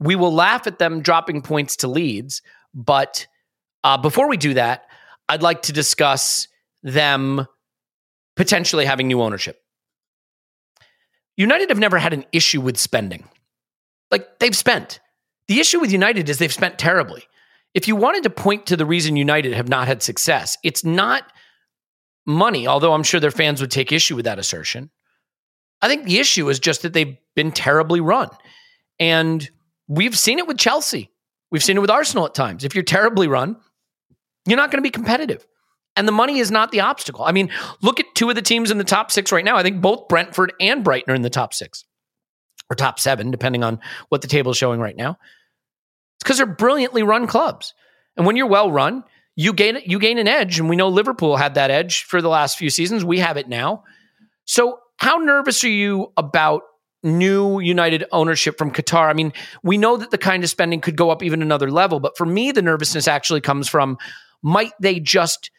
We 0.00 0.16
will 0.16 0.32
laugh 0.32 0.66
at 0.66 0.78
them 0.78 1.00
dropping 1.00 1.42
points 1.42 1.76
to 1.76 1.88
Leeds, 1.88 2.42
but 2.74 3.26
uh, 3.84 3.98
before 3.98 4.28
we 4.28 4.36
do 4.36 4.54
that, 4.54 4.86
I'd 5.28 5.42
like 5.42 5.62
to 5.62 5.72
discuss 5.72 6.48
them 6.82 7.46
potentially 8.36 8.84
having 8.84 9.08
new 9.08 9.22
ownership. 9.22 9.63
United 11.36 11.68
have 11.68 11.78
never 11.78 11.98
had 11.98 12.12
an 12.12 12.24
issue 12.32 12.60
with 12.60 12.76
spending. 12.76 13.28
Like 14.10 14.38
they've 14.38 14.56
spent. 14.56 15.00
The 15.48 15.60
issue 15.60 15.80
with 15.80 15.92
United 15.92 16.28
is 16.28 16.38
they've 16.38 16.52
spent 16.52 16.78
terribly. 16.78 17.24
If 17.74 17.88
you 17.88 17.96
wanted 17.96 18.22
to 18.22 18.30
point 18.30 18.66
to 18.66 18.76
the 18.76 18.86
reason 18.86 19.16
United 19.16 19.52
have 19.52 19.68
not 19.68 19.88
had 19.88 20.02
success, 20.02 20.56
it's 20.62 20.84
not 20.84 21.24
money, 22.24 22.66
although 22.66 22.94
I'm 22.94 23.02
sure 23.02 23.20
their 23.20 23.30
fans 23.30 23.60
would 23.60 23.70
take 23.70 23.92
issue 23.92 24.16
with 24.16 24.24
that 24.24 24.38
assertion. 24.38 24.90
I 25.82 25.88
think 25.88 26.04
the 26.04 26.18
issue 26.18 26.48
is 26.48 26.58
just 26.58 26.82
that 26.82 26.92
they've 26.92 27.16
been 27.34 27.52
terribly 27.52 28.00
run. 28.00 28.30
And 28.98 29.48
we've 29.88 30.16
seen 30.16 30.38
it 30.38 30.46
with 30.46 30.56
Chelsea. 30.56 31.10
We've 31.50 31.64
seen 31.64 31.76
it 31.76 31.80
with 31.80 31.90
Arsenal 31.90 32.26
at 32.26 32.34
times. 32.34 32.64
If 32.64 32.74
you're 32.74 32.84
terribly 32.84 33.28
run, 33.28 33.56
you're 34.46 34.56
not 34.56 34.70
going 34.70 34.78
to 34.78 34.86
be 34.86 34.90
competitive. 34.90 35.46
And 35.96 36.08
the 36.08 36.12
money 36.12 36.38
is 36.38 36.50
not 36.50 36.72
the 36.72 36.80
obstacle. 36.80 37.24
I 37.24 37.32
mean, 37.32 37.50
look 37.82 38.00
at 38.00 38.03
two 38.14 38.28
of 38.28 38.36
the 38.36 38.42
teams 38.42 38.70
in 38.70 38.78
the 38.78 38.84
top 38.84 39.10
six 39.10 39.32
right 39.32 39.44
now. 39.44 39.56
I 39.56 39.62
think 39.62 39.80
both 39.80 40.08
Brentford 40.08 40.52
and 40.60 40.84
Brighton 40.84 41.12
are 41.12 41.16
in 41.16 41.22
the 41.22 41.30
top 41.30 41.52
six 41.52 41.84
or 42.70 42.76
top 42.76 42.98
seven, 42.98 43.30
depending 43.30 43.62
on 43.62 43.80
what 44.08 44.22
the 44.22 44.28
table 44.28 44.52
is 44.52 44.56
showing 44.56 44.80
right 44.80 44.96
now. 44.96 45.18
It's 46.16 46.24
because 46.24 46.38
they're 46.38 46.46
brilliantly 46.46 47.02
run 47.02 47.26
clubs. 47.26 47.74
And 48.16 48.26
when 48.26 48.36
you're 48.36 48.46
well 48.46 48.70
run, 48.70 49.04
you 49.36 49.52
gain 49.52 49.78
you 49.84 49.98
gain 49.98 50.18
an 50.18 50.28
edge. 50.28 50.58
And 50.58 50.68
we 50.68 50.76
know 50.76 50.88
Liverpool 50.88 51.36
had 51.36 51.54
that 51.54 51.70
edge 51.70 52.04
for 52.04 52.22
the 52.22 52.28
last 52.28 52.56
few 52.56 52.70
seasons. 52.70 53.04
We 53.04 53.18
have 53.18 53.36
it 53.36 53.48
now. 53.48 53.84
So 54.44 54.78
how 54.98 55.16
nervous 55.16 55.64
are 55.64 55.68
you 55.68 56.12
about 56.16 56.62
new 57.02 57.58
United 57.58 58.04
ownership 58.12 58.56
from 58.56 58.70
Qatar? 58.70 59.10
I 59.10 59.12
mean, 59.12 59.32
we 59.62 59.76
know 59.76 59.96
that 59.96 60.10
the 60.10 60.18
kind 60.18 60.44
of 60.44 60.50
spending 60.50 60.80
could 60.80 60.96
go 60.96 61.10
up 61.10 61.22
even 61.22 61.42
another 61.42 61.70
level, 61.70 62.00
but 62.00 62.16
for 62.16 62.26
me, 62.26 62.52
the 62.52 62.62
nervousness 62.62 63.08
actually 63.08 63.40
comes 63.40 63.68
from 63.68 63.98
might 64.42 64.72
they 64.80 65.00
just 65.00 65.50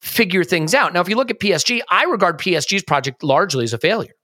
figure 0.00 0.44
things 0.44 0.74
out. 0.74 0.92
Now, 0.94 1.00
if 1.00 1.08
you 1.08 1.16
look 1.16 1.30
at 1.30 1.40
PSG, 1.40 1.80
I 1.88 2.04
regard 2.04 2.38
PSG's 2.38 2.82
project 2.82 3.22
largely 3.22 3.64
as 3.64 3.72
a 3.72 3.78
failure. 3.78 4.14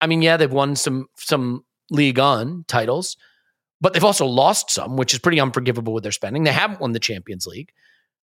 I 0.00 0.06
mean, 0.06 0.22
yeah, 0.22 0.36
they've 0.36 0.52
won 0.52 0.76
some 0.76 1.06
some 1.16 1.64
Ligue 1.90 2.18
1 2.18 2.64
titles, 2.68 3.16
but 3.80 3.92
they've 3.92 4.04
also 4.04 4.26
lost 4.26 4.70
some, 4.70 4.96
which 4.96 5.12
is 5.12 5.18
pretty 5.18 5.40
unforgivable 5.40 5.92
with 5.92 6.02
their 6.02 6.12
spending. 6.12 6.44
They 6.44 6.52
haven't 6.52 6.80
won 6.80 6.92
the 6.92 7.00
Champions 7.00 7.46
League. 7.46 7.72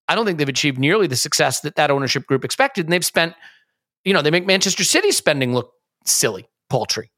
I 0.07 0.15
don't 0.15 0.25
think 0.25 0.37
they've 0.37 0.47
achieved 0.47 0.77
nearly 0.77 1.07
the 1.07 1.15
success 1.15 1.61
that 1.61 1.75
that 1.75 1.89
ownership 1.89 2.27
group 2.27 2.45
expected, 2.45 2.85
and 2.85 2.93
they've 2.93 3.03
spent, 3.03 3.33
you 4.03 4.13
know, 4.13 4.21
they 4.21 4.31
make 4.31 4.45
Manchester 4.45 4.83
City 4.83 5.11
spending 5.11 5.53
look 5.53 5.71
silly, 6.05 6.47
paltry. 6.69 7.11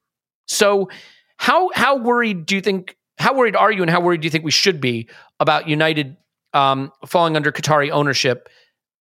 So, 0.47 0.89
how 1.37 1.69
how 1.75 1.97
worried 1.97 2.45
do 2.45 2.55
you 2.55 2.61
think? 2.61 2.95
How 3.19 3.35
worried 3.35 3.55
are 3.55 3.71
you, 3.71 3.81
and 3.81 3.91
how 3.91 3.99
worried 3.99 4.21
do 4.21 4.25
you 4.25 4.31
think 4.31 4.45
we 4.45 4.51
should 4.51 4.79
be 4.79 5.09
about 5.39 5.67
United 5.67 6.15
um, 6.53 6.91
falling 7.05 7.35
under 7.35 7.51
Qatari 7.51 7.89
ownership 7.91 8.47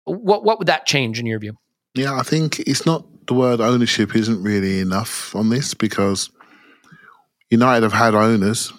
what 0.04 0.44
what 0.44 0.58
would 0.58 0.68
that 0.68 0.86
change 0.86 1.18
in 1.18 1.26
your 1.26 1.38
view? 1.38 1.54
Yeah, 1.94 2.14
I 2.14 2.22
think 2.22 2.60
it's 2.60 2.86
not 2.86 3.06
the 3.26 3.34
word 3.34 3.60
ownership 3.60 4.14
isn't 4.14 4.42
really 4.42 4.80
enough 4.80 5.34
on 5.34 5.48
this 5.50 5.74
because 5.74 6.30
United 7.50 7.82
have 7.82 7.92
had 7.92 8.14
owners, 8.14 8.72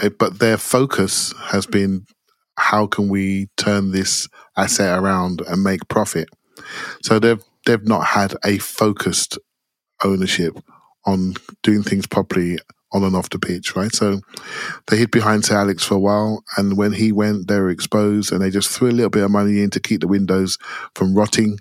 eh, 0.00 0.08
but 0.08 0.38
their 0.38 0.56
focus 0.56 1.32
has 1.38 1.66
been 1.66 2.04
how 2.56 2.86
can 2.86 3.08
we 3.08 3.48
turn 3.56 3.92
this 3.92 4.28
asset 4.56 4.98
around 4.98 5.42
and 5.46 5.62
make 5.62 5.88
profit. 5.88 6.28
So 7.02 7.18
they've 7.18 7.42
they've 7.66 7.86
not 7.86 8.06
had 8.06 8.34
a 8.44 8.58
focused 8.58 9.38
ownership 10.02 10.58
on 11.04 11.34
doing 11.62 11.82
things 11.82 12.06
properly 12.06 12.58
on 12.92 13.04
and 13.04 13.14
off 13.14 13.30
the 13.30 13.38
pitch, 13.38 13.76
right? 13.76 13.92
So 13.92 14.20
they 14.86 14.96
hid 14.96 15.10
behind 15.10 15.44
Sir 15.44 15.56
Alex 15.56 15.84
for 15.84 15.94
a 15.94 16.00
while, 16.00 16.44
and 16.56 16.76
when 16.76 16.92
he 16.92 17.12
went, 17.12 17.48
they 17.48 17.58
were 17.58 17.70
exposed, 17.70 18.32
and 18.32 18.40
they 18.40 18.50
just 18.50 18.70
threw 18.70 18.88
a 18.88 18.92
little 18.92 19.10
bit 19.10 19.24
of 19.24 19.30
money 19.30 19.62
in 19.62 19.70
to 19.70 19.80
keep 19.80 20.00
the 20.00 20.08
windows 20.08 20.58
from 20.94 21.14
rotting. 21.14 21.58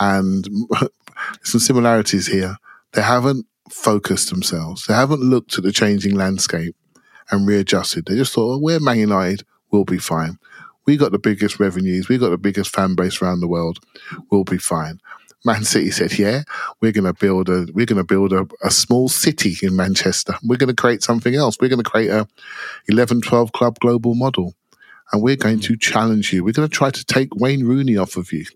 And 0.00 0.48
some 1.42 1.60
similarities 1.60 2.26
here. 2.26 2.56
They 2.92 3.02
haven't 3.02 3.46
focused 3.70 4.30
themselves. 4.30 4.86
They 4.86 4.94
haven't 4.94 5.20
looked 5.20 5.56
at 5.58 5.64
the 5.64 5.72
changing 5.72 6.14
landscape 6.14 6.76
and 7.30 7.46
readjusted. 7.46 8.06
They 8.06 8.16
just 8.16 8.32
thought, 8.32 8.54
oh, 8.54 8.58
we're 8.58 8.80
Man 8.80 8.98
United, 8.98 9.44
we'll 9.70 9.84
be 9.84 9.98
fine. 9.98 10.38
We 10.86 10.96
got 10.96 11.12
the 11.12 11.18
biggest 11.18 11.58
revenues, 11.58 12.08
we 12.08 12.18
got 12.18 12.28
the 12.28 12.38
biggest 12.38 12.70
fan 12.70 12.94
base 12.94 13.22
around 13.22 13.40
the 13.40 13.48
world, 13.48 13.78
we'll 14.30 14.44
be 14.44 14.58
fine. 14.58 15.00
Man 15.44 15.64
City 15.64 15.90
said, 15.90 16.18
"Yeah, 16.18 16.42
we're 16.80 16.92
going 16.92 17.04
to 17.04 17.12
build 17.12 17.48
a 17.50 17.66
we're 17.74 17.86
going 17.86 17.98
to 17.98 18.04
build 18.04 18.32
a, 18.32 18.46
a 18.62 18.70
small 18.70 19.08
city 19.08 19.56
in 19.62 19.76
Manchester. 19.76 20.34
We're 20.42 20.56
going 20.56 20.74
to 20.74 20.74
create 20.74 21.02
something 21.02 21.34
else. 21.34 21.58
We're 21.60 21.68
going 21.68 21.82
to 21.82 21.90
create 21.90 22.10
a 22.10 22.26
11, 22.88 23.20
12 23.20 23.52
club 23.52 23.78
global 23.80 24.14
model, 24.14 24.54
and 25.12 25.22
we're 25.22 25.36
going 25.36 25.58
mm. 25.58 25.64
to 25.64 25.76
challenge 25.76 26.32
you. 26.32 26.44
We're 26.44 26.52
going 26.52 26.68
to 26.68 26.74
try 26.74 26.90
to 26.90 27.04
take 27.04 27.34
Wayne 27.34 27.64
Rooney 27.64 27.96
off 27.96 28.16
of 28.16 28.32
you. 28.32 28.46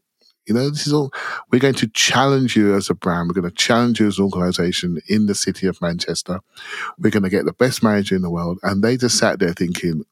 You 0.47 0.55
know, 0.55 0.71
this 0.71 0.87
is 0.87 0.95
all. 0.95 1.13
We're 1.53 1.59
going 1.59 1.75
to 1.75 1.89
challenge 1.89 2.57
you 2.57 2.75
as 2.75 2.89
a 2.89 2.95
brand. 2.95 3.29
We're 3.29 3.41
going 3.41 3.51
to 3.51 3.57
challenge 3.57 4.01
you 4.01 4.07
as 4.07 4.19
an 4.19 4.25
organisation 4.25 4.99
in 5.09 5.27
the 5.27 5.35
city 5.35 5.67
of 5.67 5.83
Manchester. 5.83 6.41
We're 6.99 7.11
going 7.11 7.23
to 7.23 7.29
get 7.29 7.45
the 7.45 7.53
best 7.53 7.83
manager 7.83 8.17
in 8.17 8.23
the 8.23 8.31
world." 8.31 8.59
And 8.63 8.83
they 8.83 8.97
just 8.97 9.19
sat 9.19 9.41
there 9.41 9.53
thinking, 9.53 10.05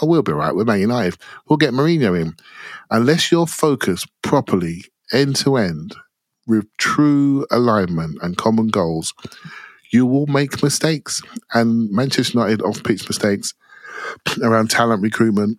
"Oh, 0.00 0.06
we'll 0.06 0.22
be 0.22 0.32
right. 0.32 0.54
We're 0.54 0.64
Man 0.64 0.80
United. 0.80 1.18
We'll 1.46 1.58
get 1.58 1.74
Mourinho 1.74 2.18
in." 2.18 2.36
Unless 2.90 3.30
you're 3.30 3.46
focused 3.46 4.06
properly 4.22 4.86
end 5.12 5.36
to 5.36 5.56
end 5.56 5.94
with 6.46 6.66
true 6.76 7.46
alignment 7.50 8.18
and 8.22 8.36
common 8.36 8.68
goals, 8.68 9.14
you 9.90 10.06
will 10.06 10.26
make 10.26 10.62
mistakes. 10.62 11.22
And 11.52 11.90
Manchester 11.90 12.38
United 12.38 12.62
off 12.62 12.82
pitch 12.82 13.08
mistakes 13.08 13.54
around 14.42 14.70
talent 14.70 15.02
recruitment 15.02 15.58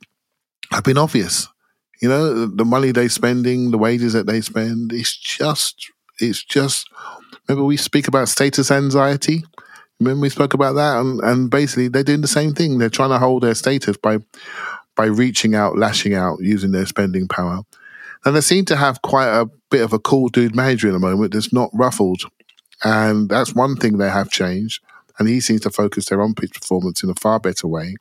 have 0.72 0.84
been 0.84 0.98
obvious. 0.98 1.48
You 2.02 2.10
know, 2.10 2.46
the 2.48 2.66
money 2.66 2.92
they're 2.92 3.08
spending, 3.10 3.72
the 3.72 3.78
wages 3.78 4.14
that 4.14 4.28
they 4.28 4.42
spend, 4.42 4.92
it's 4.92 5.16
just, 5.16 5.92
it's 6.20 6.44
just, 6.44 6.90
remember 7.48 7.66
we 7.66 7.78
speak 7.78 8.08
about 8.08 8.28
status 8.28 8.72
anxiety? 8.72 9.44
Remember 10.00 10.22
we 10.22 10.30
spoke 10.30 10.54
about 10.54 10.74
that? 10.74 11.00
And, 11.00 11.22
and 11.22 11.50
basically 11.50 11.88
they're 11.88 12.04
doing 12.04 12.22
the 12.22 12.28
same 12.28 12.54
thing. 12.54 12.78
They're 12.78 12.90
trying 12.90 13.12
to 13.12 13.20
hold 13.20 13.44
their 13.44 13.56
status 13.56 13.96
by, 13.96 14.18
by 14.98 15.06
reaching 15.06 15.56
out, 15.56 15.78
lashing 15.78 16.14
out, 16.14 16.40
using 16.42 16.72
their 16.72 16.86
spending 16.86 17.28
power. 17.28 17.62
And 18.26 18.36
they 18.36 18.42
seem 18.42 18.66
to 18.66 18.76
have 18.76 19.02
quite 19.02 19.28
a 19.28 19.50
bit 19.70 19.82
of 19.82 19.94
a 19.94 20.00
cool 20.00 20.30
dude 20.30 20.56
manager 20.56 20.88
in 20.88 20.94
the 20.94 21.00
moment 21.00 21.34
that's 21.34 21.54
not 21.54 21.70
ruffled. 21.74 22.24
And 22.84 23.30
that's 23.30 23.56
one 23.56 23.76
thing 23.76 23.98
they 23.98 24.10
have 24.10 24.30
changed. 24.30 24.82
And 25.20 25.28
he 25.28 25.40
seems 25.40 25.62
to 25.62 25.70
focus 25.70 26.06
their 26.06 26.22
on 26.22 26.34
pitch 26.34 26.54
performance 26.54 27.04
in 27.04 27.10
a 27.10 27.16
far 27.16 27.40
better 27.40 27.68
way. 27.68 27.96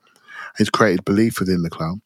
He's 0.59 0.71
created 0.71 1.05
belief 1.05 1.41
within 1.41 1.63
the 1.63 1.71
club. 1.71 1.99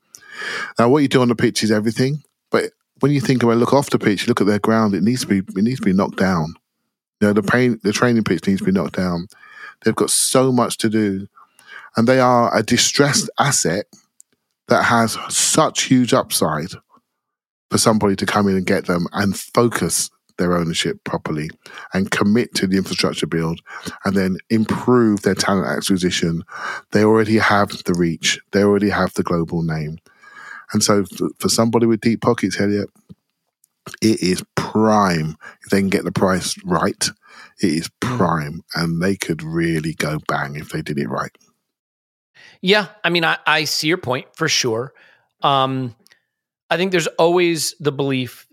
Now, 0.79 0.88
what 0.88 1.02
you 1.02 1.09
do 1.09 1.22
on 1.22 1.29
the 1.29 1.35
pitch 1.35 1.62
is 1.62 1.70
everything. 1.70 2.22
But 2.50 2.72
when 3.00 3.12
you 3.12 3.20
think 3.20 3.42
about 3.42 3.57
look 3.59 3.72
off 3.72 3.90
the 3.90 3.98
pitch, 3.98 4.29
look 4.29 4.40
at 4.40 4.46
their 4.46 4.59
ground, 4.59 4.94
it 4.94 5.02
needs 5.02 5.22
to 5.22 5.26
be 5.26 5.38
it 5.38 5.62
needs 5.62 5.81
to 5.81 5.87
be 5.87 5.92
knocked 5.92 6.18
down. 6.18 6.55
You 7.20 7.29
know, 7.29 7.33
the 7.33 7.42
pain, 7.42 7.81
the 7.83 7.92
training 7.92 8.24
pitch 8.24 8.46
needs 8.46 8.61
to 8.61 8.66
be 8.66 8.72
knocked 8.72 8.96
down. 8.96 9.29
They've 9.85 9.94
got 9.94 10.11
so 10.11 10.52
much 10.52 10.79
to 10.79 10.88
do. 10.88 11.26
And 11.96 12.07
they 12.07 12.20
are 12.20 12.55
a 12.55 12.62
distressed 12.62 13.31
asset 13.38 13.87
that 14.68 14.85
has 14.85 15.16
such 15.29 15.85
huge 15.85 16.12
upside 16.12 16.72
for 17.70 17.79
somebody 17.79 18.16
to 18.16 18.26
come 18.26 18.48
in 18.48 18.57
and 18.57 18.66
get 18.66 18.87
them 18.87 19.07
and 19.12 19.37
focus 19.37 20.11
their 20.38 20.57
ownership 20.57 21.02
properly 21.05 21.50
and 21.94 22.11
commit 22.11 22.55
to 22.55 22.66
the 22.66 22.76
infrastructure 22.76 23.26
build 23.26 23.61
and 24.05 24.14
then 24.14 24.37
improve 24.50 25.22
their 25.22 25.35
talent 25.35 25.66
acquisition, 25.66 26.42
they 26.92 27.05
already 27.05 27.38
have 27.38 27.70
the 27.85 27.94
reach, 27.94 28.38
they 28.52 28.62
already 28.62 28.90
have 28.90 29.14
the 29.14 29.22
global 29.22 29.62
name. 29.62 29.98
And 30.72 30.83
so 30.83 31.05
for 31.38 31.48
somebody 31.48 31.87
with 31.87 32.00
deep 32.00 32.20
pockets, 32.20 32.61
Elliot, 32.61 32.90
it 34.02 34.20
is 34.20 34.44
prime. 34.57 35.37
If 35.64 35.70
they 35.70 35.81
can 35.81 35.90
get 35.90 36.05
the 36.05 36.12
price 36.12 36.57
right, 36.64 37.09
it 37.62 37.70
is 37.70 37.90
hmm. 38.02 38.16
prime. 38.16 38.64
And 38.74 39.00
they 39.00 39.16
could 39.16 39.42
really 39.42 39.94
go 39.94 40.18
bang 40.29 40.57
if 40.57 40.70
they 40.70 40.83
did 40.83 40.98
it 40.98 41.09
right. 41.09 41.31
Yeah. 42.61 42.88
I 43.05 43.11
mean, 43.11 43.24
I, 43.24 43.38
I 43.46 43.64
see 43.64 43.88
your 43.88 43.98
point 43.98 44.26
for 44.35 44.48
sure. 44.48 44.92
Um, 45.42 45.94
I 46.70 46.76
think 46.76 46.92
there's 46.92 47.07
always 47.07 47.74
the 47.81 47.92
belief 47.92 48.46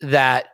that 0.00 0.46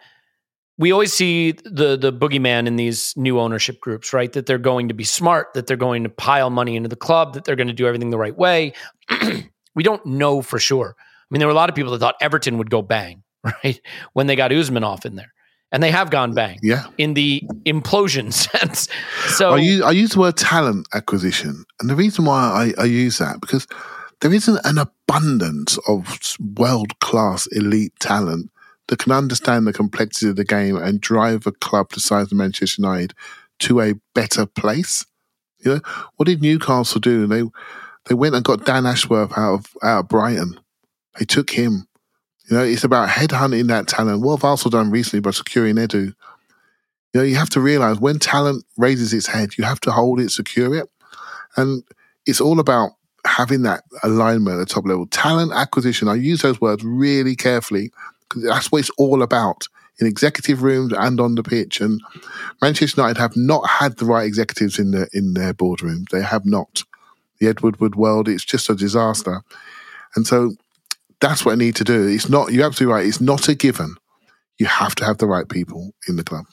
we 0.80 0.92
always 0.92 1.12
see 1.12 1.52
the 1.52 1.96
the 1.96 2.12
boogeyman 2.12 2.66
in 2.66 2.76
these 2.76 3.14
new 3.16 3.38
ownership 3.38 3.80
groups, 3.80 4.12
right? 4.12 4.32
That 4.32 4.46
they're 4.46 4.58
going 4.58 4.88
to 4.88 4.94
be 4.94 5.04
smart, 5.04 5.52
that 5.54 5.66
they're 5.66 5.76
going 5.76 6.04
to 6.04 6.08
pile 6.08 6.48
money 6.48 6.74
into 6.74 6.88
the 6.88 6.96
club, 6.96 7.34
that 7.34 7.44
they're 7.44 7.56
going 7.56 7.68
to 7.68 7.74
do 7.74 7.86
everything 7.86 8.08
the 8.08 8.18
right 8.18 8.36
way. 8.36 8.72
we 9.74 9.82
don't 9.82 10.04
know 10.06 10.40
for 10.40 10.58
sure. 10.58 10.96
I 10.98 11.26
mean, 11.30 11.38
there 11.38 11.48
were 11.48 11.52
a 11.52 11.56
lot 11.56 11.68
of 11.68 11.74
people 11.76 11.92
that 11.92 11.98
thought 11.98 12.16
Everton 12.20 12.56
would 12.56 12.70
go 12.70 12.80
bang, 12.80 13.22
right? 13.44 13.80
When 14.14 14.26
they 14.26 14.36
got 14.36 14.50
Usmanov 14.50 15.04
in 15.04 15.16
there. 15.16 15.32
And 15.72 15.82
they 15.82 15.92
have 15.92 16.10
gone 16.10 16.34
bang. 16.34 16.58
Yeah. 16.62 16.86
In 16.98 17.14
the 17.14 17.42
implosion 17.64 18.32
sense. 18.32 18.88
So 19.28 19.52
I 19.52 19.58
use, 19.58 19.82
I 19.82 19.90
use 19.92 20.10
the 20.10 20.20
word 20.20 20.36
talent 20.36 20.88
acquisition. 20.94 21.64
And 21.78 21.88
the 21.88 21.94
reason 21.94 22.24
why 22.24 22.72
I, 22.76 22.82
I 22.82 22.84
use 22.86 23.18
that, 23.18 23.40
because 23.40 23.68
there 24.20 24.32
isn't 24.32 24.60
an 24.64 24.78
abundance 24.78 25.78
of 25.88 26.36
world 26.38 26.98
class 27.00 27.46
elite 27.48 27.92
talent 28.00 28.50
that 28.88 28.98
can 28.98 29.12
understand 29.12 29.66
the 29.66 29.72
complexity 29.72 30.28
of 30.28 30.36
the 30.36 30.44
game 30.44 30.76
and 30.76 31.00
drive 31.00 31.46
a 31.46 31.52
club 31.52 31.90
the 31.90 32.00
size 32.00 32.26
of 32.26 32.32
Manchester 32.32 32.82
United 32.82 33.14
to 33.60 33.80
a 33.80 33.94
better 34.14 34.46
place. 34.46 35.06
You 35.60 35.74
know, 35.74 35.80
what 36.16 36.26
did 36.26 36.42
Newcastle 36.42 37.00
do? 37.00 37.26
They 37.26 37.44
they 38.08 38.14
went 38.14 38.34
and 38.34 38.44
got 38.44 38.64
Dan 38.64 38.86
Ashworth 38.86 39.36
out 39.36 39.54
of 39.54 39.66
out 39.82 40.00
of 40.00 40.08
Brighton. 40.08 40.58
They 41.18 41.24
took 41.24 41.50
him. 41.50 41.86
You 42.48 42.56
know, 42.56 42.64
it's 42.64 42.84
about 42.84 43.10
headhunting 43.10 43.68
that 43.68 43.86
talent. 43.86 44.22
What 44.22 44.36
have 44.36 44.44
Arsenal 44.44 44.70
done 44.70 44.90
recently 44.90 45.20
by 45.20 45.30
securing 45.30 45.76
Edu? 45.76 46.14
You 47.12 47.20
know, 47.20 47.22
you 47.22 47.36
have 47.36 47.50
to 47.50 47.60
realize 47.60 48.00
when 48.00 48.18
talent 48.18 48.64
raises 48.76 49.12
its 49.12 49.26
head, 49.26 49.56
you 49.56 49.64
have 49.64 49.80
to 49.80 49.92
hold 49.92 50.20
it, 50.20 50.30
secure 50.30 50.74
it. 50.74 50.88
And 51.56 51.84
it's 52.26 52.40
all 52.40 52.58
about 52.58 52.92
having 53.26 53.62
that 53.62 53.84
alignment 54.02 54.60
at 54.60 54.68
top 54.68 54.86
level. 54.86 55.06
Talent 55.06 55.52
acquisition, 55.52 56.08
I 56.08 56.14
use 56.14 56.42
those 56.42 56.60
words 56.60 56.84
really 56.84 57.36
carefully 57.36 57.90
because 58.28 58.42
that's 58.44 58.72
what 58.72 58.80
it's 58.80 58.90
all 58.98 59.22
about 59.22 59.66
in 60.00 60.06
executive 60.06 60.62
rooms 60.62 60.92
and 60.96 61.20
on 61.20 61.34
the 61.34 61.42
pitch. 61.42 61.80
And 61.80 62.00
Manchester 62.62 63.00
United 63.00 63.20
have 63.20 63.36
not 63.36 63.68
had 63.68 63.98
the 63.98 64.06
right 64.06 64.26
executives 64.26 64.78
in 64.78 64.92
the 64.92 65.08
in 65.12 65.34
their 65.34 65.52
boardrooms. 65.52 66.08
They 66.10 66.22
have 66.22 66.46
not. 66.46 66.82
The 67.38 67.48
Edward 67.48 67.80
Woodward 67.80 67.94
world, 67.94 68.28
it's 68.28 68.44
just 68.44 68.68
a 68.68 68.74
disaster. 68.74 69.42
And 70.14 70.26
so 70.26 70.52
that's 71.20 71.44
what 71.44 71.52
I 71.52 71.56
need 71.56 71.76
to 71.76 71.84
do. 71.84 72.06
It's 72.06 72.28
not 72.28 72.52
you're 72.52 72.66
absolutely 72.66 72.94
right, 72.94 73.06
it's 73.06 73.20
not 73.20 73.48
a 73.48 73.54
given. 73.54 73.96
You 74.58 74.66
have 74.66 74.94
to 74.96 75.04
have 75.04 75.18
the 75.18 75.26
right 75.26 75.48
people 75.48 75.92
in 76.06 76.16
the 76.16 76.24
club. 76.24 76.44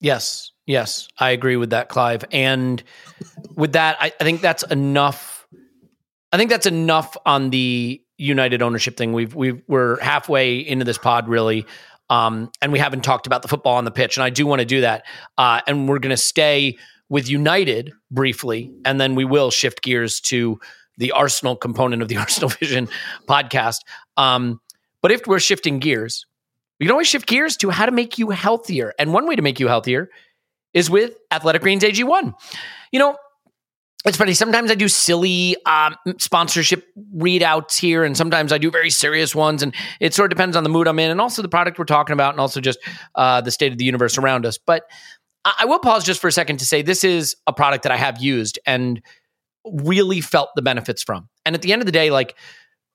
Yes, 0.00 0.51
yes, 0.66 1.08
I 1.18 1.30
agree 1.30 1.56
with 1.56 1.70
that, 1.70 1.88
Clive. 1.88 2.24
And 2.32 2.82
with 3.54 3.72
that, 3.72 3.96
I, 4.00 4.12
I 4.20 4.24
think 4.24 4.40
that's 4.40 4.62
enough. 4.64 5.46
I 6.32 6.38
think 6.38 6.50
that's 6.50 6.66
enough 6.66 7.16
on 7.26 7.50
the 7.50 8.02
United 8.16 8.62
ownership 8.62 8.96
thing. 8.96 9.12
We've 9.12 9.34
we 9.34 9.62
we're 9.66 10.00
halfway 10.00 10.58
into 10.58 10.84
this 10.84 10.98
pod, 10.98 11.28
really, 11.28 11.66
um, 12.08 12.50
and 12.60 12.72
we 12.72 12.78
haven't 12.78 13.02
talked 13.02 13.26
about 13.26 13.42
the 13.42 13.48
football 13.48 13.76
on 13.76 13.84
the 13.84 13.90
pitch. 13.90 14.16
And 14.16 14.24
I 14.24 14.30
do 14.30 14.46
want 14.46 14.60
to 14.60 14.66
do 14.66 14.82
that. 14.82 15.04
Uh, 15.36 15.60
and 15.66 15.88
we're 15.88 15.98
going 15.98 16.10
to 16.10 16.16
stay 16.16 16.78
with 17.08 17.28
United 17.28 17.92
briefly, 18.10 18.72
and 18.84 19.00
then 19.00 19.14
we 19.14 19.24
will 19.24 19.50
shift 19.50 19.82
gears 19.82 20.20
to 20.20 20.58
the 20.98 21.12
Arsenal 21.12 21.56
component 21.56 22.02
of 22.02 22.08
the 22.08 22.16
Arsenal 22.18 22.48
Vision 22.50 22.88
podcast. 23.28 23.78
Um, 24.16 24.60
but 25.02 25.10
if 25.10 25.26
we're 25.26 25.40
shifting 25.40 25.78
gears, 25.78 26.26
we 26.78 26.86
can 26.86 26.92
always 26.92 27.08
shift 27.08 27.26
gears 27.26 27.56
to 27.58 27.70
how 27.70 27.86
to 27.86 27.92
make 27.92 28.18
you 28.18 28.30
healthier. 28.30 28.94
And 28.98 29.12
one 29.12 29.26
way 29.26 29.36
to 29.36 29.42
make 29.42 29.60
you 29.60 29.68
healthier 29.68 30.10
is 30.74 30.90
with 30.90 31.16
Athletic 31.30 31.62
Greens 31.62 31.82
AG1. 31.82 32.34
You 32.92 32.98
know, 32.98 33.16
it's 34.04 34.16
funny. 34.16 34.34
Sometimes 34.34 34.70
I 34.70 34.74
do 34.74 34.88
silly 34.88 35.56
um, 35.64 35.94
sponsorship 36.18 36.86
readouts 37.16 37.78
here, 37.78 38.04
and 38.04 38.16
sometimes 38.16 38.52
I 38.52 38.58
do 38.58 38.70
very 38.70 38.90
serious 38.90 39.34
ones. 39.34 39.62
And 39.62 39.74
it 40.00 40.12
sort 40.12 40.32
of 40.32 40.36
depends 40.36 40.56
on 40.56 40.64
the 40.64 40.70
mood 40.70 40.88
I'm 40.88 40.98
in, 40.98 41.10
and 41.10 41.20
also 41.20 41.40
the 41.40 41.48
product 41.48 41.78
we're 41.78 41.84
talking 41.84 42.12
about, 42.12 42.34
and 42.34 42.40
also 42.40 42.60
just 42.60 42.80
uh, 43.14 43.40
the 43.40 43.50
state 43.50 43.70
of 43.70 43.78
the 43.78 43.84
universe 43.84 44.18
around 44.18 44.44
us. 44.44 44.58
But 44.58 44.84
I-, 45.44 45.54
I 45.60 45.64
will 45.66 45.78
pause 45.78 46.04
just 46.04 46.20
for 46.20 46.28
a 46.28 46.32
second 46.32 46.58
to 46.58 46.66
say 46.66 46.82
this 46.82 47.04
is 47.04 47.36
a 47.46 47.52
product 47.52 47.84
that 47.84 47.92
I 47.92 47.96
have 47.96 48.20
used 48.20 48.58
and 48.66 49.00
really 49.64 50.20
felt 50.20 50.48
the 50.56 50.62
benefits 50.62 51.02
from. 51.04 51.28
And 51.46 51.54
at 51.54 51.62
the 51.62 51.72
end 51.72 51.80
of 51.80 51.86
the 51.86 51.92
day, 51.92 52.10
like 52.10 52.34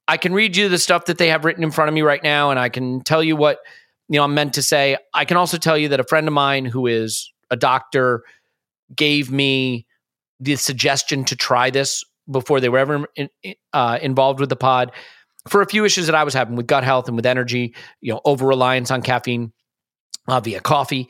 I 0.09 0.17
can 0.17 0.34
read 0.34 0.57
you 0.57 0.67
the 0.67 0.78
stuff 0.78 1.05
that 1.05 1.17
they 1.17 1.30
have 1.30 1.45
written 1.45 1.63
in 1.63 1.71
front 1.71 1.88
of 1.88 1.95
me 1.95 2.01
right 2.01 2.23
now, 2.23 2.51
and 2.51 2.59
I 2.59 2.67
can 2.67 3.01
tell 3.01 3.23
you 3.23 3.38
what 3.38 3.59
you 4.09 4.17
know 4.19 4.23
I'm 4.23 4.34
meant 4.34 4.55
to 4.55 4.61
say. 4.61 4.97
I 5.13 5.23
can 5.23 5.38
also 5.38 5.57
tell 5.57 5.78
you 5.78 5.89
that 5.89 6.01
a 6.01 6.05
friend 6.05 6.28
of 6.28 6.34
mine 6.34 6.65
who 6.65 6.88
is 6.88 7.32
a 7.49 7.55
doctor 7.55 8.23
gave 8.95 9.31
me 9.31 9.85
the 10.39 10.55
suggestion 10.55 11.25
to 11.25 11.35
try 11.35 11.69
this 11.69 12.03
before 12.29 12.59
they 12.59 12.69
were 12.69 12.77
ever 12.77 13.07
in, 13.15 13.29
uh, 13.73 13.99
involved 14.01 14.39
with 14.39 14.49
the 14.49 14.55
pod 14.55 14.91
for 15.47 15.61
a 15.61 15.65
few 15.65 15.85
issues 15.85 16.07
that 16.07 16.15
I 16.15 16.23
was 16.23 16.33
having 16.33 16.55
with 16.55 16.67
gut 16.67 16.83
health 16.83 17.07
and 17.07 17.15
with 17.15 17.25
energy, 17.25 17.73
you 18.01 18.13
know, 18.13 18.21
over 18.25 18.45
reliance 18.45 18.91
on 18.91 19.01
caffeine 19.01 19.53
uh, 20.27 20.39
via 20.39 20.59
coffee, 20.59 21.09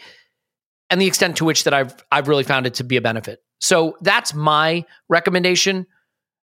and 0.90 1.02
the 1.02 1.08
extent 1.08 1.38
to 1.38 1.46
which 1.46 1.64
that 1.64 1.74
I've 1.74 1.96
I've 2.12 2.28
really 2.28 2.44
found 2.44 2.66
it 2.66 2.76
to 2.76 2.84
be 2.84 2.98
a 2.98 3.02
benefit. 3.02 3.40
So 3.60 3.98
that's 4.02 4.34
my 4.34 4.86
recommendation. 5.10 5.88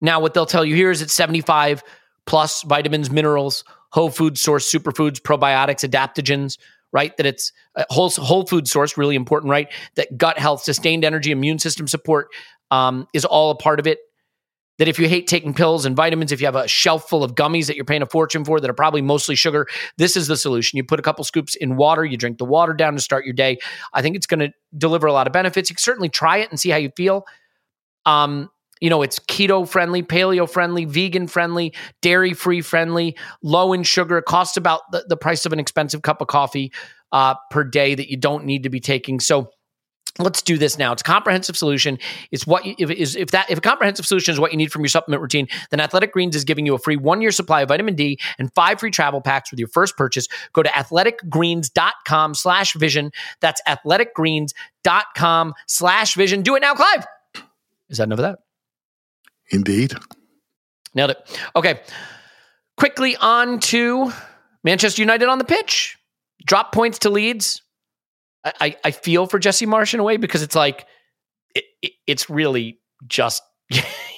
Now, 0.01 0.21
what 0.21 0.35
they'll 0.35 0.47
tell 0.47 0.65
you 0.65 0.75
here 0.75 0.91
is 0.91 1.01
it's 1.01 1.15
75 1.15 1.83
plus 2.27 2.63
vitamins, 2.63 3.11
minerals, 3.11 3.65
whole 3.93 4.11
food 4.11 4.37
source, 4.37 4.71
superfoods, 4.71 5.21
probiotics, 5.21 5.89
adaptogens, 5.89 6.59
right? 6.97 7.15
That 7.19 7.27
it's 7.27 7.53
a 7.75 7.85
whole, 7.91 8.09
whole 8.09 8.47
food 8.47 8.67
source, 8.67 8.97
really 8.97 9.17
important, 9.17 9.51
right? 9.51 9.69
That 9.97 10.17
gut 10.17 10.39
health, 10.39 10.63
sustained 10.63 11.05
energy, 11.05 11.31
immune 11.31 11.59
system 11.59 11.87
support 11.87 12.29
um, 12.71 13.07
is 13.13 13.27
all 13.27 13.51
a 13.51 13.55
part 13.55 13.79
of 13.79 13.87
it. 13.87 13.99
That 14.79 14.89
if 14.89 14.99
you 14.99 15.07
hate 15.07 15.27
taking 15.27 15.53
pills 15.53 15.85
and 15.85 15.95
vitamins, 15.95 16.33
if 16.33 16.41
you 16.41 16.47
have 16.47 16.57
a 16.57 16.67
shelf 16.67 17.07
full 17.11 17.23
of 17.23 17.35
gummies 17.35 17.67
that 17.67 17.77
you're 17.77 17.85
paying 17.85 18.01
a 18.01 18.07
fortune 18.07 18.47
for 18.47 18.61
that 18.61 18.71
are 18.71 18.75
probably 18.75 19.03
mostly 19.03 19.35
sugar, 19.35 19.67
this 19.99 20.17
is 20.17 20.27
the 20.27 20.39
solution. 20.39 20.79
You 20.79 20.85
put 20.85 20.99
a 20.99 21.03
couple 21.03 21.23
scoops 21.25 21.55
in 21.55 21.77
water, 21.77 22.03
you 22.03 22.17
drink 22.17 22.39
the 22.39 22.47
water 22.47 22.73
down 22.73 22.95
to 22.95 23.01
start 23.01 23.27
your 23.27 23.35
day. 23.35 23.59
I 23.93 24.01
think 24.01 24.17
it's 24.17 24.27
going 24.27 24.41
to 24.41 24.53
deliver 24.77 25.07
a 25.07 25.13
lot 25.13 25.27
of 25.27 25.35
benefits. 25.35 25.69
You 25.69 25.77
can 25.77 25.83
certainly 25.83 26.09
try 26.09 26.39
it 26.39 26.51
and 26.51 26.59
see 26.59 26.71
how 26.71 26.79
you 26.79 26.91
feel. 26.97 27.27
Um, 28.07 28.49
you 28.81 28.91
know, 28.91 29.03
it's 29.03 29.19
keto 29.19 29.69
friendly, 29.69 30.03
paleo 30.03 30.49
friendly, 30.49 30.85
vegan 30.85 31.27
friendly, 31.27 31.75
dairy 32.03 32.35
free 32.35 32.61
friendly, 32.61 33.17
low 33.43 33.73
in 33.73 33.83
sugar. 33.83 34.19
It 34.19 34.25
costs 34.27 34.57
about 34.57 34.83
the, 34.93 35.05
the 35.09 35.17
price 35.17 35.47
of 35.47 35.53
an 35.53 35.61
expensive 35.61 36.03
cup 36.03 36.21
of 36.21 36.29
coffee 36.29 36.73
uh, 37.13 37.35
per 37.51 37.65
day 37.65 37.95
that 37.95 38.11
you 38.11 38.17
don't 38.17 38.45
need 38.45 38.65
to 38.65 38.71
be 38.71 38.81
taking. 38.81 39.21
So, 39.21 39.51
let's 40.19 40.43
do 40.43 40.57
this 40.57 40.79
now. 40.79 40.93
It's 40.93 41.03
a 41.03 41.05
comprehensive 41.05 41.57
solution. 41.57 41.99
It's 42.31 42.47
what 42.47 42.65
you, 42.65 42.75
if 42.79 42.91
is 42.91 43.17
if 43.17 43.31
that 43.33 43.51
if 43.51 43.59
a 43.59 43.61
comprehensive 43.61 44.07
solution 44.07 44.33
is 44.33 44.41
what 44.41 44.51
you 44.51 44.57
need 44.57 44.73
from 44.73 44.83
your 44.83 44.89
supplement 44.89 45.21
routine, 45.21 45.49
then 45.71 45.81
Athletic 45.81 46.13
Greens 46.13 46.37
is 46.37 46.45
giving 46.45 46.67
you 46.67 46.75
a 46.75 46.79
free 46.79 46.97
one 46.97 47.21
year 47.21 47.33
supply 47.33 47.63
of 47.63 47.69
vitamin 47.69 47.95
D 47.95 48.19
and 48.39 48.53
five 48.55 48.81
free 48.81 48.91
travel 48.91 49.21
packs 49.21 49.51
with 49.51 49.59
your 49.59 49.69
first 49.69 49.97
purchase. 49.97 50.27
Go 50.53 50.63
to 50.63 50.71
athleticgreens.com 50.71 52.35
slash 52.35 52.75
vision. 52.75 53.11
That's 53.41 53.61
athleticgreens.com 53.69 55.55
slash 55.67 56.15
vision. 56.15 56.43
Do 56.43 56.57
it 56.57 56.61
now, 56.61 56.75
Clive. 56.75 57.07
Is 57.89 57.99
that 57.99 58.05
enough 58.05 58.19
of 58.19 58.23
that? 58.23 58.39
Indeed. 59.51 59.95
Nailed 60.95 61.11
it. 61.11 61.41
Okay. 61.55 61.81
Quickly 62.77 63.17
on 63.17 63.61
to 63.61 64.13
Manchester 64.65 65.03
United 65.03 65.29
on 65.29 65.39
the 65.39 65.45
pitch. 65.45 65.97
Drop 66.45 66.73
points 66.73 67.01
to 67.01 67.11
Leeds 67.11 67.63
I, 68.61 68.77
I 68.85 68.91
feel 68.93 69.27
for 69.27 69.39
Jesse 69.39 69.67
Marsch 69.67 69.95
in 69.95 70.01
a 70.01 70.05
way 70.05 70.17
because 70.17 70.43
it's 70.43 70.55
like 70.55 70.87
it, 71.55 71.65
it, 71.83 71.93
it's 72.07 72.31
really 72.31 72.79
just 73.07 73.43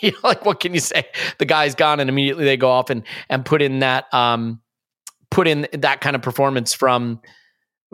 you 0.02 0.10
know, 0.10 0.18
like 0.22 0.44
what 0.44 0.60
can 0.60 0.74
you 0.74 0.80
say? 0.80 1.06
The 1.38 1.46
guy's 1.46 1.74
gone 1.74 2.00
and 2.00 2.10
immediately 2.10 2.44
they 2.44 2.56
go 2.56 2.70
off 2.70 2.90
and 2.90 3.02
and 3.28 3.44
put 3.44 3.62
in 3.62 3.78
that 3.80 4.12
um 4.12 4.60
put 5.30 5.48
in 5.48 5.66
that 5.72 6.00
kind 6.00 6.14
of 6.14 6.22
performance 6.22 6.74
from 6.74 7.20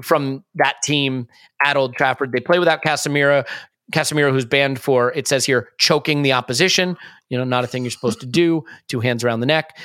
from 0.02 0.44
that 0.56 0.76
team 0.82 1.28
at 1.64 1.76
Old 1.76 1.94
Trafford. 1.94 2.32
They 2.32 2.40
play 2.40 2.58
without 2.58 2.82
Casemiro. 2.82 3.46
Casemiro, 3.92 4.30
who's 4.30 4.44
banned 4.44 4.80
for 4.80 5.12
it 5.12 5.28
says 5.28 5.44
here 5.44 5.68
choking 5.78 6.22
the 6.22 6.32
opposition. 6.32 6.96
You 7.28 7.38
know, 7.38 7.44
not 7.44 7.64
a 7.64 7.66
thing 7.66 7.84
you're 7.84 7.90
supposed 7.90 8.20
to 8.20 8.26
do. 8.26 8.64
Two 8.88 9.00
hands 9.00 9.24
around 9.24 9.40
the 9.40 9.46
neck. 9.46 9.76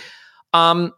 Um, 0.54 0.94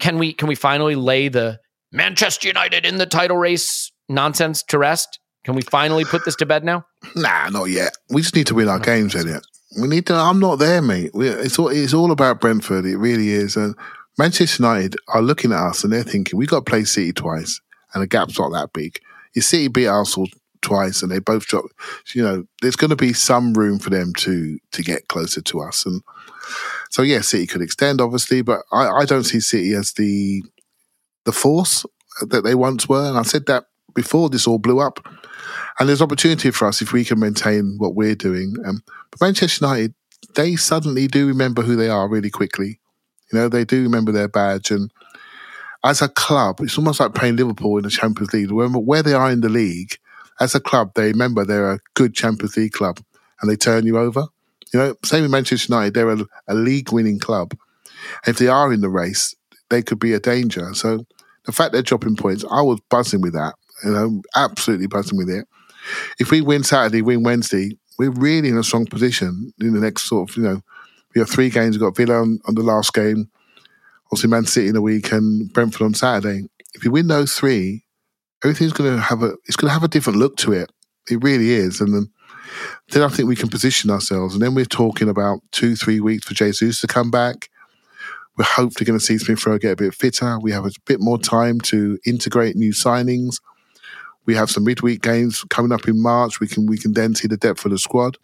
can 0.00 0.18
we 0.18 0.32
can 0.32 0.48
we 0.48 0.54
finally 0.54 0.94
lay 0.94 1.28
the 1.28 1.60
Manchester 1.92 2.48
United 2.48 2.86
in 2.86 2.98
the 2.98 3.06
title 3.06 3.36
race 3.36 3.92
nonsense 4.08 4.62
to 4.64 4.78
rest? 4.78 5.18
Can 5.44 5.54
we 5.54 5.62
finally 5.62 6.04
put 6.04 6.24
this 6.24 6.36
to 6.36 6.46
bed 6.46 6.64
now? 6.64 6.86
Nah, 7.16 7.48
not 7.48 7.64
yet. 7.64 7.96
We 8.10 8.22
just 8.22 8.36
need 8.36 8.46
to 8.46 8.54
win 8.54 8.68
our 8.68 8.78
games, 8.78 9.16
Elliot. 9.16 9.44
We 9.80 9.88
need 9.88 10.06
to. 10.06 10.14
I'm 10.14 10.38
not 10.38 10.60
there, 10.60 10.80
mate. 10.80 11.10
We, 11.14 11.28
it's 11.28 11.58
all. 11.58 11.68
It's 11.68 11.92
all 11.92 12.12
about 12.12 12.40
Brentford. 12.40 12.86
It 12.86 12.96
really 12.96 13.30
is. 13.30 13.56
And 13.56 13.74
Manchester 14.18 14.62
United 14.62 14.96
are 15.08 15.20
looking 15.20 15.52
at 15.52 15.58
us 15.58 15.82
and 15.82 15.92
they're 15.92 16.04
thinking 16.04 16.38
we 16.38 16.46
got 16.46 16.64
to 16.64 16.70
play 16.70 16.84
City 16.84 17.12
twice, 17.12 17.60
and 17.92 18.02
the 18.02 18.06
gap's 18.06 18.38
not 18.38 18.52
that 18.52 18.72
big. 18.72 19.00
If 19.34 19.44
City 19.44 19.68
beat 19.68 19.88
Arsenal 19.88 20.28
twice 20.62 21.02
and 21.02 21.10
they 21.10 21.18
both 21.18 21.46
dropped. 21.46 21.72
you 22.14 22.22
know, 22.22 22.44
there's 22.60 22.76
going 22.76 22.90
to 22.90 22.96
be 22.96 23.12
some 23.12 23.52
room 23.54 23.78
for 23.78 23.90
them 23.90 24.12
to 24.14 24.58
to 24.72 24.82
get 24.82 25.08
closer 25.08 25.40
to 25.42 25.60
us. 25.60 25.84
And 25.84 26.02
so, 26.90 27.02
yeah, 27.02 27.20
City 27.20 27.46
could 27.46 27.62
extend, 27.62 28.00
obviously, 28.00 28.42
but 28.42 28.60
I, 28.72 28.88
I 28.88 29.04
don't 29.04 29.24
see 29.24 29.40
City 29.40 29.74
as 29.74 29.92
the 29.92 30.42
the 31.24 31.32
force 31.32 31.86
that 32.20 32.44
they 32.44 32.54
once 32.54 32.88
were. 32.88 33.08
And 33.08 33.18
I 33.18 33.22
said 33.22 33.46
that 33.46 33.64
before 33.94 34.28
this 34.28 34.46
all 34.46 34.58
blew 34.58 34.80
up. 34.80 35.06
And 35.78 35.88
there's 35.88 36.02
opportunity 36.02 36.50
for 36.50 36.66
us 36.68 36.82
if 36.82 36.92
we 36.92 37.04
can 37.04 37.18
maintain 37.18 37.76
what 37.78 37.94
we're 37.94 38.14
doing. 38.14 38.54
Um, 38.66 38.82
but 39.10 39.20
Manchester 39.20 39.64
United, 39.64 39.94
they 40.34 40.56
suddenly 40.56 41.06
do 41.06 41.26
remember 41.26 41.62
who 41.62 41.76
they 41.76 41.88
are 41.88 42.08
really 42.08 42.30
quickly. 42.30 42.78
You 43.32 43.38
know, 43.38 43.48
they 43.48 43.64
do 43.64 43.82
remember 43.82 44.12
their 44.12 44.28
badge. 44.28 44.70
And 44.70 44.90
as 45.84 46.02
a 46.02 46.08
club, 46.08 46.60
it's 46.60 46.76
almost 46.76 47.00
like 47.00 47.14
playing 47.14 47.36
Liverpool 47.36 47.78
in 47.78 47.84
the 47.84 47.90
Champions 47.90 48.32
League. 48.32 48.50
Where 48.50 49.02
they 49.02 49.14
are 49.14 49.30
in 49.30 49.40
the 49.40 49.48
league, 49.48 49.96
as 50.40 50.54
a 50.54 50.60
club, 50.60 50.92
they 50.94 51.08
remember 51.08 51.44
they're 51.44 51.72
a 51.72 51.78
good 51.94 52.14
Champions 52.14 52.56
League 52.56 52.72
club 52.72 53.00
and 53.40 53.50
they 53.50 53.56
turn 53.56 53.86
you 53.86 53.98
over. 53.98 54.26
You 54.72 54.80
know, 54.80 54.94
same 55.04 55.22
with 55.22 55.30
Manchester 55.30 55.72
United, 55.72 55.94
they're 55.94 56.10
a, 56.10 56.24
a 56.48 56.54
league 56.54 56.92
winning 56.92 57.18
club. 57.18 57.54
If 58.26 58.38
they 58.38 58.48
are 58.48 58.72
in 58.72 58.80
the 58.80 58.88
race, 58.88 59.34
they 59.70 59.82
could 59.82 59.98
be 59.98 60.14
a 60.14 60.20
danger. 60.20 60.72
So 60.74 61.06
the 61.44 61.52
fact 61.52 61.72
they're 61.72 61.82
dropping 61.82 62.16
points, 62.16 62.44
I 62.50 62.62
was 62.62 62.80
buzzing 62.88 63.20
with 63.20 63.34
that. 63.34 63.54
You 63.84 63.90
know, 63.90 64.22
absolutely 64.34 64.86
buzzing 64.86 65.18
with 65.18 65.28
it. 65.28 65.46
If 66.18 66.30
we 66.30 66.40
win 66.40 66.62
Saturday, 66.62 67.02
win 67.02 67.22
Wednesday, 67.22 67.76
we're 67.98 68.10
really 68.10 68.48
in 68.48 68.56
a 68.56 68.62
strong 68.62 68.86
position 68.86 69.52
in 69.60 69.74
the 69.74 69.80
next 69.80 70.04
sort 70.04 70.30
of, 70.30 70.36
you 70.36 70.42
know, 70.42 70.62
we 71.14 71.20
have 71.20 71.28
three 71.28 71.50
games. 71.50 71.76
We've 71.76 71.82
got 71.82 71.96
Villa 71.96 72.20
on, 72.20 72.38
on 72.46 72.54
the 72.54 72.62
last 72.62 72.94
game, 72.94 73.28
obviously 74.06 74.30
Man 74.30 74.46
City 74.46 74.68
in 74.68 74.74
the 74.74 74.82
week, 74.82 75.12
and 75.12 75.52
Brentford 75.52 75.82
on 75.82 75.94
Saturday. 75.94 76.46
If 76.74 76.84
you 76.84 76.90
win 76.90 77.08
those 77.08 77.34
three, 77.34 77.84
everything's 78.44 78.72
going 78.72 78.94
to 78.94 79.00
have 79.00 79.22
a 79.22 79.34
it's 79.46 79.56
going 79.56 79.68
to 79.68 79.74
have 79.74 79.84
a 79.84 79.88
different 79.88 80.18
look 80.18 80.36
to 80.38 80.52
it. 80.52 80.70
It 81.10 81.22
really 81.22 81.50
is, 81.50 81.80
and 81.80 81.94
then 81.94 82.10
then 82.90 83.02
I 83.02 83.08
think 83.08 83.28
we 83.28 83.36
can 83.36 83.48
position 83.48 83.90
ourselves. 83.90 84.34
And 84.34 84.42
then 84.42 84.54
we're 84.54 84.64
talking 84.64 85.08
about 85.08 85.40
two, 85.52 85.74
three 85.76 86.00
weeks 86.00 86.26
for 86.26 86.34
Jesus 86.34 86.80
to 86.80 86.86
come 86.86 87.10
back. 87.10 87.48
We're 88.36 88.44
hopefully 88.44 88.86
going 88.86 88.98
to 88.98 89.04
see 89.04 89.18
Smith 89.18 89.44
Rowe 89.46 89.58
get 89.58 89.72
a 89.72 89.76
bit 89.76 89.94
fitter. 89.94 90.38
We 90.40 90.52
have 90.52 90.64
a 90.64 90.70
bit 90.86 91.00
more 91.00 91.18
time 91.18 91.60
to 91.62 91.98
integrate 92.06 92.56
new 92.56 92.72
signings. 92.72 93.40
We 94.24 94.34
have 94.36 94.50
some 94.50 94.64
midweek 94.64 95.02
games 95.02 95.44
coming 95.50 95.72
up 95.72 95.88
in 95.88 96.00
March. 96.00 96.40
We 96.40 96.46
can 96.46 96.66
we 96.66 96.78
can 96.78 96.92
then 96.92 97.14
see 97.14 97.28
the 97.28 97.36
depth 97.36 97.64
of 97.64 97.72
the 97.72 97.78
squad. 97.78 98.16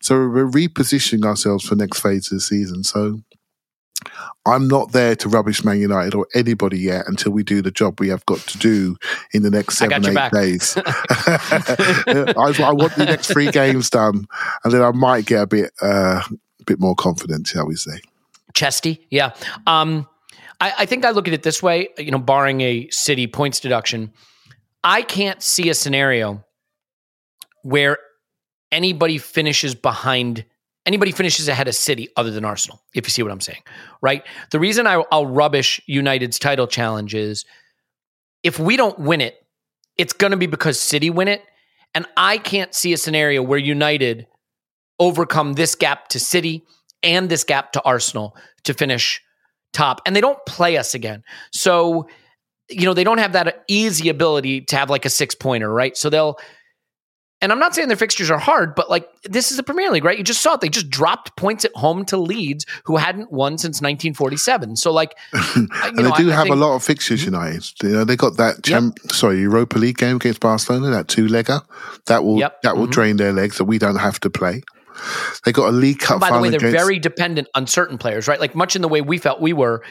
So 0.00 0.14
we're 0.14 0.46
repositioning 0.46 1.24
ourselves 1.24 1.64
for 1.64 1.74
next 1.74 2.00
phase 2.00 2.30
of 2.30 2.36
the 2.36 2.40
season. 2.40 2.84
So 2.84 3.20
I'm 4.48 4.68
not 4.68 4.92
there 4.92 5.14
to 5.16 5.28
rubbish 5.28 5.64
Man 5.64 5.78
United 5.78 6.14
or 6.14 6.26
anybody 6.34 6.78
yet 6.78 7.06
until 7.06 7.32
we 7.32 7.42
do 7.42 7.62
the 7.62 7.70
job 7.70 8.00
we 8.00 8.08
have 8.08 8.24
got 8.26 8.38
to 8.40 8.58
do 8.58 8.96
in 9.32 9.42
the 9.42 9.50
next 9.50 9.78
seven, 9.78 10.06
eight 10.06 10.14
back. 10.14 10.32
days. 10.32 10.76
I, 10.86 12.54
I 12.58 12.72
want 12.72 12.94
the 12.96 13.06
next 13.06 13.28
three 13.28 13.50
games 13.50 13.90
done, 13.90 14.26
and 14.64 14.72
then 14.72 14.82
I 14.82 14.90
might 14.92 15.26
get 15.26 15.42
a 15.42 15.46
bit, 15.46 15.72
uh, 15.80 16.22
bit 16.66 16.80
more 16.80 16.94
confident, 16.94 17.46
shall 17.46 17.66
we 17.66 17.76
say? 17.76 18.00
Chesty, 18.54 19.06
yeah. 19.10 19.34
Um, 19.66 20.06
I, 20.60 20.72
I 20.78 20.86
think 20.86 21.04
I 21.04 21.10
look 21.10 21.28
at 21.28 21.34
it 21.34 21.42
this 21.42 21.62
way. 21.62 21.88
You 21.98 22.10
know, 22.10 22.18
barring 22.18 22.60
a 22.60 22.88
city 22.90 23.26
points 23.26 23.60
deduction, 23.60 24.12
I 24.82 25.02
can't 25.02 25.42
see 25.42 25.68
a 25.68 25.74
scenario 25.74 26.44
where 27.62 27.98
anybody 28.72 29.18
finishes 29.18 29.74
behind 29.74 30.44
anybody 30.88 31.12
finishes 31.12 31.48
ahead 31.48 31.68
of 31.68 31.74
City 31.74 32.08
other 32.16 32.30
than 32.30 32.46
Arsenal. 32.46 32.82
If 32.94 33.06
you 33.06 33.10
see 33.10 33.22
what 33.22 33.30
I'm 33.30 33.42
saying, 33.42 33.60
right? 34.00 34.24
The 34.50 34.58
reason 34.58 34.86
I, 34.86 35.04
I'll 35.12 35.26
rubbish 35.26 35.80
United's 35.86 36.38
title 36.38 36.66
challenge 36.66 37.14
is 37.14 37.44
if 38.42 38.58
we 38.58 38.76
don't 38.76 38.98
win 38.98 39.20
it, 39.20 39.36
it's 39.98 40.14
going 40.14 40.30
to 40.30 40.36
be 40.38 40.46
because 40.46 40.80
City 40.80 41.10
win 41.10 41.28
it, 41.28 41.42
and 41.94 42.06
I 42.16 42.38
can't 42.38 42.74
see 42.74 42.94
a 42.94 42.96
scenario 42.96 43.42
where 43.42 43.58
United 43.58 44.26
overcome 44.98 45.52
this 45.52 45.74
gap 45.74 46.08
to 46.08 46.18
City 46.18 46.64
and 47.02 47.28
this 47.28 47.44
gap 47.44 47.72
to 47.72 47.82
Arsenal 47.82 48.34
to 48.64 48.72
finish 48.72 49.20
top. 49.72 50.00
And 50.06 50.16
they 50.16 50.20
don't 50.22 50.44
play 50.46 50.78
us 50.78 50.94
again. 50.94 51.22
So, 51.52 52.08
you 52.70 52.86
know, 52.86 52.94
they 52.94 53.04
don't 53.04 53.18
have 53.18 53.32
that 53.32 53.64
easy 53.68 54.08
ability 54.08 54.62
to 54.62 54.76
have 54.76 54.88
like 54.88 55.04
a 55.04 55.10
six 55.10 55.34
pointer, 55.34 55.72
right? 55.72 55.96
So 55.96 56.08
they'll, 56.10 56.38
and 57.40 57.52
I'm 57.52 57.58
not 57.58 57.74
saying 57.74 57.88
their 57.88 57.96
fixtures 57.96 58.30
are 58.30 58.38
hard, 58.38 58.74
but 58.74 58.90
like 58.90 59.08
this 59.22 59.50
is 59.50 59.56
the 59.56 59.62
Premier 59.62 59.90
League, 59.90 60.04
right? 60.04 60.18
You 60.18 60.24
just 60.24 60.40
saw 60.42 60.54
it. 60.54 60.60
They 60.60 60.68
just 60.68 60.90
dropped 60.90 61.36
points 61.36 61.64
at 61.64 61.72
home 61.74 62.04
to 62.06 62.16
Leeds, 62.16 62.66
who 62.84 62.96
hadn't 62.96 63.30
won 63.32 63.58
since 63.58 63.80
1947. 63.80 64.76
So, 64.76 64.92
like, 64.92 65.14
and 65.32 65.68
you 65.96 66.02
know, 66.02 66.10
they 66.10 66.22
do 66.24 66.30
I- 66.30 66.32
I 66.32 66.36
have 66.36 66.42
think- 66.44 66.54
a 66.54 66.58
lot 66.58 66.74
of 66.74 66.82
fixtures. 66.82 67.24
United, 67.24 67.64
you 67.82 67.90
know, 67.90 68.04
they 68.04 68.16
got 68.16 68.36
that 68.38 68.62
champ, 68.64 68.98
sorry 69.10 69.40
Europa 69.40 69.78
League 69.78 69.98
game 69.98 70.16
against 70.16 70.40
Barcelona, 70.40 70.90
that 70.90 71.08
two 71.08 71.26
legger 71.26 71.62
that 72.06 72.24
will 72.24 72.38
Yep. 72.38 72.62
that 72.62 72.76
will 72.76 72.86
Mhm. 72.86 72.92
drain 72.92 73.16
their 73.18 73.32
legs, 73.32 73.58
that 73.58 73.64
we 73.64 73.78
don't 73.78 73.96
have 73.96 74.18
to 74.20 74.30
play. 74.30 74.62
They 75.44 75.52
got 75.52 75.68
a 75.68 75.72
League 75.72 76.00
Cup 76.00 76.20
By 76.20 76.30
the 76.32 76.40
way, 76.40 76.48
they're 76.50 76.58
against. 76.58 76.76
very 76.76 76.98
dependent 76.98 77.46
on 77.54 77.66
certain 77.68 77.98
players, 77.98 78.26
right? 78.26 78.40
Like 78.40 78.54
much 78.56 78.74
in 78.74 78.82
the 78.82 78.88
way 78.88 79.00
we 79.00 79.18
felt 79.18 79.40
we 79.40 79.52
were. 79.52 79.82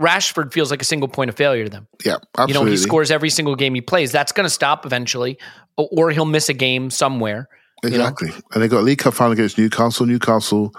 Rashford 0.00 0.52
feels 0.52 0.70
like 0.70 0.80
a 0.80 0.84
single 0.84 1.08
point 1.08 1.28
of 1.28 1.36
failure 1.36 1.64
to 1.64 1.70
them. 1.70 1.88
yeah, 2.04 2.16
absolutely. 2.36 2.52
You 2.52 2.64
know, 2.64 2.70
he 2.70 2.76
scores 2.76 3.10
every 3.10 3.30
single 3.30 3.56
game 3.56 3.74
he 3.74 3.80
plays. 3.80 4.12
That's 4.12 4.32
going 4.32 4.44
to 4.46 4.50
stop 4.50 4.86
eventually, 4.86 5.38
or, 5.76 6.10
he'll 6.10 6.24
miss 6.24 6.48
a 6.48 6.54
game 6.54 6.90
somewhere. 6.90 7.48
you 7.82 7.90
know? 7.90 7.96
Exactly. 7.96 8.30
And 8.52 8.62
they 8.62 8.68
got 8.68 8.80
a 8.80 8.82
League 8.82 8.98
Cup 8.98 9.14
final 9.14 9.32
against 9.32 9.58
Newcastle. 9.58 10.06
Newcastle 10.06 10.72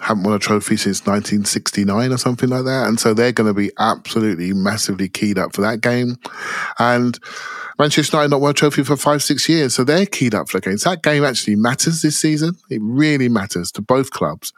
haven't 0.00 0.24
won 0.24 0.34
a 0.34 0.38
trophy 0.38 0.76
since 0.76 1.00
1969 1.00 2.12
or 2.12 2.16
something 2.18 2.48
like 2.48 2.64
that. 2.64 2.88
And 2.88 2.98
so 2.98 3.14
they're 3.14 3.32
going 3.32 3.48
to 3.48 3.54
be 3.54 3.70
absolutely 3.78 4.52
massively 4.52 5.08
keyed 5.08 5.38
up 5.38 5.54
for 5.54 5.62
that 5.62 5.80
game. 5.80 6.16
And 6.78 7.18
Manchester 7.78 8.16
United 8.16 8.30
not 8.30 8.40
won 8.40 8.50
a 8.50 8.54
trophy 8.54 8.82
for 8.82 8.96
five, 8.96 9.22
six 9.22 9.48
years. 9.48 9.74
So 9.74 9.84
they're 9.84 10.06
keyed 10.06 10.34
up 10.34 10.48
for 10.48 10.60
the 10.60 10.68
game. 10.70 10.78
So 10.78 10.90
that 10.90 11.02
game 11.02 11.24
actually 11.24 11.56
matters 11.56 12.02
this 12.02 12.18
season. 12.18 12.56
It 12.68 12.80
really 12.82 13.28
matters 13.28 13.70
to 13.72 13.82
both 13.82 14.10
clubs. 14.10 14.52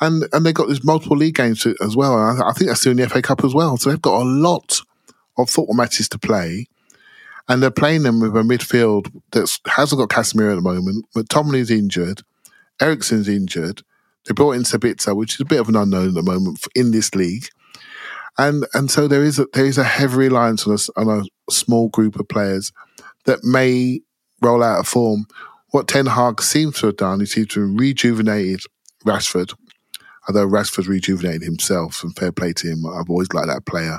And 0.00 0.24
and 0.32 0.44
they've 0.44 0.54
got 0.54 0.68
these 0.68 0.84
multiple 0.84 1.16
league 1.16 1.36
games 1.36 1.66
as 1.66 1.96
well. 1.96 2.14
I, 2.14 2.48
I 2.48 2.52
think 2.52 2.68
that's 2.68 2.82
doing 2.82 2.96
the 2.96 3.08
FA 3.08 3.22
Cup 3.22 3.44
as 3.44 3.54
well. 3.54 3.76
So 3.76 3.90
they've 3.90 4.02
got 4.02 4.22
a 4.22 4.24
lot 4.24 4.80
of 5.38 5.50
football 5.50 5.74
matches 5.74 6.08
to 6.10 6.18
play 6.18 6.66
and 7.48 7.62
they're 7.62 7.70
playing 7.70 8.02
them 8.02 8.20
with 8.20 8.36
a 8.36 8.40
midfield 8.40 9.12
that 9.32 9.58
hasn't 9.66 9.98
got 9.98 10.08
Casemiro 10.08 10.52
at 10.52 10.56
the 10.56 10.62
moment. 10.62 11.04
But 11.14 11.28
Tomlin's 11.28 11.70
injured, 11.70 12.22
Eriksen's 12.80 13.28
injured. 13.28 13.82
They 14.24 14.32
brought 14.32 14.52
in 14.52 14.62
Sabitzer, 14.62 15.14
which 15.14 15.34
is 15.34 15.40
a 15.40 15.44
bit 15.44 15.60
of 15.60 15.68
an 15.68 15.76
unknown 15.76 16.08
at 16.08 16.14
the 16.14 16.22
moment 16.22 16.66
in 16.74 16.92
this 16.92 17.14
league, 17.14 17.46
and 18.38 18.66
and 18.72 18.90
so 18.90 19.06
there 19.06 19.22
is 19.22 19.38
a, 19.38 19.46
there 19.52 19.66
is 19.66 19.76
a 19.76 19.84
heavy 19.84 20.16
reliance 20.16 20.66
on 20.66 20.74
a, 20.74 21.00
on 21.00 21.20
a 21.20 21.52
small 21.52 21.88
group 21.90 22.18
of 22.18 22.28
players 22.28 22.72
that 23.26 23.44
may 23.44 24.00
roll 24.40 24.62
out 24.62 24.80
of 24.80 24.88
form. 24.88 25.26
What 25.70 25.88
Ten 25.88 26.06
Hag 26.06 26.40
seems 26.40 26.78
to 26.78 26.86
have 26.86 26.96
done, 26.96 27.20
he 27.20 27.26
seems 27.26 27.48
to 27.48 27.60
have 27.60 27.78
rejuvenated 27.78 28.62
Rashford, 29.04 29.54
although 30.28 30.46
Rashford 30.46 30.88
rejuvenated 30.88 31.42
himself, 31.42 32.02
and 32.02 32.16
fair 32.16 32.32
play 32.32 32.52
to 32.54 32.68
him. 32.68 32.86
I've 32.86 33.10
always 33.10 33.32
liked 33.32 33.48
that 33.48 33.66
player. 33.66 33.98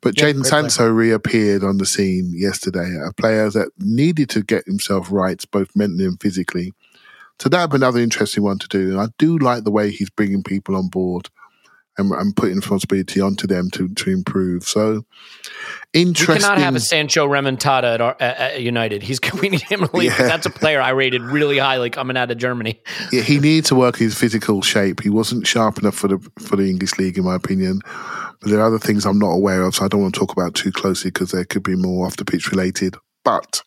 But 0.00 0.16
Yeah, 0.16 0.24
Jaden 0.24 0.42
great 0.42 0.50
player. 0.50 0.68
Sancho 0.68 0.88
reappeared 0.88 1.64
on 1.64 1.78
the 1.78 1.86
scene 1.86 2.32
yesterday, 2.34 2.94
a 3.06 3.12
player 3.12 3.50
that 3.50 3.70
needed 3.78 4.30
to 4.30 4.42
get 4.42 4.66
himself 4.66 5.10
right, 5.10 5.42
both 5.50 5.74
mentally 5.74 6.04
and 6.04 6.20
physically. 6.20 6.72
So 7.38 7.48
that 7.48 7.62
would 7.62 7.70
be 7.70 7.76
another 7.76 8.00
interesting 8.00 8.42
one 8.42 8.58
to 8.58 8.68
do. 8.68 8.90
And 8.90 9.00
I 9.00 9.06
do 9.18 9.38
like 9.38 9.64
the 9.64 9.70
way 9.70 9.90
he's 9.90 10.10
bringing 10.10 10.42
people 10.42 10.74
on 10.76 10.88
board 10.88 11.28
and, 11.98 12.12
and 12.12 12.34
putting 12.34 12.56
responsibility 12.56 13.20
onto 13.20 13.46
them 13.46 13.70
to, 13.70 13.88
to 13.88 14.10
improve. 14.10 14.64
So 14.64 15.04
interesting. 15.92 16.36
We 16.36 16.40
cannot 16.40 16.58
have 16.58 16.76
a 16.76 16.80
Sancho 16.80 17.26
Remontada 17.26 17.94
at, 17.94 18.00
our, 18.00 18.16
at, 18.20 18.36
at 18.38 18.62
United. 18.62 19.02
He's 19.02 19.18
we 19.40 19.48
need 19.48 19.62
him 19.62 19.86
to 19.86 20.04
Yeah. 20.04 20.16
That's 20.16 20.46
a 20.46 20.50
player 20.50 20.80
I 20.80 20.90
rated 20.90 21.22
really 21.22 21.58
highly 21.58 21.90
coming 21.90 22.16
out 22.16 22.30
of 22.30 22.38
Germany. 22.38 22.80
Yeah, 23.10 23.22
he 23.22 23.38
needed 23.38 23.64
to 23.66 23.74
work 23.74 23.96
his 23.96 24.14
physical 24.14 24.60
shape. 24.60 25.00
He 25.00 25.08
wasn't 25.08 25.46
sharp 25.46 25.78
enough 25.78 25.94
for 25.94 26.08
the 26.08 26.18
for 26.38 26.56
the 26.56 26.68
English 26.68 26.98
league, 26.98 27.16
in 27.16 27.24
my 27.24 27.34
opinion. 27.34 27.80
But 28.40 28.50
there 28.50 28.60
are 28.60 28.66
other 28.66 28.78
things 28.78 29.06
I'm 29.06 29.18
not 29.18 29.30
aware 29.30 29.62
of, 29.62 29.74
so 29.74 29.84
I 29.84 29.88
don't 29.88 30.02
want 30.02 30.14
to 30.14 30.20
talk 30.20 30.32
about 30.32 30.54
too 30.54 30.70
closely 30.70 31.10
because 31.10 31.30
there 31.30 31.44
could 31.44 31.62
be 31.62 31.74
more 31.74 32.06
off 32.06 32.16
the 32.16 32.24
pitch 32.24 32.50
related. 32.50 32.96
But 33.24 33.62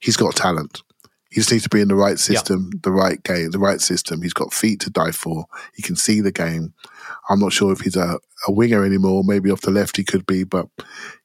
he's 0.00 0.16
got 0.16 0.36
talent. 0.36 0.82
He 1.30 1.40
just 1.40 1.50
needs 1.50 1.64
to 1.64 1.70
be 1.70 1.80
in 1.80 1.88
the 1.88 1.96
right 1.96 2.18
system, 2.18 2.70
the 2.82 2.92
right 2.92 3.20
game, 3.24 3.50
the 3.50 3.58
right 3.58 3.80
system. 3.80 4.22
He's 4.22 4.32
got 4.32 4.52
feet 4.52 4.80
to 4.80 4.90
die 4.90 5.10
for. 5.10 5.46
He 5.74 5.82
can 5.82 5.96
see 5.96 6.20
the 6.20 6.30
game. 6.30 6.74
I'm 7.28 7.40
not 7.40 7.52
sure 7.52 7.72
if 7.72 7.80
he's 7.80 7.96
a, 7.96 8.18
a 8.46 8.52
winger 8.52 8.84
anymore. 8.84 9.22
Maybe 9.24 9.50
off 9.50 9.62
the 9.62 9.70
left 9.70 9.96
he 9.96 10.04
could 10.04 10.26
be, 10.26 10.44
but 10.44 10.66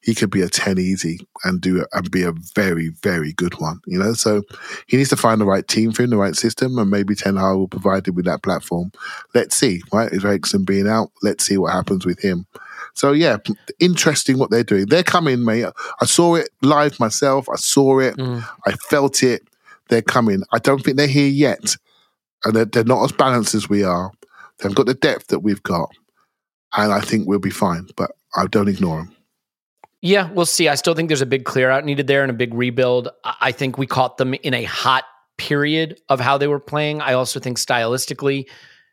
he 0.00 0.14
could 0.14 0.30
be 0.30 0.40
a 0.42 0.48
10 0.48 0.78
easy 0.78 1.20
and 1.44 1.60
do 1.60 1.84
and 1.92 2.10
be 2.10 2.22
a 2.22 2.32
very, 2.54 2.88
very 3.02 3.32
good 3.34 3.60
one. 3.60 3.80
You 3.86 3.98
know, 3.98 4.14
so 4.14 4.42
he 4.86 4.96
needs 4.96 5.10
to 5.10 5.16
find 5.16 5.40
the 5.40 5.46
right 5.46 5.66
team 5.66 5.92
for 5.92 6.02
him, 6.02 6.10
the 6.10 6.16
right 6.16 6.36
system, 6.36 6.78
and 6.78 6.90
maybe 6.90 7.14
Ten 7.14 7.36
Hag 7.36 7.56
will 7.56 7.68
provide 7.68 8.08
him 8.08 8.14
with 8.14 8.24
that 8.24 8.42
platform. 8.42 8.92
Let's 9.34 9.56
see, 9.56 9.82
right? 9.92 10.10
Is 10.10 10.24
Eriksen 10.24 10.64
being 10.64 10.88
out? 10.88 11.10
Let's 11.22 11.44
see 11.44 11.58
what 11.58 11.72
happens 11.72 12.06
with 12.06 12.20
him. 12.20 12.46
So 12.94 13.12
yeah, 13.12 13.36
interesting 13.78 14.38
what 14.38 14.50
they're 14.50 14.64
doing. 14.64 14.86
They're 14.86 15.02
coming, 15.02 15.44
mate. 15.44 15.66
I 16.00 16.04
saw 16.06 16.34
it 16.36 16.48
live 16.62 16.98
myself. 16.98 17.48
I 17.48 17.56
saw 17.56 18.00
it. 18.00 18.16
Mm. 18.16 18.44
I 18.66 18.72
felt 18.72 19.22
it. 19.22 19.42
They're 19.88 20.02
coming. 20.02 20.42
I 20.52 20.58
don't 20.58 20.82
think 20.82 20.96
they're 20.96 21.06
here 21.06 21.28
yet, 21.28 21.76
and 22.44 22.54
they're, 22.54 22.64
they're 22.64 22.84
not 22.84 23.04
as 23.04 23.12
balanced 23.12 23.54
as 23.54 23.68
we 23.68 23.84
are. 23.84 24.12
They've 24.62 24.74
got 24.74 24.86
the 24.86 24.94
depth 24.94 25.28
that 25.28 25.40
we've 25.40 25.62
got, 25.62 25.90
and 26.76 26.92
I 26.92 27.00
think 27.00 27.26
we'll 27.26 27.38
be 27.38 27.50
fine. 27.50 27.88
But 27.96 28.12
I 28.36 28.46
don't 28.46 28.68
ignore 28.68 28.98
them. 28.98 29.16
Yeah, 30.02 30.30
we'll 30.32 30.46
see. 30.46 30.68
I 30.68 30.76
still 30.76 30.94
think 30.94 31.08
there's 31.08 31.20
a 31.20 31.26
big 31.26 31.44
clear 31.44 31.70
out 31.70 31.84
needed 31.84 32.06
there 32.06 32.22
and 32.22 32.30
a 32.30 32.34
big 32.34 32.54
rebuild. 32.54 33.08
I 33.24 33.52
think 33.52 33.76
we 33.76 33.86
caught 33.86 34.16
them 34.16 34.34
in 34.34 34.54
a 34.54 34.64
hot 34.64 35.04
period 35.36 36.00
of 36.08 36.20
how 36.20 36.38
they 36.38 36.46
were 36.46 36.60
playing. 36.60 37.00
I 37.00 37.12
also 37.14 37.38
think 37.38 37.58
stylistically, 37.58 38.48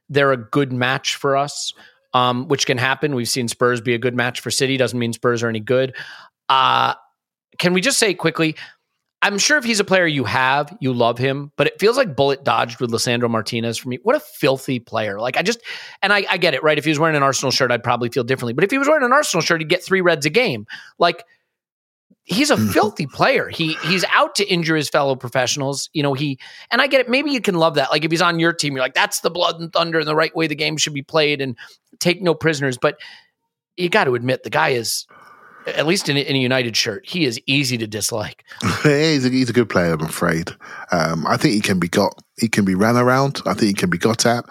they're 0.09 0.33
a 0.33 0.37
good 0.37 0.73
match 0.73 1.15
for 1.15 1.37
us, 1.37 1.73
um, 2.13 2.47
which 2.47 2.65
can 2.65 2.77
happen. 2.77 3.15
We've 3.15 3.29
seen 3.29 3.47
Spurs 3.47 3.79
be 3.79 3.93
a 3.93 3.97
good 3.97 4.15
match 4.15 4.41
for 4.41 4.51
City. 4.51 4.75
Doesn't 4.75 4.99
mean 4.99 5.13
Spurs 5.13 5.43
are 5.43 5.49
any 5.49 5.59
good. 5.61 5.95
Uh, 6.49 6.93
can 7.57 7.73
we 7.73 7.81
just 7.81 7.99
say 7.99 8.13
quickly? 8.13 8.55
I'm 9.23 9.39
sure 9.39 9.57
if 9.57 9.63
he's 9.63 9.79
a 9.79 9.83
player 9.83 10.05
you 10.05 10.23
have, 10.25 10.75
you 10.79 10.93
love 10.93 11.17
him, 11.17 11.51
but 11.55 11.65
it 11.65 11.79
feels 11.79 11.97
like 11.97 12.15
bullet 12.15 12.43
dodged 12.43 12.79
with 12.79 12.91
Lisandro 12.91 13.29
Martinez 13.29 13.77
for 13.77 13.89
me. 13.89 13.97
What 14.03 14.15
a 14.15 14.19
filthy 14.19 14.79
player. 14.79 15.19
Like 15.19 15.37
I 15.37 15.41
just 15.41 15.59
and 16.03 16.13
I, 16.13 16.25
I 16.29 16.37
get 16.37 16.53
it, 16.53 16.61
right? 16.61 16.77
If 16.77 16.85
he 16.85 16.91
was 16.91 16.99
wearing 16.99 17.15
an 17.15 17.23
Arsenal 17.23 17.51
shirt, 17.51 17.71
I'd 17.71 17.83
probably 17.83 18.09
feel 18.09 18.23
differently. 18.23 18.53
But 18.53 18.63
if 18.63 18.69
he 18.69 18.77
was 18.77 18.87
wearing 18.87 19.03
an 19.03 19.11
Arsenal 19.11 19.41
shirt, 19.41 19.61
he'd 19.61 19.69
get 19.69 19.83
three 19.83 20.01
reds 20.01 20.27
a 20.27 20.29
game. 20.29 20.67
Like 20.99 21.23
he's 22.25 22.51
a 22.51 22.55
mm-hmm. 22.55 22.69
filthy 22.69 23.07
player. 23.07 23.49
He 23.49 23.73
he's 23.85 24.05
out 24.13 24.35
to 24.35 24.45
injure 24.45 24.75
his 24.75 24.87
fellow 24.87 25.15
professionals. 25.15 25.89
You 25.93 26.03
know, 26.03 26.13
he 26.13 26.37
and 26.69 26.79
I 26.79 26.85
get 26.85 27.01
it. 27.01 27.09
Maybe 27.09 27.31
you 27.31 27.41
can 27.41 27.55
love 27.55 27.73
that. 27.75 27.89
Like 27.89 28.05
if 28.05 28.11
he's 28.11 28.21
on 28.21 28.39
your 28.39 28.53
team, 28.53 28.73
you're 28.73 28.85
like, 28.85 28.93
that's 28.93 29.21
the 29.21 29.31
blood 29.31 29.59
and 29.59 29.73
thunder 29.73 29.97
and 29.97 30.07
the 30.07 30.15
right 30.15 30.35
way 30.35 30.45
the 30.45 30.55
game 30.55 30.77
should 30.77 30.93
be 30.93 31.01
played 31.01 31.41
and 31.41 31.57
take 31.99 32.21
no 32.21 32.35
prisoners. 32.35 32.77
But 32.77 32.99
you 33.77 33.89
got 33.89 34.03
to 34.03 34.15
admit 34.15 34.43
the 34.43 34.49
guy 34.49 34.69
is 34.69 35.07
at 35.67 35.85
least 35.85 36.09
in, 36.09 36.17
a- 36.17 36.21
in 36.21 36.35
a 36.35 36.39
United 36.39 36.75
shirt, 36.75 37.05
he 37.07 37.25
is 37.25 37.39
easy 37.45 37.77
to 37.77 37.87
dislike. 37.87 38.43
he's, 38.83 39.25
a, 39.25 39.29
he's 39.29 39.49
a 39.49 39.53
good 39.53 39.69
player, 39.69 39.93
I'm 39.93 40.01
afraid. 40.01 40.51
Um, 40.91 41.25
I 41.27 41.37
think 41.37 41.53
he 41.53 41.61
can 41.61 41.79
be 41.79 41.87
got. 41.87 42.13
He 42.39 42.47
can 42.47 42.65
be 42.65 42.75
ran 42.75 42.95
around. 42.95 43.41
I 43.45 43.53
think 43.53 43.67
he 43.67 43.73
can 43.73 43.89
be 43.89 43.97
got 43.97 44.25
at. 44.25 44.45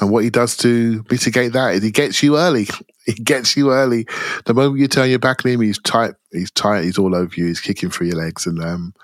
And 0.00 0.10
what 0.10 0.24
he 0.24 0.30
does 0.30 0.56
to 0.58 1.04
mitigate 1.10 1.52
that 1.52 1.74
is 1.74 1.82
he 1.82 1.90
gets 1.90 2.22
you 2.22 2.36
early. 2.38 2.66
He 3.04 3.14
gets 3.14 3.56
you 3.56 3.72
early. 3.72 4.06
The 4.44 4.54
moment 4.54 4.78
you 4.78 4.86
turn 4.86 5.10
your 5.10 5.18
back 5.18 5.44
on 5.44 5.50
him, 5.50 5.60
he's 5.60 5.80
tight. 5.80 6.12
He's 6.30 6.52
tight. 6.52 6.84
He's 6.84 6.98
all 6.98 7.16
over 7.16 7.34
you. 7.34 7.46
He's 7.46 7.58
kicking 7.58 7.90
through 7.90 8.06
your 8.06 8.16
legs. 8.16 8.46
And 8.46 8.62
um, 8.62 8.94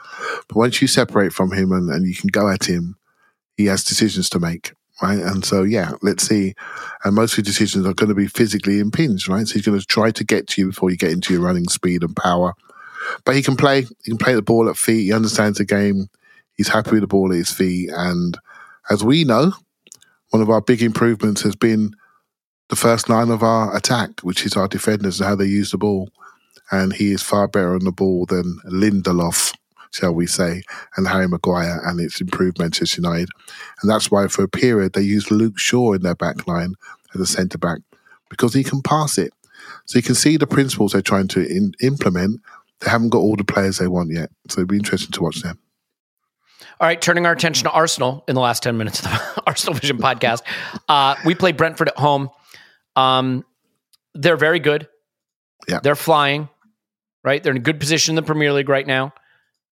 but 0.46 0.54
once 0.56 0.80
you 0.80 0.86
separate 0.86 1.32
from 1.32 1.50
him 1.50 1.72
and, 1.72 1.90
and 1.90 2.06
you 2.06 2.14
can 2.14 2.28
go 2.28 2.48
at 2.48 2.62
him, 2.68 2.96
he 3.56 3.66
has 3.66 3.82
decisions 3.82 4.30
to 4.30 4.38
make. 4.38 4.72
Right? 5.02 5.18
And 5.18 5.44
so, 5.44 5.62
yeah, 5.62 5.92
let's 6.02 6.26
see. 6.26 6.54
And 7.04 7.14
most 7.14 7.32
of 7.32 7.44
his 7.44 7.54
decisions 7.54 7.86
are 7.86 7.94
going 7.94 8.08
to 8.08 8.14
be 8.14 8.26
physically 8.26 8.80
impinged, 8.80 9.28
right? 9.28 9.46
So 9.46 9.54
he's 9.54 9.66
going 9.66 9.78
to 9.78 9.86
try 9.86 10.10
to 10.10 10.24
get 10.24 10.48
to 10.48 10.60
you 10.60 10.68
before 10.68 10.90
you 10.90 10.96
get 10.96 11.12
into 11.12 11.32
your 11.32 11.42
running 11.42 11.68
speed 11.68 12.02
and 12.02 12.16
power. 12.16 12.54
But 13.24 13.36
he 13.36 13.42
can 13.42 13.56
play. 13.56 13.82
He 13.82 14.10
can 14.10 14.18
play 14.18 14.34
the 14.34 14.42
ball 14.42 14.68
at 14.68 14.76
feet. 14.76 15.04
He 15.04 15.12
understands 15.12 15.58
the 15.58 15.64
game. 15.64 16.08
He's 16.54 16.68
happy 16.68 16.92
with 16.92 17.02
the 17.02 17.06
ball 17.06 17.32
at 17.32 17.38
his 17.38 17.52
feet. 17.52 17.90
And 17.92 18.36
as 18.90 19.04
we 19.04 19.24
know, 19.24 19.52
one 20.30 20.42
of 20.42 20.50
our 20.50 20.60
big 20.60 20.82
improvements 20.82 21.42
has 21.42 21.56
been 21.56 21.94
the 22.68 22.76
first 22.76 23.08
line 23.08 23.30
of 23.30 23.42
our 23.42 23.74
attack, 23.74 24.20
which 24.20 24.44
is 24.44 24.56
our 24.56 24.68
defenders 24.68 25.20
and 25.20 25.28
how 25.28 25.36
they 25.36 25.46
use 25.46 25.70
the 25.70 25.78
ball. 25.78 26.10
And 26.70 26.92
he 26.92 27.12
is 27.12 27.22
far 27.22 27.48
better 27.48 27.74
on 27.74 27.84
the 27.84 27.92
ball 27.92 28.26
than 28.26 28.58
Lindelof, 28.66 29.54
shall 29.90 30.12
we 30.12 30.26
say, 30.26 30.62
and 30.96 31.08
Harry 31.08 31.28
Maguire, 31.28 31.80
and 31.84 32.00
it's 32.00 32.20
improved 32.20 32.58
Manchester 32.58 33.00
United. 33.00 33.28
And 33.80 33.90
that's 33.90 34.10
why 34.10 34.28
for 34.28 34.42
a 34.42 34.48
period 34.48 34.92
they 34.92 35.02
used 35.02 35.30
Luke 35.30 35.58
Shaw 35.58 35.92
in 35.92 36.02
their 36.02 36.14
back 36.14 36.46
line 36.46 36.74
as 37.14 37.20
a 37.20 37.26
centre 37.26 37.58
back 37.58 37.80
because 38.28 38.54
he 38.54 38.62
can 38.62 38.82
pass 38.82 39.18
it. 39.18 39.32
So 39.86 39.98
you 39.98 40.02
can 40.02 40.14
see 40.14 40.36
the 40.36 40.46
principles 40.46 40.92
they're 40.92 41.02
trying 41.02 41.28
to 41.28 41.40
in, 41.40 41.72
implement. 41.80 42.40
They 42.80 42.90
haven't 42.90 43.10
got 43.10 43.18
all 43.18 43.36
the 43.36 43.44
players 43.44 43.78
they 43.78 43.88
want 43.88 44.12
yet. 44.12 44.30
So 44.48 44.60
it'll 44.60 44.68
be 44.68 44.76
interesting 44.76 45.12
to 45.12 45.22
watch 45.22 45.42
them. 45.42 45.58
All 46.80 46.86
right, 46.86 47.00
turning 47.00 47.26
our 47.26 47.32
attention 47.32 47.64
to 47.64 47.70
Arsenal 47.72 48.22
in 48.28 48.34
the 48.34 48.40
last 48.40 48.62
10 48.62 48.76
minutes 48.76 49.00
of 49.00 49.06
the 49.06 49.42
Arsenal 49.46 49.74
Vision 49.74 49.98
podcast. 49.98 50.42
Uh, 50.88 51.16
we 51.24 51.34
play 51.34 51.50
Brentford 51.50 51.88
at 51.88 51.98
home. 51.98 52.30
Um, 52.94 53.44
they're 54.14 54.36
very 54.36 54.60
good. 54.60 54.88
Yeah. 55.66 55.80
They're 55.82 55.96
flying, 55.96 56.48
right? 57.24 57.42
They're 57.42 57.52
in 57.52 57.56
a 57.56 57.60
good 57.60 57.80
position 57.80 58.12
in 58.12 58.16
the 58.16 58.22
Premier 58.22 58.52
League 58.52 58.68
right 58.68 58.86
now. 58.86 59.12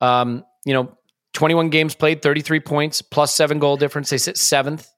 Um, 0.01 0.45
you 0.65 0.75
know, 0.75 0.97
21 1.35 1.71
games 1.71 1.95
played, 1.95 2.23
33 2.23 2.61
points, 2.61 3.03
plus 3.03 3.35
seven 3.35 3.59
goal 3.59 3.77
difference. 3.77 4.11
They 4.11 4.19
sit 4.19 4.37
seventh, 4.37 4.89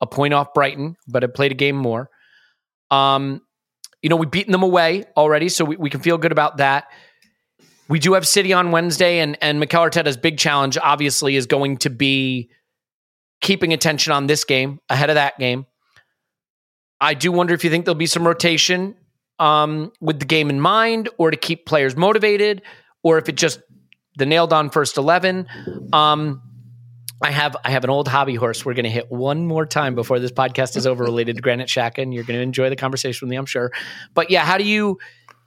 a 0.00 0.06
point 0.06 0.34
off 0.34 0.54
Brighton, 0.54 0.96
but 1.06 1.22
have 1.22 1.34
played 1.34 1.52
a 1.52 1.54
game 1.54 1.76
more. 1.76 2.10
Um, 2.90 3.42
you 4.02 4.10
know, 4.10 4.16
we've 4.16 4.30
beaten 4.30 4.52
them 4.52 4.62
away 4.62 5.04
already, 5.16 5.48
so 5.48 5.64
we, 5.64 5.76
we 5.76 5.90
can 5.90 6.00
feel 6.00 6.18
good 6.18 6.32
about 6.32 6.58
that. 6.58 6.84
We 7.88 7.98
do 7.98 8.14
have 8.14 8.26
City 8.26 8.52
on 8.52 8.70
Wednesday, 8.70 9.20
and 9.20 9.36
and 9.40 9.60
Mikel 9.60 9.82
Arteta's 9.82 10.16
big 10.16 10.38
challenge 10.38 10.76
obviously 10.76 11.36
is 11.36 11.46
going 11.46 11.78
to 11.78 11.90
be 11.90 12.50
keeping 13.40 13.72
attention 13.72 14.12
on 14.12 14.26
this 14.26 14.44
game 14.44 14.80
ahead 14.88 15.10
of 15.10 15.14
that 15.14 15.38
game. 15.38 15.66
I 17.00 17.14
do 17.14 17.30
wonder 17.30 17.54
if 17.54 17.64
you 17.64 17.70
think 17.70 17.84
there'll 17.84 17.94
be 17.94 18.06
some 18.06 18.26
rotation 18.26 18.94
um, 19.38 19.92
with 20.00 20.18
the 20.18 20.24
game 20.26 20.50
in 20.50 20.60
mind, 20.60 21.08
or 21.18 21.30
to 21.30 21.36
keep 21.36 21.66
players 21.66 21.96
motivated, 21.96 22.62
or 23.02 23.18
if 23.18 23.28
it 23.28 23.36
just 23.36 23.60
the 24.16 24.26
nailed 24.26 24.52
on 24.52 24.70
first 24.70 24.96
eleven. 24.96 25.46
Um, 25.92 26.42
I 27.22 27.30
have 27.30 27.56
I 27.64 27.70
have 27.70 27.84
an 27.84 27.90
old 27.90 28.08
hobby 28.08 28.34
horse. 28.34 28.64
We're 28.64 28.74
going 28.74 28.84
to 28.84 28.90
hit 28.90 29.10
one 29.10 29.46
more 29.46 29.66
time 29.66 29.94
before 29.94 30.18
this 30.18 30.32
podcast 30.32 30.76
is 30.76 30.86
over, 30.86 31.04
related 31.04 31.36
to 31.36 31.42
Granit 31.42 31.68
Xhaka, 31.68 32.02
and 32.02 32.12
you're 32.12 32.24
going 32.24 32.38
to 32.38 32.42
enjoy 32.42 32.68
the 32.68 32.76
conversation 32.76 33.26
with 33.26 33.30
me, 33.30 33.36
I'm 33.36 33.46
sure. 33.46 33.72
But 34.12 34.30
yeah, 34.30 34.44
how 34.44 34.58
do 34.58 34.64
you 34.64 34.98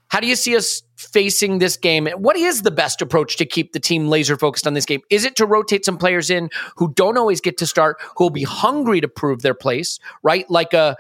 how 0.10 0.22
do 0.22 0.28
you 0.28 0.36
see 0.36 0.56
us 0.56 0.82
facing 0.96 1.60
this 1.60 1.76
game? 1.76 2.08
What 2.16 2.38
is 2.38 2.62
the 2.62 2.72
best 2.72 3.02
approach 3.02 3.38
to 3.38 3.46
keep 3.46 3.74
the 3.74 3.80
team 3.80 4.08
laser 4.08 4.38
focused 4.38 4.66
on 4.66 4.74
this 4.74 4.86
game? 4.86 5.02
Is 5.10 5.26
it 5.26 5.36
to 5.36 5.46
rotate 5.46 5.84
some 5.84 5.98
players 5.98 6.30
in 6.30 6.50
who 6.78 6.94
don't 6.94 7.18
always 7.18 7.42
get 7.42 7.58
to 7.58 7.68
start, 7.68 7.98
who 8.16 8.26
will 8.26 8.30
be 8.30 8.44
hungry 8.44 9.02
to 9.02 9.08
prove 9.08 9.42
their 9.42 9.54
place, 9.54 10.00
right? 10.24 10.50
Like 10.50 10.74
a 10.74 10.96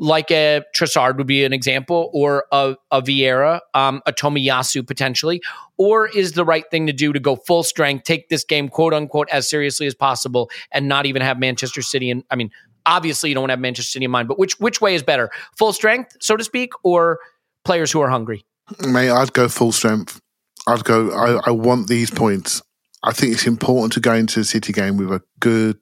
like 0.00 0.30
a 0.30 0.62
Trossard 0.74 1.18
would 1.18 1.26
be 1.26 1.44
an 1.44 1.52
example, 1.52 2.10
or 2.14 2.46
a, 2.50 2.74
a 2.90 3.02
Vieira, 3.02 3.60
um, 3.74 4.00
a 4.06 4.12
Tomiyasu 4.12 4.84
potentially, 4.86 5.42
or 5.76 6.08
is 6.08 6.32
the 6.32 6.44
right 6.44 6.64
thing 6.70 6.86
to 6.86 6.92
do 6.92 7.12
to 7.12 7.20
go 7.20 7.36
full 7.36 7.62
strength, 7.62 8.04
take 8.04 8.30
this 8.30 8.42
game 8.42 8.70
quote 8.70 8.94
unquote 8.94 9.28
as 9.30 9.48
seriously 9.48 9.86
as 9.86 9.94
possible, 9.94 10.50
and 10.72 10.88
not 10.88 11.04
even 11.04 11.20
have 11.20 11.38
Manchester 11.38 11.82
City? 11.82 12.10
And 12.10 12.24
I 12.30 12.36
mean, 12.36 12.50
obviously 12.86 13.28
you 13.28 13.34
don't 13.34 13.50
have 13.50 13.60
Manchester 13.60 13.90
City 13.90 14.06
in 14.06 14.10
mind, 14.10 14.26
but 14.26 14.38
which 14.38 14.58
which 14.58 14.80
way 14.80 14.94
is 14.94 15.02
better, 15.02 15.30
full 15.58 15.74
strength, 15.74 16.16
so 16.18 16.34
to 16.34 16.44
speak, 16.44 16.72
or 16.82 17.20
players 17.66 17.92
who 17.92 18.00
are 18.00 18.08
hungry? 18.08 18.46
Mate, 18.80 19.10
I'd 19.10 19.34
go 19.34 19.48
full 19.48 19.72
strength. 19.72 20.18
I'd 20.66 20.84
go. 20.84 21.10
I, 21.10 21.48
I 21.48 21.50
want 21.50 21.88
these 21.88 22.10
points. 22.10 22.62
I 23.02 23.12
think 23.12 23.34
it's 23.34 23.46
important 23.46 23.92
to 23.94 24.00
go 24.00 24.14
into 24.14 24.40
a 24.40 24.44
City 24.44 24.72
game 24.72 24.96
with 24.96 25.12
a 25.12 25.22
good, 25.40 25.78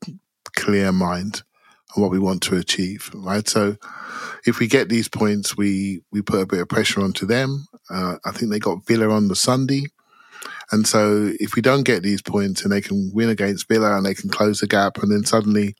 clear 0.56 0.90
mind 0.90 1.42
on 1.96 2.02
what 2.02 2.10
we 2.10 2.18
want 2.18 2.42
to 2.44 2.56
achieve. 2.56 3.10
Right. 3.14 3.48
So, 3.48 3.76
if 4.44 4.58
we 4.58 4.66
get 4.66 4.88
these 4.88 5.08
points, 5.08 5.56
we 5.56 6.02
we 6.12 6.22
put 6.22 6.40
a 6.40 6.46
bit 6.46 6.60
of 6.60 6.68
pressure 6.68 7.00
onto 7.00 7.26
them. 7.26 7.66
Uh, 7.90 8.16
I 8.24 8.32
think 8.32 8.50
they 8.50 8.58
got 8.58 8.86
Villa 8.86 9.08
on 9.10 9.28
the 9.28 9.36
Sunday, 9.36 9.86
and 10.70 10.86
so 10.86 11.32
if 11.40 11.54
we 11.54 11.62
don't 11.62 11.84
get 11.84 12.02
these 12.02 12.22
points 12.22 12.62
and 12.62 12.72
they 12.72 12.80
can 12.80 13.10
win 13.14 13.28
against 13.28 13.68
Villa 13.68 13.96
and 13.96 14.04
they 14.04 14.14
can 14.14 14.30
close 14.30 14.60
the 14.60 14.66
gap, 14.66 14.98
and 14.98 15.10
then 15.10 15.24
suddenly 15.24 15.74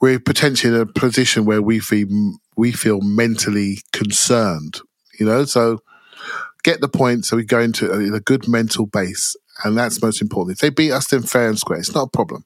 we're 0.00 0.18
potentially 0.18 0.74
in 0.74 0.80
a 0.80 0.86
position 0.86 1.44
where 1.44 1.62
we 1.62 1.78
feel 1.78 2.08
we 2.56 2.72
feel 2.72 3.00
mentally 3.00 3.78
concerned. 3.92 4.80
You 5.18 5.26
know, 5.26 5.44
so 5.44 5.80
get 6.62 6.80
the 6.80 6.88
points 6.88 7.28
so 7.28 7.36
we 7.36 7.44
go 7.44 7.60
into 7.60 7.90
a, 7.90 8.16
a 8.16 8.20
good 8.20 8.48
mental 8.48 8.86
base. 8.86 9.36
And 9.64 9.76
that's 9.76 10.02
most 10.02 10.22
important. 10.22 10.56
If 10.56 10.60
they 10.60 10.70
beat 10.70 10.92
us, 10.92 11.08
then 11.08 11.22
fair 11.22 11.48
and 11.48 11.58
square. 11.58 11.78
It's 11.78 11.94
not 11.94 12.08
a 12.08 12.10
problem. 12.10 12.44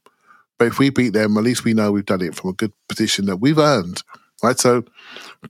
But 0.58 0.68
if 0.68 0.78
we 0.78 0.90
beat 0.90 1.12
them, 1.12 1.36
at 1.36 1.44
least 1.44 1.64
we 1.64 1.74
know 1.74 1.92
we've 1.92 2.06
done 2.06 2.22
it 2.22 2.34
from 2.34 2.50
a 2.50 2.54
good 2.54 2.72
position 2.88 3.26
that 3.26 3.36
we've 3.36 3.58
earned. 3.58 4.02
Right? 4.42 4.58
So 4.58 4.84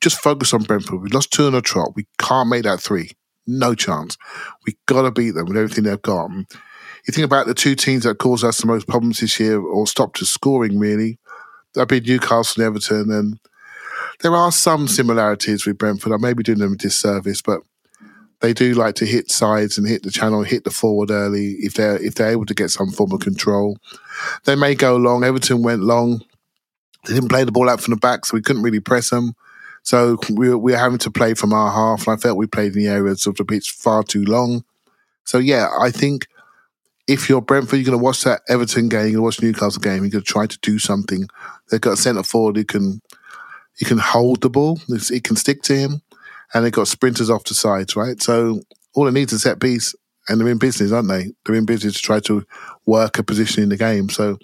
just 0.00 0.20
focus 0.20 0.52
on 0.52 0.62
Brentford. 0.62 1.00
We 1.02 1.10
lost 1.10 1.32
two 1.32 1.46
in 1.46 1.54
a 1.54 1.62
trot. 1.62 1.94
We 1.94 2.06
can't 2.18 2.48
make 2.48 2.64
that 2.64 2.80
three. 2.80 3.12
No 3.46 3.74
chance. 3.74 4.16
We 4.66 4.76
got 4.86 5.02
to 5.02 5.10
beat 5.10 5.32
them 5.32 5.46
with 5.46 5.56
everything 5.56 5.84
they've 5.84 6.00
got. 6.02 6.30
You 6.30 7.12
think 7.12 7.24
about 7.24 7.46
the 7.46 7.54
two 7.54 7.76
teams 7.76 8.02
that 8.02 8.18
caused 8.18 8.44
us 8.44 8.58
the 8.58 8.66
most 8.66 8.88
problems 8.88 9.20
this 9.20 9.38
year 9.38 9.60
or 9.60 9.86
stopped 9.86 10.20
us 10.22 10.28
scoring, 10.28 10.78
really. 10.78 11.18
That'd 11.74 11.88
be 11.88 12.00
Newcastle 12.00 12.62
and 12.62 12.68
Everton. 12.68 13.12
And 13.12 13.38
there 14.20 14.34
are 14.34 14.50
some 14.50 14.88
similarities 14.88 15.66
with 15.66 15.78
Brentford. 15.78 16.12
I 16.12 16.16
may 16.16 16.32
be 16.32 16.42
doing 16.42 16.58
them 16.58 16.72
a 16.72 16.76
disservice, 16.76 17.42
but 17.42 17.60
they 18.40 18.52
do 18.52 18.74
like 18.74 18.94
to 18.96 19.06
hit 19.06 19.30
sides 19.30 19.78
and 19.78 19.88
hit 19.88 20.02
the 20.02 20.10
channel, 20.10 20.42
hit 20.42 20.64
the 20.64 20.70
forward 20.70 21.10
early 21.10 21.52
if 21.60 21.74
they're 21.74 21.96
if 22.02 22.14
they're 22.14 22.30
able 22.30 22.46
to 22.46 22.54
get 22.54 22.70
some 22.70 22.90
form 22.90 23.12
of 23.12 23.20
control. 23.20 23.78
They 24.44 24.56
may 24.56 24.74
go 24.74 24.96
long. 24.96 25.24
Everton 25.24 25.62
went 25.62 25.82
long. 25.82 26.22
They 27.06 27.14
didn't 27.14 27.30
play 27.30 27.44
the 27.44 27.52
ball 27.52 27.70
out 27.70 27.80
from 27.80 27.94
the 27.94 28.00
back, 28.00 28.26
so 28.26 28.34
we 28.34 28.42
couldn't 28.42 28.62
really 28.62 28.80
press 28.80 29.10
them. 29.10 29.34
So 29.82 30.18
we 30.30 30.48
were, 30.48 30.58
we 30.58 30.72
were 30.72 30.78
having 30.78 30.98
to 30.98 31.10
play 31.10 31.34
from 31.34 31.52
our 31.52 31.70
half, 31.70 32.06
and 32.06 32.16
I 32.16 32.20
felt 32.20 32.36
we 32.36 32.46
played 32.46 32.74
in 32.74 32.82
the 32.82 32.88
areas 32.88 33.26
of 33.26 33.36
the 33.36 33.44
pitch 33.44 33.70
far 33.70 34.02
too 34.02 34.24
long. 34.24 34.64
So 35.24 35.38
yeah, 35.38 35.68
I 35.80 35.90
think 35.90 36.26
if 37.06 37.28
you're 37.28 37.40
Brentford, 37.40 37.78
you're 37.78 37.86
going 37.86 37.98
to 37.98 38.04
watch 38.04 38.24
that 38.24 38.42
Everton 38.48 38.88
game, 38.88 39.02
you're 39.02 39.12
going 39.12 39.14
to 39.14 39.22
watch 39.22 39.42
Newcastle 39.42 39.80
game, 39.80 40.02
you're 40.02 40.10
going 40.10 40.24
to 40.24 40.32
try 40.32 40.46
to 40.46 40.58
do 40.58 40.78
something. 40.78 41.28
They've 41.70 41.80
got 41.80 41.92
a 41.92 41.96
centre 41.96 42.24
forward 42.24 42.56
who 42.56 42.64
can, 42.64 43.00
you 43.78 43.86
can 43.86 43.98
hold 43.98 44.40
the 44.40 44.50
ball, 44.50 44.80
it 44.88 45.22
can 45.22 45.36
stick 45.36 45.62
to 45.62 45.76
him 45.76 46.02
and 46.54 46.64
they've 46.64 46.72
got 46.72 46.88
sprinters 46.88 47.30
off 47.30 47.44
the 47.44 47.54
sides, 47.54 47.96
right? 47.96 48.20
So 48.22 48.60
all 48.94 49.06
it 49.06 49.12
needs 49.12 49.32
is 49.32 49.44
a 49.44 49.48
set 49.48 49.60
piece, 49.60 49.94
and 50.28 50.40
they're 50.40 50.48
in 50.48 50.58
business, 50.58 50.92
aren't 50.92 51.08
they? 51.08 51.32
They're 51.44 51.54
in 51.54 51.66
business 51.66 51.94
to 51.94 52.02
try 52.02 52.20
to 52.20 52.44
work 52.86 53.18
a 53.18 53.22
position 53.22 53.62
in 53.62 53.68
the 53.68 53.76
game. 53.76 54.08
So 54.08 54.38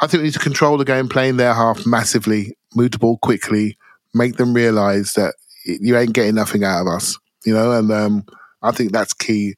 I 0.00 0.06
think 0.06 0.20
we 0.20 0.28
need 0.28 0.34
to 0.34 0.38
control 0.38 0.76
the 0.78 0.84
game, 0.84 1.08
playing 1.08 1.36
their 1.36 1.54
half 1.54 1.86
massively, 1.86 2.56
move 2.74 2.92
the 2.92 2.98
ball 2.98 3.18
quickly, 3.18 3.78
make 4.14 4.36
them 4.36 4.54
realise 4.54 5.14
that 5.14 5.34
you 5.64 5.96
ain't 5.96 6.12
getting 6.12 6.34
nothing 6.34 6.64
out 6.64 6.82
of 6.82 6.88
us, 6.88 7.18
you 7.44 7.54
know. 7.54 7.72
And 7.72 7.90
um, 7.90 8.24
I 8.62 8.72
think 8.72 8.92
that's 8.92 9.14
key. 9.14 9.54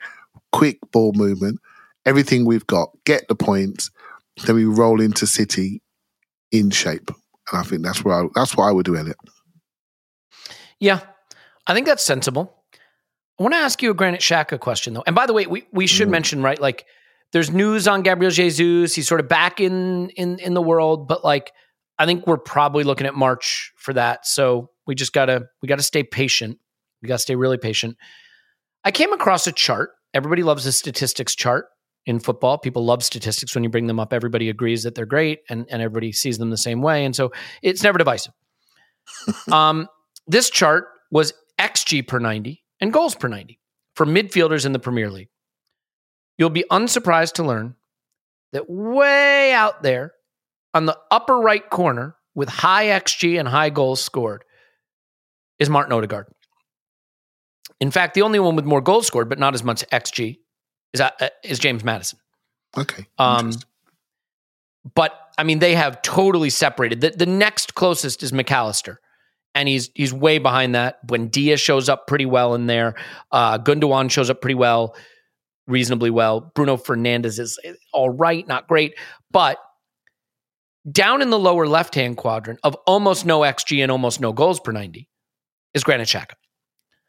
Quick 0.52 0.78
ball 0.92 1.12
movement, 1.12 1.60
everything 2.06 2.44
we've 2.44 2.66
got, 2.66 2.90
get 3.04 3.28
the 3.28 3.34
points, 3.34 3.90
then 4.46 4.56
we 4.56 4.64
roll 4.64 5.00
into 5.00 5.26
City 5.26 5.82
in 6.50 6.70
shape. 6.70 7.10
And 7.50 7.60
I 7.60 7.62
think 7.62 7.82
that's 7.82 8.04
where 8.04 8.24
I, 8.24 8.28
that's 8.34 8.56
what 8.56 8.64
I 8.64 8.72
would 8.72 8.86
do, 8.86 8.96
Elliot. 8.96 9.18
Yeah, 10.80 11.00
I 11.68 11.74
think 11.74 11.86
that's 11.86 12.04
sensible. 12.04 12.54
I 13.38 13.42
want 13.42 13.54
to 13.54 13.58
ask 13.58 13.82
you 13.82 13.90
a 13.90 13.94
Granit 13.94 14.20
Xhaka 14.20 14.58
question 14.58 14.94
though. 14.94 15.04
And 15.06 15.14
by 15.14 15.26
the 15.26 15.32
way, 15.32 15.46
we, 15.46 15.64
we 15.72 15.86
should 15.86 16.08
mm. 16.08 16.12
mention, 16.12 16.42
right? 16.42 16.60
Like 16.60 16.86
there's 17.32 17.50
news 17.50 17.86
on 17.86 18.02
Gabriel 18.02 18.30
Jesus. 18.30 18.94
He's 18.94 19.06
sort 19.06 19.20
of 19.20 19.28
back 19.28 19.60
in 19.60 20.10
in 20.10 20.38
in 20.40 20.54
the 20.54 20.62
world, 20.62 21.06
but 21.06 21.24
like 21.24 21.52
I 21.98 22.06
think 22.06 22.26
we're 22.26 22.38
probably 22.38 22.84
looking 22.84 23.06
at 23.06 23.14
March 23.14 23.72
for 23.76 23.92
that. 23.92 24.26
So 24.26 24.70
we 24.86 24.94
just 24.94 25.12
gotta 25.12 25.46
we 25.62 25.68
gotta 25.68 25.82
stay 25.82 26.02
patient. 26.02 26.58
We 27.02 27.08
gotta 27.08 27.18
stay 27.20 27.36
really 27.36 27.58
patient. 27.58 27.96
I 28.84 28.90
came 28.90 29.12
across 29.12 29.46
a 29.46 29.52
chart. 29.52 29.90
Everybody 30.14 30.42
loves 30.42 30.64
a 30.66 30.72
statistics 30.72 31.34
chart 31.34 31.66
in 32.06 32.18
football. 32.18 32.56
People 32.56 32.84
love 32.84 33.04
statistics 33.04 33.54
when 33.54 33.62
you 33.62 33.70
bring 33.70 33.86
them 33.86 34.00
up. 34.00 34.14
Everybody 34.14 34.48
agrees 34.48 34.84
that 34.84 34.94
they're 34.94 35.04
great 35.04 35.40
and, 35.50 35.66
and 35.70 35.82
everybody 35.82 36.10
sees 36.10 36.38
them 36.38 36.48
the 36.48 36.56
same 36.56 36.80
way. 36.80 37.04
And 37.04 37.14
so 37.14 37.30
it's 37.62 37.82
never 37.82 37.98
divisive. 37.98 38.32
um, 39.52 39.88
this 40.26 40.48
chart 40.48 40.86
was 41.10 41.34
XG 41.58 42.06
per 42.06 42.18
90, 42.18 42.62
and 42.80 42.92
goals 42.92 43.14
per 43.14 43.28
90 43.28 43.58
for 43.94 44.06
midfielders 44.06 44.64
in 44.64 44.72
the 44.72 44.78
Premier 44.78 45.10
League. 45.10 45.28
You'll 46.36 46.50
be 46.50 46.64
unsurprised 46.70 47.34
to 47.34 47.42
learn 47.42 47.74
that 48.52 48.70
way 48.70 49.52
out 49.52 49.82
there 49.82 50.12
on 50.72 50.86
the 50.86 50.96
upper 51.10 51.38
right 51.38 51.68
corner 51.68 52.16
with 52.34 52.48
high 52.48 52.86
XG 52.86 53.38
and 53.38 53.48
high 53.48 53.70
goals 53.70 54.00
scored 54.00 54.44
is 55.58 55.68
Martin 55.68 55.92
Odegaard. 55.92 56.28
In 57.80 57.90
fact, 57.90 58.14
the 58.14 58.22
only 58.22 58.38
one 58.38 58.56
with 58.56 58.64
more 58.64 58.80
goals 58.80 59.06
scored 59.06 59.28
but 59.28 59.38
not 59.38 59.54
as 59.54 59.64
much 59.64 59.84
XG 59.90 60.38
is, 60.92 61.00
uh, 61.00 61.10
is 61.42 61.58
James 61.58 61.82
Maddison. 61.82 62.18
Okay. 62.76 63.06
Um, 63.18 63.52
but 64.94 65.12
I 65.36 65.44
mean, 65.44 65.58
they 65.58 65.74
have 65.74 66.02
totally 66.02 66.50
separated. 66.50 67.00
The, 67.00 67.10
the 67.10 67.26
next 67.26 67.74
closest 67.74 68.22
is 68.22 68.32
Mac 68.32 68.50
Allister. 68.50 69.00
And 69.54 69.68
he's 69.68 69.90
he's 69.94 70.12
way 70.12 70.38
behind 70.38 70.74
that. 70.74 70.98
When 71.08 71.28
Dia 71.28 71.56
shows 71.56 71.88
up 71.88 72.06
pretty 72.06 72.26
well 72.26 72.54
in 72.54 72.66
there, 72.66 72.94
uh, 73.32 73.58
Gundogan 73.58 74.10
shows 74.10 74.30
up 74.30 74.40
pretty 74.40 74.54
well, 74.54 74.94
reasonably 75.66 76.10
well. 76.10 76.52
Bruno 76.54 76.76
Fernandes 76.76 77.38
is 77.38 77.58
all 77.92 78.10
right, 78.10 78.46
not 78.46 78.68
great, 78.68 78.94
but 79.30 79.58
down 80.90 81.22
in 81.22 81.30
the 81.30 81.38
lower 81.38 81.66
left 81.66 81.94
hand 81.94 82.16
quadrant 82.16 82.60
of 82.62 82.74
almost 82.86 83.26
no 83.26 83.40
xG 83.40 83.82
and 83.82 83.90
almost 83.90 84.20
no 84.20 84.32
goals 84.32 84.60
per 84.60 84.72
ninety 84.72 85.08
is 85.74 85.82
Granit 85.82 86.08
Xhaka. 86.08 86.34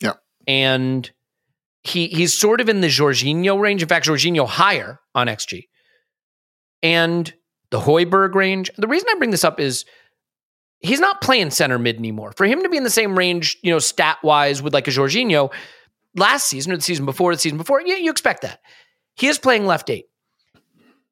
Yeah, 0.02 0.14
and 0.48 1.10
he 1.84 2.08
he's 2.08 2.38
sort 2.38 2.62
of 2.62 2.70
in 2.70 2.82
the 2.82 2.88
Jorginho 2.88 3.60
range. 3.60 3.82
In 3.82 3.88
fact, 3.88 4.08
Jorginho 4.08 4.48
higher 4.48 5.00
on 5.14 5.28
xG, 5.28 5.64
and 6.82 7.32
the 7.72 7.80
Højbjerg 7.80 8.34
range. 8.34 8.72
The 8.78 8.88
reason 8.88 9.08
I 9.12 9.18
bring 9.18 9.32
this 9.32 9.44
up 9.44 9.60
is 9.60 9.86
he's 10.80 11.00
not 11.00 11.22
playing 11.22 11.52
center 11.52 11.78
mid 11.78 11.98
anymore. 11.98 12.34
For 12.36 12.46
him 12.46 12.64
to 12.64 12.70
be 12.70 12.78
in 12.78 12.84
the 12.84 12.90
same 12.90 13.18
range, 13.18 13.58
you 13.62 13.72
know, 13.72 13.80
stat 13.80 14.18
wise 14.24 14.62
with 14.62 14.74
like 14.74 14.88
a 14.88 14.92
Jorginho 14.92 15.52
last 16.16 16.48
season 16.48 16.72
or 16.72 16.78
the 16.78 16.82
season 16.82 17.06
before, 17.06 17.34
the 17.34 17.40
season 17.40 17.58
before, 17.58 17.82
yeah, 17.82 17.96
you 17.96 18.12
expect 18.12 18.42
that. 18.42 18.60
He 19.16 19.28
is 19.28 19.38
playing 19.38 19.66
left 19.66 19.90
eight. 19.90 20.06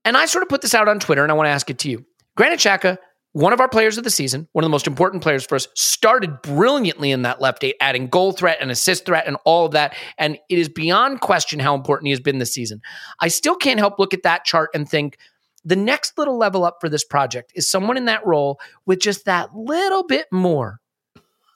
And 0.06 0.16
I 0.16 0.26
sort 0.26 0.44
of 0.44 0.50
put 0.50 0.62
this 0.62 0.74
out 0.74 0.88
on 0.88 1.00
Twitter 1.00 1.24
and 1.24 1.32
I 1.32 1.36
want 1.36 1.48
to 1.48 1.52
ask 1.52 1.70
it 1.70 1.80
to 1.80 1.90
you. 1.90 2.06
Granit 2.36 2.60
Xhaka, 2.60 2.98
one 3.34 3.52
of 3.52 3.60
our 3.60 3.68
players 3.68 3.98
of 3.98 4.04
the 4.04 4.10
season, 4.10 4.48
one 4.54 4.64
of 4.64 4.68
the 4.68 4.72
most 4.72 4.88
important 4.88 5.22
players 5.22 5.46
for 5.46 5.56
us, 5.56 5.68
started 5.76 6.42
brilliantly 6.42 7.12
in 7.12 7.24
that 7.24 7.42
left 7.42 7.64
eight, 7.64 7.76
adding 7.82 8.08
goal 8.08 8.32
threat 8.32 8.58
and 8.62 8.72
assist 8.72 9.06
threat 9.06 9.28
and 9.28 9.38
all 9.44 9.66
of 9.66 9.74
that. 9.74 9.96
And 10.18 10.40
it 10.50 10.58
is 10.58 10.70
beyond 10.70 11.20
question 11.20 11.60
how 11.60 11.76
important 11.76 12.08
he 12.08 12.12
has 12.12 12.22
been 12.22 12.38
this 12.38 12.54
season. 12.54 12.82
I 13.20 13.28
still 13.28 13.56
can't 13.56 13.80
help 13.80 14.00
look 14.00 14.14
at 14.14 14.24
that 14.24 14.46
chart 14.46 14.70
and 14.74 14.88
think, 14.88 15.18
the 15.66 15.76
next 15.76 16.18
little 16.18 16.38
level 16.38 16.64
up 16.64 16.78
for 16.80 16.90
this 16.90 17.04
project 17.04 17.52
is 17.56 17.68
someone 17.68 17.98
in 17.98 18.06
that 18.06 18.26
role 18.26 18.60
with 18.86 19.00
just 19.00 19.26
that 19.26 19.56
little 19.56 20.06
bit 20.06 20.28
more 20.32 20.80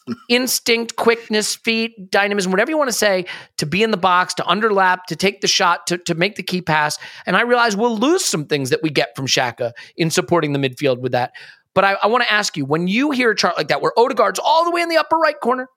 instinct, 0.30 0.96
quickness, 0.96 1.56
feet, 1.56 2.12
dynamism, 2.12 2.52
whatever 2.52 2.72
you 2.72 2.78
want 2.78 2.90
to 2.90 2.96
say, 2.96 3.26
to 3.58 3.66
be 3.66 3.84
in 3.84 3.92
the 3.92 3.98
box, 3.98 4.34
to 4.36 4.44
underlap, 4.44 5.04
to 5.08 5.16
take 5.16 5.42
the 5.42 5.48
shot, 5.48 5.88
to, 5.88 5.98
to 6.00 6.16
make 6.16 6.36
the 6.36 6.44
key 6.44 6.62
pass. 6.62 6.98
And 7.26 7.38
I 7.38 7.42
realize 7.42 7.76
we'll 7.76 7.98
lose 7.98 8.26
some 8.26 8.46
things 8.46 8.70
that 8.70 8.84
we 8.84 8.90
get 8.90 9.16
from 9.16 9.28
Xhaka 9.28 9.72
in 9.96 10.10
supporting 10.10 10.54
the 10.54 10.60
midfield 10.60 11.00
with 11.00 11.12
that. 11.12 11.34
But 11.74 11.86
I, 11.86 11.94
I 12.04 12.08
want 12.08 12.24
to 12.24 12.32
ask 12.32 12.58
you, 12.58 12.66
when 12.66 12.88
you 12.88 13.12
hear 13.12 13.32
a 13.32 13.36
chart 13.36 13.58
like 13.58 13.70
that 13.70 13.82
where 13.82 13.94
Odegaard's 13.98 14.40
all 14.40 14.66
the 14.66 14.72
way 14.72 14.82
in 14.82 14.90
the 14.90 14.98
upper 14.98 15.18
right 15.18 15.40
corner 15.40 15.70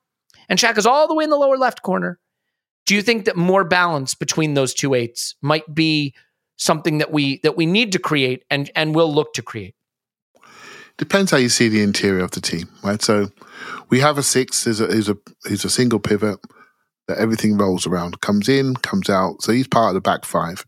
and 0.49 0.59
Xhaka's 0.59 0.87
all 0.87 1.07
the 1.07 1.15
way 1.15 1.25
in 1.25 1.31
the 1.31 1.37
lower 1.37 1.57
left 1.57 1.83
corner, 1.83 2.19
do 2.87 2.95
you 2.95 3.03
think 3.03 3.25
that 3.25 3.37
more 3.37 3.65
balance 3.65 4.15
between 4.15 4.55
those 4.55 4.75
two 4.75 4.95
eights 4.95 5.37
might 5.41 5.73
be 5.73 6.15
something 6.57 6.99
that 6.99 7.13
we 7.13 7.39
that 7.43 7.57
we 7.57 7.67
need 7.67 7.93
to 7.93 7.99
create 7.99 8.45
and 8.51 8.71
and 8.75 8.95
will 8.95 9.13
look 9.13 9.33
to 9.35 9.43
create? 9.43 9.75
Depends 10.97 11.31
how 11.31 11.39
you 11.39 11.49
see 11.49 11.69
the 11.69 11.83
interior 11.83 12.23
of 12.23 12.31
the 12.31 12.41
team, 12.41 12.69
right? 12.85 13.03
So 13.03 13.31
we 13.89 14.01
have 14.01 14.17
a 14.17 14.23
six, 14.23 14.67
is 14.67 14.81
a 14.81 14.87
is 14.87 15.09
a 15.09 15.17
is 15.45 15.65
a 15.65 15.71
single 15.71 15.99
pivot 15.99 16.39
that 17.09 17.19
everything 17.19 17.59
rolls 17.59 17.87
around, 17.87 18.21
comes 18.21 18.49
in, 18.49 18.77
comes 18.77 19.11
out. 19.11 19.43
So 19.43 19.53
he's 19.53 19.69
part 19.69 19.89
of 19.91 19.95
the 19.95 20.01
back 20.01 20.25
five. 20.25 20.65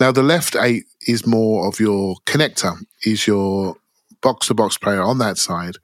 Now 0.00 0.12
the 0.12 0.22
left 0.22 0.56
eight 0.56 0.84
is 1.06 1.26
more 1.26 1.66
of 1.66 1.80
your 1.80 2.16
connector, 2.26 2.76
is 3.04 3.26
your 3.26 3.76
box 4.20 4.48
to 4.48 4.54
box 4.54 4.76
player 4.76 5.02
on 5.02 5.18
that 5.18 5.38
side. 5.38 5.76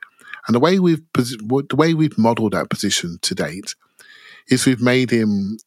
And 0.47 0.55
the 0.55 0.61
way 0.61 0.79
we've 0.79 1.03
the 1.15 1.77
way 1.77 1.95
we've 1.95 2.19
modelled 2.19 2.53
that 2.53 2.71
position 2.71 3.19
to 3.23 3.35
date 3.35 3.75
is 4.49 4.67
we've 4.67 4.83
made 4.83 5.11
him 5.11 5.59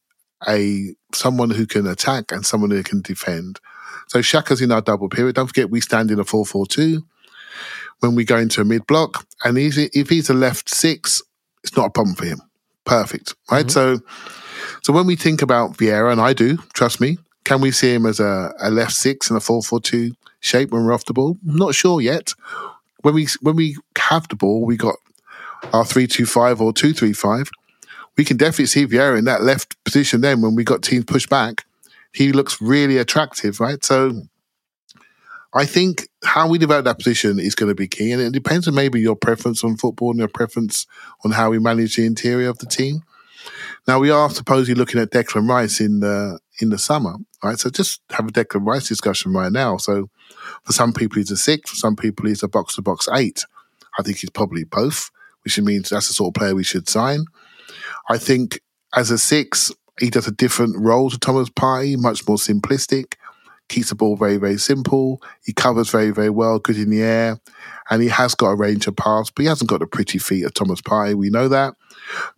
a 0.46 0.94
someone 1.12 1.50
who 1.50 1.66
can 1.66 1.86
attack 1.86 2.30
and 2.30 2.44
someone 2.44 2.70
who 2.70 2.82
can 2.82 3.00
defend. 3.00 3.60
So 4.08 4.20
Xhaka's 4.20 4.60
in 4.60 4.72
our 4.72 4.80
double 4.80 5.08
pivot. 5.08 5.36
Don't 5.36 5.46
forget 5.46 5.70
we 5.70 5.80
stand 5.80 6.10
in 6.10 6.18
a 6.18 6.24
4-4-2 6.24 7.02
when 8.00 8.14
we 8.14 8.24
go 8.24 8.36
into 8.36 8.60
a 8.60 8.64
mid 8.64 8.86
block. 8.86 9.26
And 9.44 9.58
if 9.58 10.08
he's 10.08 10.30
a 10.30 10.34
left 10.34 10.68
six, 10.68 11.22
it's 11.62 11.76
not 11.76 11.86
a 11.86 11.90
problem 11.90 12.14
for 12.14 12.24
him. 12.24 12.40
Perfect. 12.84 13.34
Right. 13.50 13.66
Mm-hmm. 13.66 13.70
So 13.70 14.00
so 14.82 14.92
when 14.92 15.06
we 15.06 15.16
think 15.16 15.42
about 15.42 15.76
Vieira, 15.76 16.10
and 16.12 16.20
I 16.20 16.32
do, 16.32 16.58
trust 16.72 17.00
me, 17.00 17.18
can 17.44 17.60
we 17.60 17.70
see 17.70 17.94
him 17.94 18.06
as 18.06 18.20
a, 18.20 18.52
a 18.60 18.70
left 18.70 18.92
six 18.92 19.30
in 19.30 19.36
a 19.36 19.40
4-4-2 19.40 20.12
shape 20.40 20.70
when 20.70 20.84
we're 20.84 20.92
off 20.92 21.04
the 21.04 21.12
ball? 21.12 21.36
I'm 21.46 21.56
not 21.56 21.74
sure 21.74 22.00
yet. 22.00 22.32
When 23.02 23.14
we 23.14 23.28
when 23.40 23.56
we 23.56 23.76
have 23.96 24.28
the 24.28 24.36
ball, 24.36 24.64
we 24.64 24.76
got 24.76 24.96
our 25.72 25.84
3-2-5 25.84 26.60
or 26.60 26.72
2-3-5 26.72 27.50
we 28.18 28.24
can 28.24 28.36
definitely 28.36 28.66
see 28.66 28.84
Vieira 28.84 29.16
in 29.16 29.24
that 29.26 29.42
left 29.42 29.82
position 29.84 30.20
then 30.20 30.42
when 30.42 30.56
we 30.56 30.64
got 30.64 30.82
teams 30.82 31.04
pushed 31.04 31.30
back. 31.30 31.64
He 32.12 32.32
looks 32.32 32.60
really 32.60 32.98
attractive, 32.98 33.60
right? 33.60 33.82
So 33.84 34.22
I 35.54 35.64
think 35.64 36.08
how 36.24 36.48
we 36.48 36.58
develop 36.58 36.84
that 36.86 36.98
position 36.98 37.38
is 37.38 37.54
going 37.54 37.68
to 37.70 37.76
be 37.76 37.86
key. 37.86 38.10
And 38.10 38.20
it 38.20 38.32
depends 38.32 38.66
on 38.66 38.74
maybe 38.74 39.00
your 39.00 39.14
preference 39.14 39.62
on 39.62 39.76
football 39.76 40.10
and 40.10 40.18
your 40.18 40.28
preference 40.28 40.84
on 41.24 41.30
how 41.30 41.50
we 41.50 41.60
manage 41.60 41.94
the 41.94 42.06
interior 42.06 42.48
of 42.48 42.58
the 42.58 42.66
team. 42.66 43.02
Now 43.86 44.00
we 44.00 44.10
are 44.10 44.28
supposedly 44.28 44.74
looking 44.74 45.00
at 45.00 45.10
Declan 45.10 45.48
Rice 45.48 45.80
in 45.80 46.00
the 46.00 46.40
in 46.60 46.70
the 46.70 46.78
summer, 46.78 47.14
right? 47.44 47.58
So 47.58 47.70
just 47.70 48.00
have 48.10 48.26
a 48.26 48.32
Declan 48.32 48.66
Rice 48.66 48.88
discussion 48.88 49.32
right 49.32 49.52
now. 49.52 49.76
So 49.76 50.10
for 50.64 50.72
some 50.72 50.92
people 50.92 51.18
he's 51.18 51.30
a 51.30 51.36
six, 51.36 51.70
for 51.70 51.76
some 51.76 51.94
people 51.94 52.26
he's 52.26 52.42
a 52.42 52.48
box 52.48 52.74
to 52.74 52.82
box 52.82 53.08
eight. 53.14 53.44
I 53.96 54.02
think 54.02 54.18
he's 54.18 54.30
probably 54.30 54.64
both, 54.64 55.10
which 55.44 55.58
means 55.60 55.88
that's 55.88 56.08
the 56.08 56.14
sort 56.14 56.36
of 56.36 56.40
player 56.40 56.54
we 56.54 56.64
should 56.64 56.88
sign. 56.88 57.24
I 58.08 58.18
think 58.18 58.60
as 58.94 59.10
a 59.10 59.18
six, 59.18 59.70
he 60.00 60.10
does 60.10 60.26
a 60.26 60.32
different 60.32 60.76
role 60.78 61.10
to 61.10 61.18
Thomas 61.18 61.50
Partey, 61.50 61.98
much 61.98 62.26
more 62.26 62.36
simplistic, 62.36 63.14
keeps 63.68 63.90
the 63.90 63.94
ball 63.94 64.16
very, 64.16 64.36
very 64.36 64.58
simple. 64.58 65.20
He 65.44 65.52
covers 65.52 65.90
very, 65.90 66.10
very 66.10 66.30
well, 66.30 66.58
good 66.58 66.76
in 66.76 66.90
the 66.90 67.02
air, 67.02 67.38
and 67.90 68.02
he 68.02 68.08
has 68.08 68.34
got 68.34 68.50
a 68.50 68.56
range 68.56 68.86
of 68.86 68.96
pass, 68.96 69.30
but 69.30 69.42
he 69.42 69.48
hasn't 69.48 69.70
got 69.70 69.80
the 69.80 69.86
pretty 69.86 70.18
feet 70.18 70.44
of 70.44 70.54
Thomas 70.54 70.80
Partey. 70.80 71.14
We 71.14 71.30
know 71.30 71.48
that. 71.48 71.74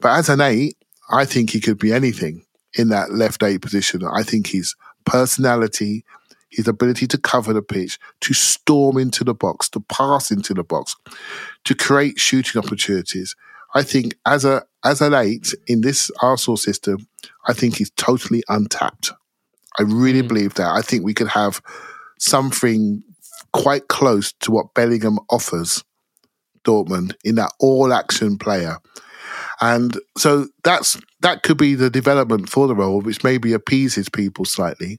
But 0.01 0.19
as 0.19 0.29
an 0.29 0.41
eight, 0.41 0.77
I 1.11 1.25
think 1.25 1.51
he 1.51 1.61
could 1.61 1.79
be 1.79 1.93
anything 1.93 2.45
in 2.75 2.89
that 2.89 3.13
left 3.13 3.43
eight 3.43 3.63
position. 3.63 4.03
I 4.05 4.23
think 4.23 4.49
his 4.49 4.75
personality, 5.05 6.05
his 6.51 6.69
ability 6.69 7.07
to 7.09 7.19
cover 7.19 7.53
the 7.53 7.63
pitch, 7.63 7.99
to 8.23 8.35
storm 8.35 8.97
into 8.97 9.25
the 9.25 9.35
box, 9.35 9.69
to 9.71 9.81
pass 9.81 10.31
into 10.31 10.55
the 10.55 10.65
box, 10.65 10.97
to 11.65 11.75
create 11.75 12.19
shooting 12.19 12.63
opportunities. 12.63 13.37
I 13.75 13.83
think 13.83 14.17
as 14.27 14.45
a 14.45 14.65
as 14.85 15.01
an 15.01 15.15
eight 15.15 15.55
in 15.67 15.83
this 15.83 16.11
Arsenal 16.23 16.57
system, 16.57 17.07
I 17.47 17.53
think 17.53 17.77
he's 17.77 17.91
totally 17.91 18.43
untapped. 18.49 19.13
I 19.79 19.83
really 19.83 20.23
mm. 20.23 20.29
believe 20.29 20.55
that. 20.55 20.69
I 20.75 20.83
think 20.83 21.05
we 21.05 21.15
could 21.15 21.29
have 21.29 21.61
something 22.19 23.03
quite 23.53 23.89
close 23.89 24.33
to 24.41 24.51
what 24.51 24.75
Bellingham 24.75 25.19
offers 25.29 25.85
Dortmund 26.65 27.15
in 27.25 27.37
that 27.37 27.53
all 27.59 27.93
action 27.93 28.39
player. 28.39 28.77
And 29.61 29.99
so 30.17 30.49
that's 30.65 30.99
that 31.21 31.43
could 31.43 31.59
be 31.59 31.75
the 31.75 31.91
development 31.91 32.49
for 32.49 32.67
the 32.67 32.75
role, 32.75 33.01
which 33.01 33.23
maybe 33.23 33.53
appeases 33.53 34.09
people 34.09 34.45
slightly 34.45 34.99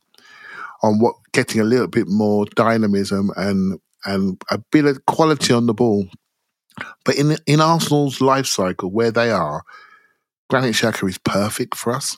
on 0.84 0.99
what 0.99 1.15
getting 1.34 1.61
a 1.61 1.65
little 1.65 1.88
bit 1.88 2.07
more 2.07 2.45
dynamism 2.55 3.32
and 3.36 3.80
and 4.05 4.41
a 4.49 4.57
bit 4.72 4.86
of 4.86 5.05
quality 5.05 5.53
on 5.53 5.67
the 5.67 5.74
ball 5.74 6.07
but 7.05 7.15
in 7.15 7.38
in 7.45 7.61
Arsenal's 7.61 8.22
life 8.22 8.45
cycle, 8.45 8.89
where 8.91 9.11
they 9.11 9.32
are, 9.32 9.63
Granit 10.49 10.76
Xhaka 10.76 11.07
is 11.07 11.17
perfect 11.17 11.76
for 11.76 11.93
us. 11.93 12.17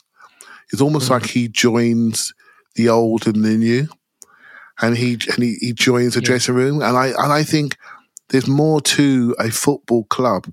It's 0.71 0.81
almost 0.81 1.05
mm-hmm. 1.05 1.13
like 1.13 1.25
he 1.27 1.47
joins 1.47 2.33
the 2.75 2.89
old 2.89 3.27
and 3.27 3.43
the 3.43 3.57
new, 3.57 3.87
and 4.81 4.97
he 4.97 5.13
and 5.13 5.43
he, 5.43 5.55
he 5.59 5.73
joins 5.73 6.15
the 6.15 6.21
yeah. 6.21 6.25
dressing 6.25 6.55
room. 6.55 6.81
And 6.81 6.97
I 6.97 7.07
and 7.07 7.31
I 7.31 7.43
think 7.43 7.77
there's 8.29 8.47
more 8.47 8.81
to 8.81 9.35
a 9.39 9.51
football 9.51 10.05
club 10.05 10.51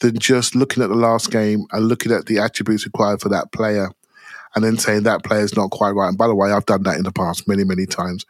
than 0.00 0.18
just 0.18 0.54
looking 0.54 0.82
at 0.82 0.88
the 0.88 0.94
last 0.94 1.30
game 1.30 1.64
and 1.72 1.88
looking 1.88 2.12
at 2.12 2.26
the 2.26 2.38
attributes 2.38 2.84
required 2.84 3.20
for 3.20 3.28
that 3.30 3.52
player, 3.52 3.90
and 4.54 4.64
then 4.64 4.78
saying 4.78 5.04
that 5.04 5.24
player's 5.24 5.56
not 5.56 5.70
quite 5.70 5.92
right. 5.92 6.08
And 6.08 6.18
by 6.18 6.28
the 6.28 6.34
way, 6.34 6.52
I've 6.52 6.66
done 6.66 6.82
that 6.84 6.98
in 6.98 7.04
the 7.04 7.12
past 7.12 7.48
many 7.48 7.64
many 7.64 7.86
times. 7.86 8.24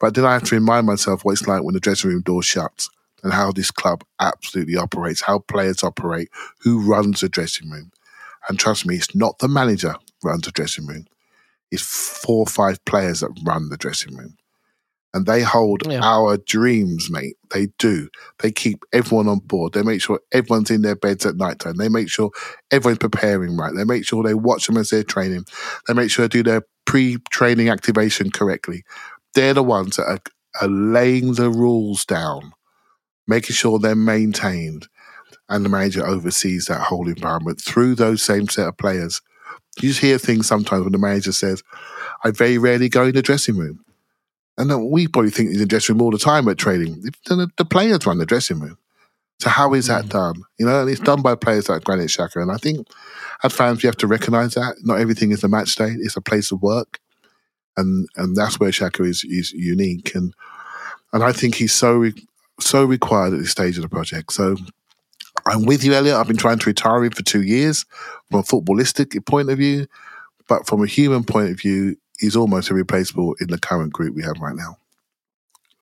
But 0.00 0.14
then 0.14 0.24
I 0.24 0.32
have 0.32 0.44
to 0.44 0.56
remind 0.56 0.86
myself 0.86 1.24
what 1.24 1.32
it's 1.32 1.46
like 1.46 1.62
when 1.62 1.74
the 1.74 1.80
dressing 1.80 2.10
room 2.10 2.22
door 2.22 2.42
shuts 2.42 2.90
and 3.22 3.32
how 3.32 3.52
this 3.52 3.70
club 3.70 4.04
absolutely 4.20 4.76
operates, 4.76 5.22
how 5.22 5.38
players 5.38 5.82
operate, 5.82 6.28
who 6.60 6.80
runs 6.80 7.20
the 7.20 7.28
dressing 7.28 7.70
room. 7.70 7.90
And 8.48 8.58
trust 8.58 8.86
me, 8.86 8.96
it's 8.96 9.14
not 9.14 9.38
the 9.38 9.48
manager 9.48 9.94
runs 10.24 10.42
the 10.42 10.50
dressing 10.50 10.86
room. 10.86 11.06
It's 11.70 11.82
four 11.82 12.40
or 12.40 12.46
five 12.46 12.84
players 12.84 13.20
that 13.20 13.38
run 13.44 13.68
the 13.68 13.76
dressing 13.76 14.16
room. 14.16 14.36
And 15.14 15.26
they 15.26 15.42
hold 15.42 15.82
yeah. 15.86 16.00
our 16.02 16.38
dreams, 16.38 17.10
mate. 17.10 17.36
They 17.50 17.68
do. 17.78 18.08
They 18.38 18.50
keep 18.50 18.82
everyone 18.94 19.28
on 19.28 19.40
board. 19.40 19.74
They 19.74 19.82
make 19.82 20.00
sure 20.00 20.20
everyone's 20.32 20.70
in 20.70 20.80
their 20.80 20.96
beds 20.96 21.26
at 21.26 21.36
night 21.36 21.58
time. 21.58 21.76
They 21.76 21.90
make 21.90 22.08
sure 22.08 22.30
everyone's 22.70 22.98
preparing 22.98 23.56
right. 23.56 23.74
They 23.74 23.84
make 23.84 24.06
sure 24.06 24.22
they 24.22 24.34
watch 24.34 24.66
them 24.66 24.78
as 24.78 24.88
they're 24.88 25.02
training. 25.02 25.44
They 25.86 25.92
make 25.92 26.10
sure 26.10 26.26
they 26.26 26.38
do 26.38 26.42
their 26.42 26.62
pre-training 26.86 27.68
activation 27.68 28.30
correctly. 28.30 28.84
They're 29.34 29.54
the 29.54 29.62
ones 29.62 29.96
that 29.96 30.06
are, 30.06 30.20
are 30.62 30.68
laying 30.68 31.34
the 31.34 31.50
rules 31.50 32.06
down 32.06 32.54
making 33.26 33.54
sure 33.54 33.78
they're 33.78 33.94
maintained, 33.94 34.88
and 35.48 35.64
the 35.64 35.68
manager 35.68 36.06
oversees 36.06 36.66
that 36.66 36.80
whole 36.80 37.08
environment 37.08 37.60
through 37.60 37.94
those 37.94 38.22
same 38.22 38.48
set 38.48 38.68
of 38.68 38.76
players. 38.76 39.20
You 39.80 39.88
just 39.88 40.00
hear 40.00 40.18
things 40.18 40.46
sometimes 40.46 40.82
when 40.82 40.92
the 40.92 40.98
manager 40.98 41.32
says, 41.32 41.62
I 42.24 42.30
very 42.30 42.58
rarely 42.58 42.88
go 42.88 43.04
in 43.04 43.14
the 43.14 43.22
dressing 43.22 43.56
room. 43.56 43.84
And 44.58 44.70
then 44.70 44.90
we 44.90 45.08
probably 45.08 45.30
think 45.30 45.48
he's 45.48 45.56
in 45.56 45.62
the 45.62 45.66
dressing 45.66 45.94
room 45.94 46.02
all 46.02 46.10
the 46.10 46.18
time 46.18 46.46
at 46.48 46.58
training. 46.58 47.02
The, 47.26 47.50
the 47.56 47.64
players 47.64 48.06
run 48.06 48.18
the 48.18 48.26
dressing 48.26 48.60
room. 48.60 48.76
So 49.42 49.50
how 49.50 49.74
is 49.74 49.88
that 49.88 50.04
mm. 50.04 50.10
done? 50.10 50.42
You 50.58 50.66
know, 50.66 50.82
and 50.82 50.90
it's 50.90 51.00
done 51.00 51.20
by 51.20 51.34
players 51.34 51.68
like 51.68 51.82
Granit 51.82 52.10
Xhaka. 52.10 52.40
And 52.40 52.52
I 52.52 52.58
think 52.58 52.86
as 53.42 53.52
fans, 53.52 53.82
we 53.82 53.88
have 53.88 53.96
to 53.96 54.06
recognise 54.06 54.54
that 54.54 54.76
not 54.82 55.00
everything 55.00 55.32
is 55.32 55.42
a 55.42 55.48
match 55.48 55.74
day; 55.74 55.96
it's 55.98 56.16
a 56.16 56.20
place 56.20 56.52
of 56.52 56.62
work, 56.62 57.00
and 57.76 58.08
and 58.16 58.36
that's 58.36 58.60
where 58.60 58.70
Xhaka 58.70 59.04
is 59.04 59.24
is 59.24 59.50
unique. 59.52 60.14
And 60.14 60.32
and 61.12 61.24
I 61.24 61.32
think 61.32 61.56
he's 61.56 61.72
so 61.72 62.08
so 62.60 62.84
required 62.84 63.34
at 63.34 63.40
this 63.40 63.50
stage 63.50 63.76
of 63.76 63.82
the 63.82 63.88
project. 63.88 64.32
So 64.32 64.56
I'm 65.46 65.64
with 65.64 65.84
you, 65.84 65.94
Elliot. 65.94 66.16
I've 66.16 66.28
been 66.28 66.36
trying 66.36 66.58
to 66.58 66.66
retire 66.68 67.04
him 67.04 67.10
for 67.10 67.22
two 67.22 67.42
years 67.42 67.84
from 68.30 68.40
a 68.40 68.42
footballistic 68.42 69.24
point 69.26 69.50
of 69.50 69.58
view, 69.58 69.86
but 70.48 70.66
from 70.66 70.82
a 70.82 70.86
human 70.86 71.24
point 71.24 71.50
of 71.50 71.60
view, 71.60 71.96
he's 72.18 72.36
almost 72.36 72.70
irreplaceable 72.70 73.34
in 73.40 73.48
the 73.48 73.58
current 73.58 73.92
group 73.92 74.14
we 74.14 74.22
have 74.22 74.38
right 74.40 74.54
now. 74.54 74.76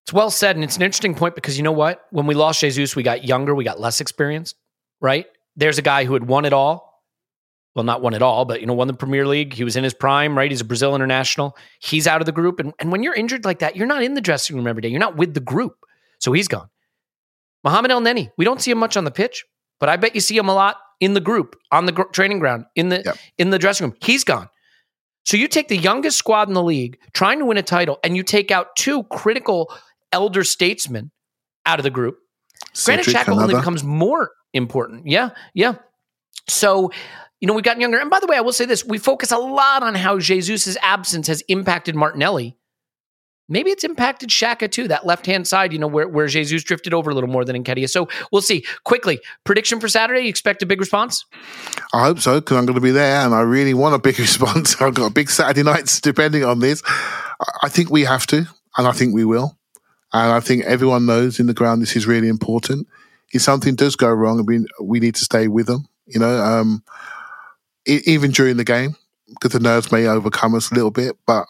It's 0.02 0.12
well 0.12 0.30
said, 0.30 0.56
and 0.56 0.64
it's 0.64 0.76
an 0.76 0.82
interesting 0.82 1.14
point 1.14 1.34
because 1.34 1.56
you 1.56 1.62
know 1.62 1.72
what? 1.72 2.06
When 2.10 2.26
we 2.26 2.34
lost 2.34 2.60
Jesus, 2.60 2.96
we 2.96 3.02
got 3.02 3.24
younger, 3.24 3.54
we 3.54 3.64
got 3.64 3.80
less 3.80 4.00
experienced, 4.00 4.56
right? 5.00 5.26
There's 5.56 5.78
a 5.78 5.82
guy 5.82 6.04
who 6.04 6.14
had 6.14 6.26
won 6.26 6.44
it 6.44 6.52
all. 6.52 6.88
Well, 7.74 7.84
not 7.84 8.02
won 8.02 8.14
it 8.14 8.22
all, 8.22 8.44
but 8.44 8.60
you 8.60 8.66
know, 8.66 8.72
won 8.72 8.88
the 8.88 8.94
Premier 8.94 9.26
League. 9.26 9.52
He 9.52 9.62
was 9.62 9.76
in 9.76 9.84
his 9.84 9.94
prime, 9.94 10.36
right? 10.36 10.50
He's 10.50 10.60
a 10.60 10.64
Brazil 10.64 10.96
international. 10.96 11.56
He's 11.78 12.08
out 12.08 12.20
of 12.20 12.26
the 12.26 12.32
group. 12.32 12.58
And, 12.58 12.74
and 12.80 12.90
when 12.90 13.04
you're 13.04 13.14
injured 13.14 13.44
like 13.44 13.60
that, 13.60 13.76
you're 13.76 13.86
not 13.86 14.02
in 14.02 14.14
the 14.14 14.20
dressing 14.20 14.56
room 14.56 14.66
every 14.66 14.82
day. 14.82 14.88
You're 14.88 14.98
not 14.98 15.16
with 15.16 15.34
the 15.34 15.40
group. 15.40 15.76
So 16.20 16.32
he's 16.32 16.48
gone. 16.48 16.68
Mohamed 17.64 17.90
Elneny, 17.90 18.30
we 18.38 18.44
don't 18.44 18.60
see 18.60 18.70
him 18.70 18.78
much 18.78 18.96
on 18.96 19.04
the 19.04 19.10
pitch, 19.10 19.44
but 19.80 19.88
I 19.88 19.96
bet 19.96 20.14
you 20.14 20.20
see 20.20 20.36
him 20.36 20.48
a 20.48 20.54
lot 20.54 20.76
in 21.00 21.14
the 21.14 21.20
group, 21.20 21.56
on 21.72 21.86
the 21.86 21.92
gr- 21.92 22.04
training 22.12 22.38
ground, 22.38 22.64
in 22.76 22.88
the 22.90 23.02
Yep. 23.04 23.18
in 23.38 23.50
the 23.50 23.58
dressing 23.58 23.86
room. 23.88 23.96
He's 24.02 24.24
gone. 24.24 24.48
So 25.24 25.36
you 25.36 25.48
take 25.48 25.68
the 25.68 25.76
youngest 25.76 26.16
squad 26.16 26.48
in 26.48 26.54
the 26.54 26.62
league, 26.62 26.98
trying 27.12 27.38
to 27.40 27.44
win 27.44 27.56
a 27.58 27.62
title, 27.62 27.98
and 28.02 28.16
you 28.16 28.22
take 28.22 28.50
out 28.50 28.68
two 28.76 29.02
critical 29.04 29.72
elder 30.12 30.44
statesmen 30.44 31.10
out 31.66 31.78
of 31.78 31.82
the 31.82 31.90
group. 31.90 32.18
Cedric, 32.72 33.06
Xhaka 33.16 33.28
only 33.32 33.54
becomes 33.54 33.84
more 33.84 34.30
important. 34.54 35.06
Yeah, 35.06 35.30
yeah. 35.54 35.74
So, 36.48 36.90
you 37.40 37.46
know, 37.46 37.54
we've 37.54 37.64
gotten 37.64 37.80
younger. 37.80 37.98
And 37.98 38.10
by 38.10 38.18
the 38.20 38.26
way, 38.26 38.36
I 38.36 38.40
will 38.40 38.52
say 38.52 38.64
this: 38.64 38.84
we 38.84 38.98
focus 38.98 39.30
a 39.30 39.38
lot 39.38 39.82
on 39.82 39.94
how 39.94 40.18
Jesus' 40.18 40.76
absence 40.82 41.26
has 41.28 41.42
impacted 41.48 41.94
Martinelli. 41.94 42.56
Maybe 43.50 43.70
it's 43.70 43.82
impacted 43.84 44.30
Xhaka 44.30 44.70
too, 44.70 44.86
that 44.88 45.04
left 45.04 45.26
hand 45.26 45.46
side, 45.46 45.72
you 45.72 45.78
know, 45.78 45.88
where, 45.88 46.06
where 46.08 46.28
Jesus 46.28 46.62
drifted 46.62 46.94
over 46.94 47.10
a 47.10 47.14
little 47.14 47.28
more 47.28 47.44
than 47.44 47.62
Nketiah. 47.62 47.90
So 47.90 48.08
we'll 48.30 48.42
see. 48.42 48.64
Quickly, 48.84 49.20
prediction 49.44 49.80
for 49.80 49.88
Saturday. 49.88 50.22
You 50.22 50.28
expect 50.28 50.62
a 50.62 50.66
big 50.66 50.78
response? 50.80 51.26
I 51.92 52.04
hope 52.04 52.20
so 52.20 52.40
because 52.40 52.56
I'm 52.56 52.64
going 52.64 52.76
to 52.76 52.80
be 52.80 52.92
there, 52.92 53.24
and 53.26 53.34
I 53.34 53.40
really 53.40 53.74
want 53.74 53.96
a 53.96 53.98
big 53.98 54.18
response. 54.26 54.80
I've 54.80 54.94
got 54.94 55.06
a 55.10 55.12
big 55.12 55.28
Saturday 55.28 55.64
nights 55.64 56.00
depending 56.10 56.44
on 56.44 56.60
this. 56.60 56.82
I- 56.86 57.58
I 57.64 57.68
think 57.68 57.90
we 57.90 58.04
have 58.04 58.26
to, 58.28 58.46
and 58.76 58.86
I 58.86 58.92
think 58.92 59.14
we 59.14 59.24
will, 59.24 59.58
and 60.12 60.32
I 60.32 60.40
think 60.40 60.64
everyone 60.64 61.06
knows 61.06 61.40
in 61.40 61.46
the 61.46 61.54
ground 61.54 61.82
this 61.82 61.96
is 61.96 62.06
really 62.06 62.28
important. 62.28 62.86
If 63.32 63.42
something 63.42 63.74
does 63.74 63.96
go 63.96 64.10
wrong, 64.10 64.44
we 64.46 64.64
we 64.82 65.00
need 65.00 65.14
to 65.16 65.24
stay 65.24 65.48
with 65.48 65.66
them. 65.66 65.86
You 66.06 66.20
know, 66.20 66.36
um, 66.42 66.82
even 67.86 68.30
during 68.30 68.56
the 68.58 68.64
game 68.64 68.94
because 69.28 69.52
the 69.52 69.60
nerves 69.60 69.90
may 69.90 70.06
overcome 70.06 70.54
us 70.54 70.70
a 70.70 70.74
little 70.74 70.90
bit, 70.92 71.16
but. 71.26 71.46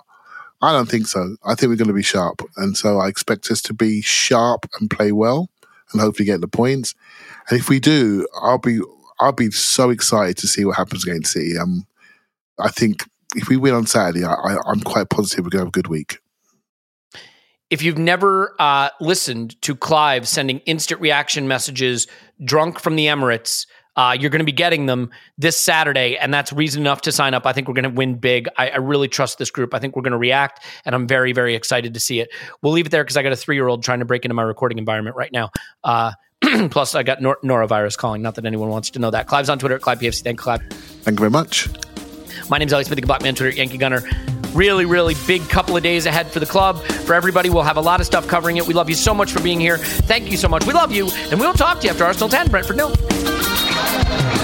I 0.63 0.73
don't 0.73 0.89
think 0.89 1.07
so. 1.07 1.37
I 1.45 1.55
think 1.55 1.71
we're 1.71 1.77
going 1.77 1.89
to 1.89 1.95
be 1.95 2.03
sharp. 2.03 2.43
And 2.57 2.77
so 2.77 2.99
I 2.99 3.09
expect 3.09 3.51
us 3.51 3.63
to 3.63 3.75
be 3.75 4.03
sharp 4.03 4.69
and 4.79 4.91
play 4.91 5.13
well 5.13 5.49
and 5.93 6.01
hopefully 6.01 6.27
get 6.27 6.41
the 6.41 6.49
points. 6.49 6.95
And 7.49 7.59
if 7.59 7.69
we 7.69 7.81
do, 7.81 8.27
I'll 8.41 8.59
be 8.59 8.81
I'll 9.21 9.33
be 9.33 9.51
so 9.51 9.91
excited 9.91 10.39
to 10.39 10.47
see 10.47 10.65
what 10.65 10.77
happens 10.77 11.07
against 11.07 11.33
City. 11.33 11.59
Um, 11.59 11.87
I 12.59 12.71
think 12.71 13.05
if 13.35 13.49
we 13.49 13.57
win 13.57 13.75
on 13.75 13.87
Saturday, 13.87 14.25
I, 14.25 14.33
I, 14.33 14.57
I'm 14.67 14.81
quite 14.81 15.11
positive 15.11 15.45
we're 15.45 15.51
going 15.51 15.61
to 15.61 15.67
have 15.67 15.69
a 15.69 15.73
good 15.73 15.89
week. 15.89 16.19
If 17.69 17.83
you've 17.83 17.99
never 17.99 18.57
uh, 18.59 18.91
listened 19.01 19.61
to 19.63 19.77
Clive 19.77 20.27
sending 20.27 20.59
instant 20.61 21.01
reaction 21.01 21.47
messages 21.47 22.09
drunk 22.45 22.81
from 22.81 22.97
the 22.97 23.07
Emirates, 23.07 23.67
uh, 23.97 24.17
you're 24.19 24.31
going 24.31 24.41
to 24.41 24.45
be 24.45 24.53
getting 24.53 24.87
them 24.87 25.11
this 25.39 25.57
Saturday, 25.57 26.17
and 26.17 26.33
that's 26.33 26.53
reason 26.53 26.83
enough 26.83 27.03
to 27.03 27.13
sign 27.13 27.35
up. 27.35 27.47
I 27.47 27.53
think 27.53 27.69
we're 27.69 27.75
going 27.75 27.85
to 27.85 27.91
win 27.91 28.15
big. 28.15 28.49
I, 28.57 28.71
I 28.71 28.77
really 28.77 29.09
trust 29.09 29.39
this 29.39 29.51
group. 29.51 29.75
I 29.75 29.79
think 29.79 29.97
we're 29.97 30.03
going 30.03 30.13
to 30.13 30.19
react, 30.19 30.65
and 30.85 30.95
I'm 30.95 31.07
very, 31.07 31.33
very 31.33 31.55
excited 31.55 31.95
to 31.95 32.01
see 32.01 32.21
it. 32.21 32.31
We'll 32.63 32.73
leave 32.73 32.87
it 32.87 32.91
there 32.91 33.05
because 33.05 33.17
I 33.17 33.23
got 33.23 33.33
a 33.33 33.37
three 33.37 33.57
year 33.57 33.69
old 33.69 33.83
trying 33.83 33.99
to 33.99 34.05
break 34.05 34.25
into 34.25 34.35
my 34.35 34.43
recording 34.43 34.79
environment 34.79 35.17
right 35.17 35.33
now. 35.33 35.51
Uh, 35.83 36.13
plus, 36.71 36.95
I 36.95 37.03
got 37.03 37.21
nor- 37.21 37.39
norovirus 37.43 37.97
calling. 37.97 38.23
Not 38.23 38.37
that 38.37 38.47
anyone 38.47 38.69
wants 38.69 38.91
to 38.91 38.99
know 38.99 39.11
that. 39.11 39.27
Clive's 39.27 39.51
on 39.51 39.59
Twitter 39.59 39.75
at 39.75 39.83
ClivePFC. 39.83 40.23
Thank 40.23 40.41
you, 40.41 40.45
Clive. 40.45 40.63
Thank 40.71 41.19
you 41.19 41.21
very 41.21 41.31
much. 41.31 41.69
My 42.49 42.59
name's 42.59 42.73
Elliot 42.73 42.87
Smith, 42.87 42.99
the 42.99 43.07
Black 43.07 43.23
Man, 43.23 43.35
Twitter, 43.35 43.57
Yankee 43.57 43.79
Gunner. 43.79 44.03
Really, 44.55 44.85
really 44.85 45.15
big 45.27 45.43
couple 45.49 45.77
of 45.77 45.83
days 45.83 46.07
ahead 46.07 46.29
for 46.29 46.41
the 46.41 46.47
club. 46.47 46.81
For 46.83 47.15
everybody, 47.15 47.51
we'll 47.51 47.63
have 47.63 47.77
a 47.77 47.83
lot 47.83 48.01
of 48.01 48.07
stuff 48.07 48.27
covering 48.27 48.57
it. 48.57 48.67
We 48.67 48.75
love 48.75 48.89
you 48.89 48.97
so 48.97 49.15
much 49.15 49.31
for 49.31 49.41
being 49.41 49.61
here. 49.61 49.77
Thank 49.79 50.31
you 50.31 50.37
so 50.37 50.49
much. 50.49 50.67
We 50.67 50.73
love 50.73 50.91
you, 50.91 51.09
and 51.31 51.39
we'll 51.39 51.53
talk 51.53 51.81
to 51.81 51.85
you 51.85 51.91
after 51.91 52.05
Arsenal 52.05 52.29
10. 52.29 52.51
Brentford 52.51 52.77
nil. 52.77 53.50
Thank 53.83 54.35
you. 54.35 54.40